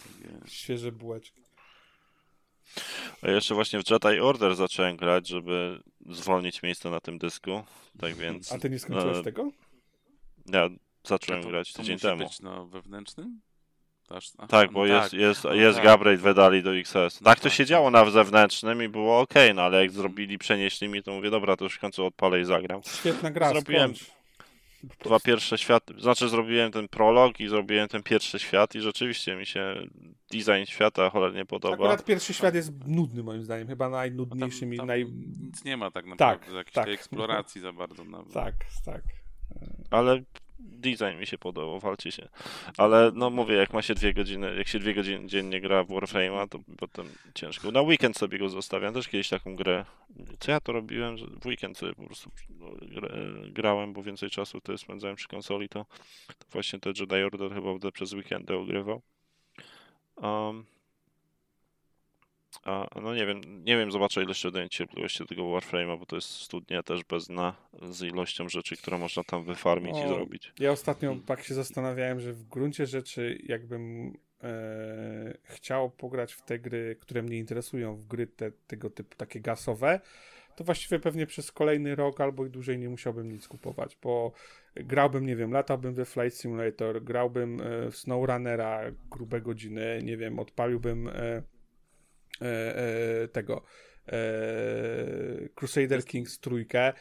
[0.45, 1.46] świeże bułeczki.
[3.21, 5.79] A jeszcze właśnie w Jedi Order zacząłem grać, żeby
[6.09, 7.63] zwolnić miejsce na tym dysku.
[7.99, 8.51] Tak więc.
[8.51, 9.51] A ty nie skończyłeś e, tego?
[10.45, 10.69] Ja
[11.03, 12.23] zacząłem to, grać tydzień to temu.
[12.23, 13.41] Być na wewnętrznym?
[14.09, 15.19] Aż, tak, bo no jest, tak.
[15.19, 16.19] jest, jest no tak.
[16.19, 17.19] wydali do XS.
[17.23, 17.67] Tak, to tak, się tak.
[17.67, 21.57] działo na zewnętrznym i było ok, no ale jak zrobili, przenieśli mi, to mówię, dobra,
[21.57, 22.81] to już w końcu odpalę i zagram.
[22.83, 24.16] Świetna gra, Zrobiłem, skończ
[24.83, 25.93] dwa pierwsze światy.
[25.97, 29.75] Znaczy, zrobiłem ten prolog i zrobiłem ten pierwszy świat, i rzeczywiście mi się
[30.31, 31.75] design świata cholernie podoba.
[31.75, 33.67] Akurat pierwszy świat jest nudny, moim zdaniem.
[33.67, 35.05] Chyba najnudniejszym i naj.
[35.41, 36.45] Nic nie ma tak naprawdę.
[36.45, 36.85] Tak, jakiejś tak.
[36.85, 38.03] tej eksploracji za bardzo.
[38.03, 38.33] Nawet.
[38.33, 38.55] Tak,
[38.85, 39.03] tak.
[39.89, 40.21] Ale
[40.59, 42.29] design mi się podobał, walczy się.
[42.77, 45.87] Ale no mówię, jak ma się dwie godziny, jak się dwie godziny dziennie gra w
[45.87, 47.71] Warframe'a, to potem ciężko.
[47.71, 49.85] Na weekend sobie go zostawiam, też kiedyś taką grę.
[50.39, 52.67] Co ja to robiłem, w weekend sobie po prostu no,
[53.49, 55.85] grałem, bo więcej czasu wtedy spędzałem przy konsoli, to,
[56.27, 59.01] to właśnie te Jedi Order chyba przez weekendy ogrywał.
[60.15, 60.65] Um,
[62.63, 66.15] a, no nie wiem, nie wiem, zobaczę ile się daje cierpliwości tego Warframe'a, bo to
[66.15, 70.53] jest studnia też bez dna z ilością rzeczy, które można tam wyfarmić i zrobić.
[70.59, 74.13] Ja ostatnio tak się zastanawiałem, że w gruncie rzeczy jakbym
[74.43, 79.41] e, chciał pograć w te gry, które mnie interesują, w gry te, tego typu, takie
[79.41, 79.99] gasowe,
[80.55, 84.31] to właściwie pewnie przez kolejny rok albo i dłużej nie musiałbym nic kupować, bo
[84.75, 88.81] grałbym, nie wiem, latałbym we Flight Simulator, grałbym e, w SnowRunnera
[89.11, 91.43] grube godziny, nie wiem, odpaliłbym e,
[93.31, 93.63] tego
[94.07, 96.93] e, Crusader Kings trójkę.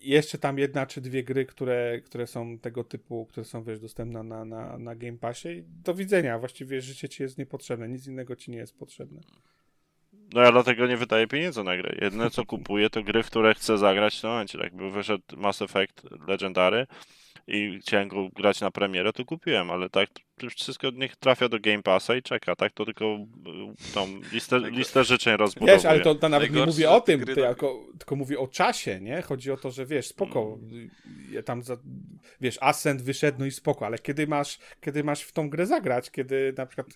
[0.00, 4.22] Jeszcze tam jedna czy dwie gry, które, które są tego typu, które są wiesz, dostępne
[4.22, 5.48] na, na, na Game Passie.
[5.48, 6.38] I do widzenia.
[6.38, 7.88] Właściwie życie ci jest niepotrzebne.
[7.88, 9.20] Nic innego ci nie jest potrzebne.
[10.34, 11.96] No ja dlatego nie wydaję pieniędzy na grę.
[12.00, 14.58] Jedyne co kupuję to gry, w które chcę zagrać w tym momencie.
[14.58, 16.86] Jakby wyszedł Mass Effect Legendary
[17.46, 20.10] i chciałem go grać na premierę, to kupiłem, ale tak
[20.56, 22.72] wszystko niech trafia do Game Passa i czeka, tak?
[22.72, 25.76] To tylko y, tą listę, listę życzeń rozbudowuje.
[25.76, 29.00] Wiesz, ale to, to nawet nie mówię o tym, to jako, tylko mówię o czasie,
[29.00, 29.22] nie?
[29.22, 30.90] Chodzi o to, że wiesz, spoko, mm.
[31.30, 31.76] ja tam, za,
[32.40, 36.10] wiesz, Ascent wyszedł, no i spoko, ale kiedy masz, kiedy masz w tą grę zagrać,
[36.10, 36.86] kiedy na przykład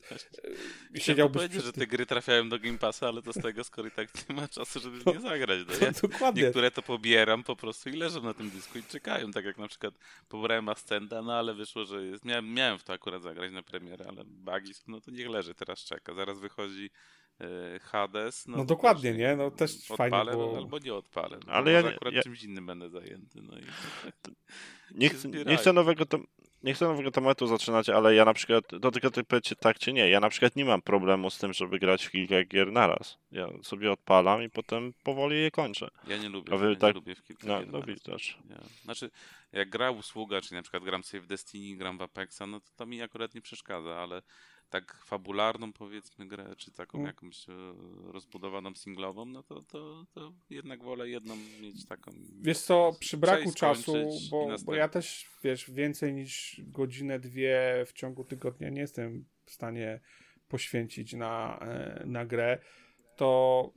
[0.95, 1.49] e, siedziałbyś...
[1.49, 1.61] Przy...
[1.61, 4.35] że te gry trafiają do Game Passa, ale to z tego, skoro i tak nie
[4.35, 5.59] ma czasu, żeby w nie zagrać.
[5.69, 6.43] No, ja dokładnie.
[6.43, 9.69] Niektóre to pobieram po prostu i leżą na tym dysku i czekają, tak jak na
[9.69, 9.95] przykład
[10.29, 14.05] pobrałem Ascenta, no ale wyszło, że jest, miałem, miałem w to akurat zagrać na premierę,
[14.09, 16.15] ale Bagis, no to niech leży, teraz czeka.
[16.15, 16.91] Zaraz wychodzi
[17.41, 18.47] e, Hades.
[18.47, 19.37] No, no dokładnie, nie?
[19.37, 20.53] No też odpalę, fajnie było.
[20.53, 21.39] No, albo nie odpalę.
[21.47, 22.23] No, ale ja akurat ja...
[22.23, 23.43] czymś innym będę zajęty.
[23.43, 23.63] No i...
[24.91, 26.19] nie, chcę, nie chcę nowego to
[26.63, 30.09] nie chcę nowego tematu zaczynać, ale ja na przykład, tylko ty powiecie tak czy nie,
[30.09, 33.19] ja na przykład nie mam problemu z tym, żeby grać w kilka gier naraz.
[33.31, 35.89] Ja sobie odpalam i potem powoli je kończę.
[36.07, 36.95] Ja nie lubię, ja tak...
[36.95, 38.39] nie lubię w kilka no, gier lubię też.
[38.51, 38.61] Ja.
[38.85, 39.11] Znaczy,
[39.53, 42.67] jak gra usługa, czyli na przykład gram sobie w Destiny, gram w Apexa, no to
[42.77, 44.23] to mi akurat nie przeszkadza, ale
[44.73, 47.07] tak fabularną powiedzmy grę, czy taką mm.
[47.07, 47.53] jakąś e,
[48.13, 52.13] rozbudowaną singlową, no to, to, to jednak wolę jedną mieć taką.
[52.41, 53.95] Wiesz co, przy braku czasu,
[54.31, 59.51] bo, bo ja też wiesz, więcej niż godzinę, dwie w ciągu tygodnia nie jestem w
[59.51, 60.01] stanie
[60.49, 62.59] poświęcić na, e, na grę,
[63.17, 63.73] to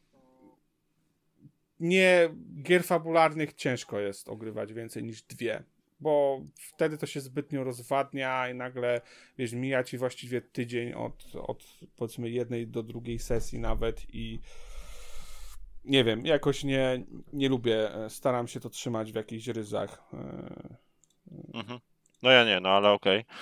[1.80, 2.30] nie
[2.62, 5.64] gier fabularnych ciężko jest ogrywać więcej niż dwie
[6.00, 9.02] bo wtedy to się zbytnio rozwadnia i nagle,
[9.38, 11.64] wiesz, mija ci właściwie tydzień od, od
[11.96, 14.40] powiedzmy jednej do drugiej sesji nawet i
[15.86, 20.04] nie wiem, jakoś nie, nie lubię, e, staram się to trzymać w jakichś ryzach.
[20.14, 20.78] E,
[21.54, 21.80] mhm.
[22.22, 23.20] No ja nie, no ale okej.
[23.20, 23.36] Okay.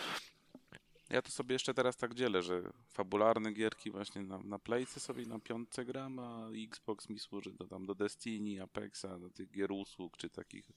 [1.10, 5.26] Ja to sobie jeszcze teraz tak dzielę, że fabularne gierki właśnie na, na Playce sobie
[5.26, 9.72] na piątce gram, a Xbox mi służy do, tam do Destiny, Apexa, do tych gier
[9.72, 10.72] usług, czy takich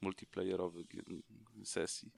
[0.00, 0.86] multiplayerowych
[1.64, 2.12] sesji.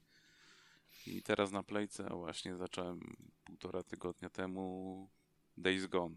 [1.07, 5.09] I teraz na Playce właśnie zacząłem półtora tygodnia temu
[5.57, 6.17] Days Gone.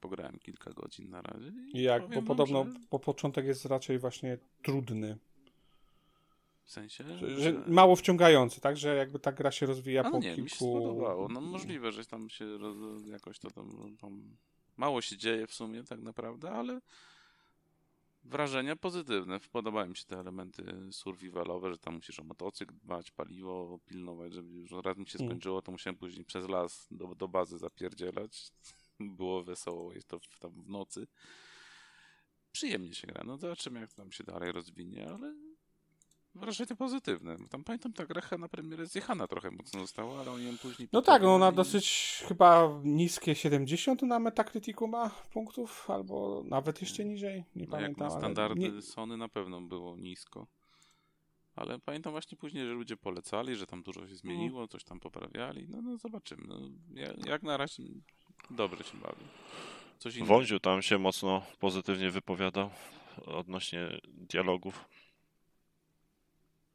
[0.00, 1.52] Pograłem kilka godzin na razie.
[1.72, 2.08] I jak?
[2.08, 2.70] Bo podobno że...
[2.90, 5.18] po początek jest raczej właśnie trudny.
[6.64, 7.04] W sensie?
[7.18, 8.76] Że, że mało wciągający, tak?
[8.76, 10.42] Że jakby ta gra się rozwija A po nie, kilku...
[10.42, 11.28] mi się spodobało.
[11.28, 12.58] No możliwe, że tam się
[13.06, 14.36] jakoś to tam, tam
[14.76, 16.80] mało się dzieje w sumie tak naprawdę, ale
[18.28, 19.40] Wrażenia pozytywne.
[19.52, 24.48] Podobają mi się te elementy survivalowe, że tam musisz o motocykl dbać, paliwo pilnować, żeby
[24.52, 25.30] już raz mi się mm.
[25.30, 28.52] skończyło, to musiałem później przez las do, do bazy zapierdzielać.
[29.00, 31.06] Było wesoło, jest to w, tam w nocy.
[32.52, 33.24] Przyjemnie się gra.
[33.26, 35.34] No zobaczymy, jak tam się dalej rozwinie, ale
[36.34, 37.36] wrażenie pozytywne.
[37.50, 40.88] Tam pamiętam, ta gra na premierę zjechana trochę mocno została, ale oni ją później...
[40.92, 41.54] No tak, no ona i...
[41.54, 48.04] dosyć chyba niskie 70 na Metacriticu ma punktów, albo nawet jeszcze niżej, nie no pamiętam.
[48.04, 48.82] Jak na standardy nie...
[48.82, 50.46] Sony na pewno było nisko.
[51.56, 54.68] Ale pamiętam właśnie później, że ludzie polecali, że tam dużo się zmieniło, mm.
[54.68, 55.66] coś tam poprawiali.
[55.68, 56.46] No, no zobaczymy.
[56.46, 56.58] No,
[57.26, 57.82] jak na razie
[58.50, 59.24] dobrze się bawi.
[59.98, 60.34] Coś innego.
[60.34, 62.70] Wąziu tam się mocno pozytywnie wypowiadał
[63.26, 64.88] odnośnie dialogów.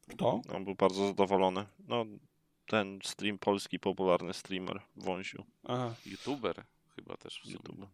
[0.10, 0.42] Kto?
[0.54, 1.66] On był bardzo zadowolony.
[1.88, 2.06] No,
[2.66, 5.44] ten stream polski, popularny streamer Wąsiu.
[5.64, 5.96] Aha.
[6.06, 6.64] YouTuber
[6.96, 7.42] chyba też.
[7.46, 7.88] W YouTuber.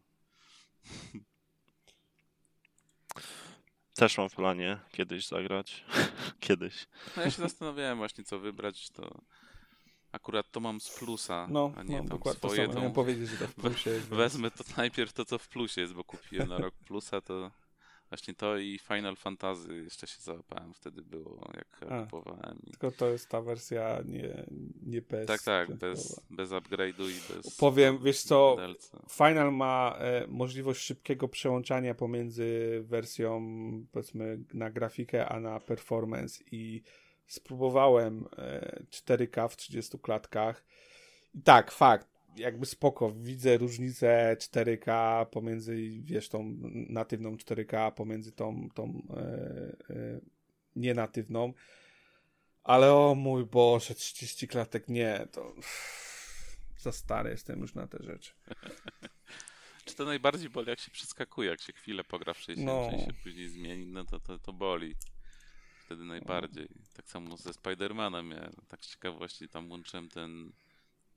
[3.94, 5.86] Też mam w planie kiedyś zagrać.
[6.40, 6.88] kiedyś.
[7.18, 9.22] No ja się zastanawiałem właśnie co wybrać, to
[10.12, 12.68] akurat to mam z plusa, no, a nie no, tam dokładnie swoje.
[12.68, 12.90] To samo.
[12.90, 14.08] powiedzieć, że to w plusie jest.
[14.08, 17.52] Wezmę to najpierw to, co w plusie jest, bo kupiłem na rok plusa, to
[18.10, 22.60] Właśnie to i Final Fantasy jeszcze się załapałem, wtedy było, jak A, kupowałem.
[22.66, 24.46] Tylko to jest ta wersja nie,
[24.86, 25.28] nie bez...
[25.28, 27.58] Tak, tak, bez, bez upgrade'u i bez...
[27.58, 28.92] Powiem, wiesz co, DLC.
[29.10, 33.42] Final ma e, możliwość szybkiego przełączania pomiędzy wersją,
[33.92, 36.82] powiedzmy, na grafikę, a na performance i
[37.28, 40.64] spróbowałem e, 4K w 30 klatkach.
[41.34, 46.58] I tak, fakt, jakby spoko, widzę różnicę 4K pomiędzy, wiesz, tą
[46.90, 49.22] natywną 4K pomiędzy tą, tą e,
[49.96, 50.20] e,
[50.76, 51.54] nienatywną,
[52.64, 55.56] ale o mój Boże, 30 klatek nie, to
[56.78, 58.34] za stary jestem już na te rzeczy.
[59.86, 62.98] Czy to najbardziej boli, jak się przeskakuje, jak się chwilę pogra w 60 no.
[62.98, 64.96] i się później zmieni, no to, to, to boli.
[65.86, 66.68] Wtedy najbardziej.
[66.94, 68.54] Tak samo ze Spider-Manem miałem.
[68.68, 70.52] Tak z ciekawości tam łączyłem ten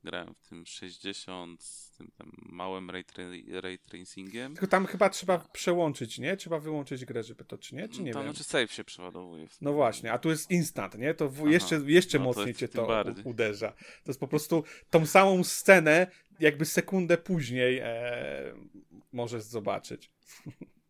[0.05, 3.05] grałem w tym 60 z tym, tym małym ray,
[3.49, 4.55] ray tracingiem.
[4.55, 6.37] Tylko tam chyba trzeba przełączyć, nie?
[6.37, 7.89] Trzeba wyłączyć grę, żeby to, czy nie?
[7.89, 8.33] Czy nie tam wiem.
[8.33, 9.47] znaczy save się przeładowuje.
[9.61, 11.15] No właśnie, a tu jest instant, nie?
[11.15, 13.25] To w, jeszcze, jeszcze no mocniej cię to bardziej.
[13.25, 13.73] uderza.
[13.73, 16.07] To jest po prostu tą samą scenę,
[16.41, 18.55] jakby sekundę później e,
[19.13, 20.11] możesz zobaczyć.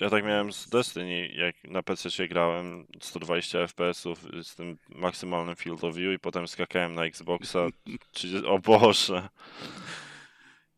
[0.00, 4.04] Ja tak miałem z Destiny, jak na PC grałem 120 fps
[4.42, 7.66] z tym maksymalnym field of view i potem skakałem na Xboxa
[8.12, 8.46] 30...
[8.46, 9.28] O Boże!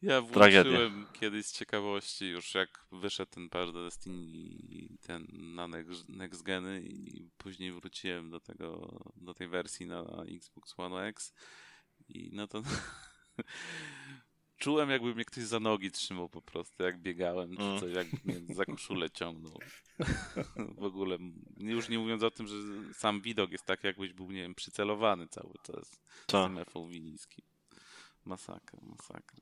[0.03, 0.91] Ja włączyłem Tragedia.
[1.13, 4.19] kiedyś z ciekawości już jak wyszedł ten patch do Destiny
[5.07, 10.75] ten na next, next geny i później wróciłem do tego, do tej wersji na Xbox
[10.77, 11.35] One X
[12.09, 12.63] i no to
[14.61, 17.81] czułem, jakby mnie ktoś za nogi trzymał po prostu, jak biegałem, czy mm.
[17.81, 19.59] coś, jakby mnie za koszulę ciągnął.
[20.79, 21.19] w ogóle,
[21.57, 22.55] już nie mówiąc o tym, że
[22.95, 26.45] sam widok jest tak, jakbyś był, nie wiem, przycelowany cały czas to.
[26.45, 27.45] z tym FOV niskim.
[28.25, 29.41] Masakra, masakra.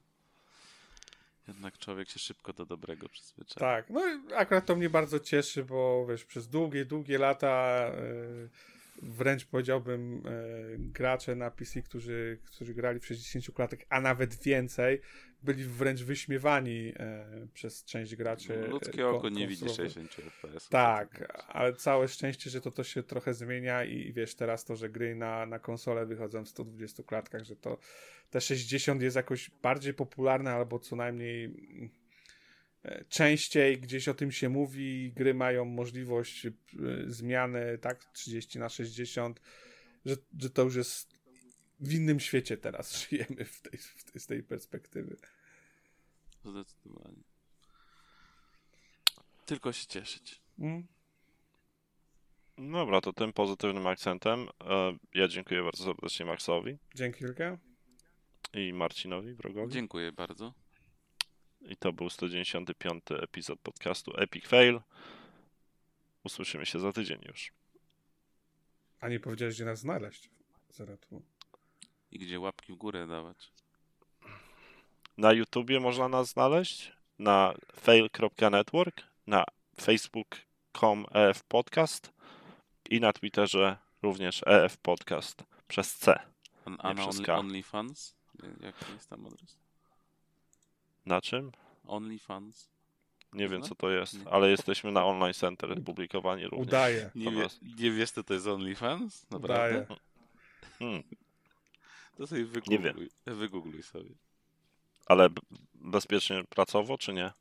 [1.48, 3.76] Jednak człowiek się szybko do dobrego przyzwyczaja.
[3.76, 4.00] Tak, no
[4.36, 7.84] akurat to mnie bardzo cieszy, bo wiesz, przez długie, długie lata...
[7.88, 10.30] Yy wręcz powiedziałbym e,
[10.78, 15.00] gracze na PC, którzy, którzy grali w 60 klatek, a nawet więcej,
[15.42, 18.66] byli wręcz wyśmiewani e, przez część graczy.
[18.68, 20.68] Ludzkie oko nie widzi 60 FPS.
[20.68, 24.88] Tak, ale całe szczęście, że to, to się trochę zmienia i wiesz, teraz to, że
[24.88, 27.78] gry na, na konsolę wychodzą w 120 klatkach, że to
[28.30, 31.54] te 60 jest jakoś bardziej popularne albo co najmniej
[33.08, 36.52] częściej gdzieś o tym się mówi, gry mają możliwość e,
[37.06, 39.40] zmiany, tak, 30 na 60,
[40.04, 41.18] że, że to już jest
[41.80, 45.16] w innym świecie teraz żyjemy w tej, w tej, z tej perspektywy.
[46.44, 47.22] Zdecydowanie.
[49.46, 50.40] Tylko się cieszyć.
[50.58, 50.86] Mm.
[52.58, 56.78] Dobra, to tym pozytywnym akcentem e, ja dziękuję bardzo serdecznie Maxowi.
[56.94, 57.58] Dzięki wielkie.
[58.54, 59.72] I Marcinowi, wrogowi.
[59.72, 60.54] Dziękuję bardzo.
[61.60, 64.80] I to był 195 epizod podcastu Epic Fail.
[66.24, 67.52] Usłyszymy się za tydzień już.
[69.00, 70.30] A nie powiedziałeś, gdzie nas znaleźć?
[70.70, 71.22] Zaratu.
[72.10, 73.52] I gdzie łapki w górę dawać?
[75.16, 79.44] Na YouTubie można nas znaleźć, na fail.network, na
[79.80, 82.12] facebook.com EF Podcast
[82.90, 86.20] i na Twitterze również EF Podcast przez C.
[86.64, 88.14] A, na only, OnlyFans?
[88.60, 89.67] Jaki jest tam adres?
[91.08, 91.52] Na czym?
[91.86, 92.68] OnlyFans.
[93.32, 96.68] Nie wiem, co to jest, ale jesteśmy na Online Center publikowani również.
[96.68, 97.10] Udaje.
[97.14, 97.46] Nie, wie,
[97.78, 99.30] nie wiesz, co to jest OnlyFans?
[99.30, 99.82] Naprawdę?
[99.82, 100.00] Udaje.
[100.78, 101.02] Hmm.
[102.16, 103.36] To sobie wygoogluj, nie wiem.
[103.36, 104.10] wygoogluj sobie.
[105.06, 105.28] Ale
[105.74, 107.32] bezpiecznie pracowo, czy nie?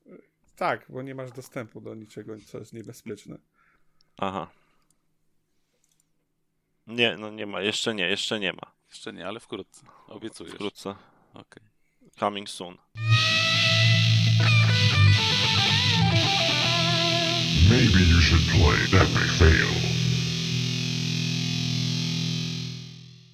[0.55, 3.37] Tak, bo nie masz dostępu do niczego, co jest niebezpieczne.
[4.17, 4.47] Aha.
[6.87, 8.71] Nie, no nie ma, jeszcze nie, jeszcze nie ma.
[8.89, 9.85] Jeszcze nie, ale wkrótce.
[10.07, 10.53] Obiecujesz.
[10.53, 10.89] Wkrótce.
[11.33, 11.43] Okej.
[11.43, 12.19] Okay.
[12.19, 12.77] Coming soon.
[17.77, 18.87] Maybe you should play.
[18.89, 20.06] That may fail.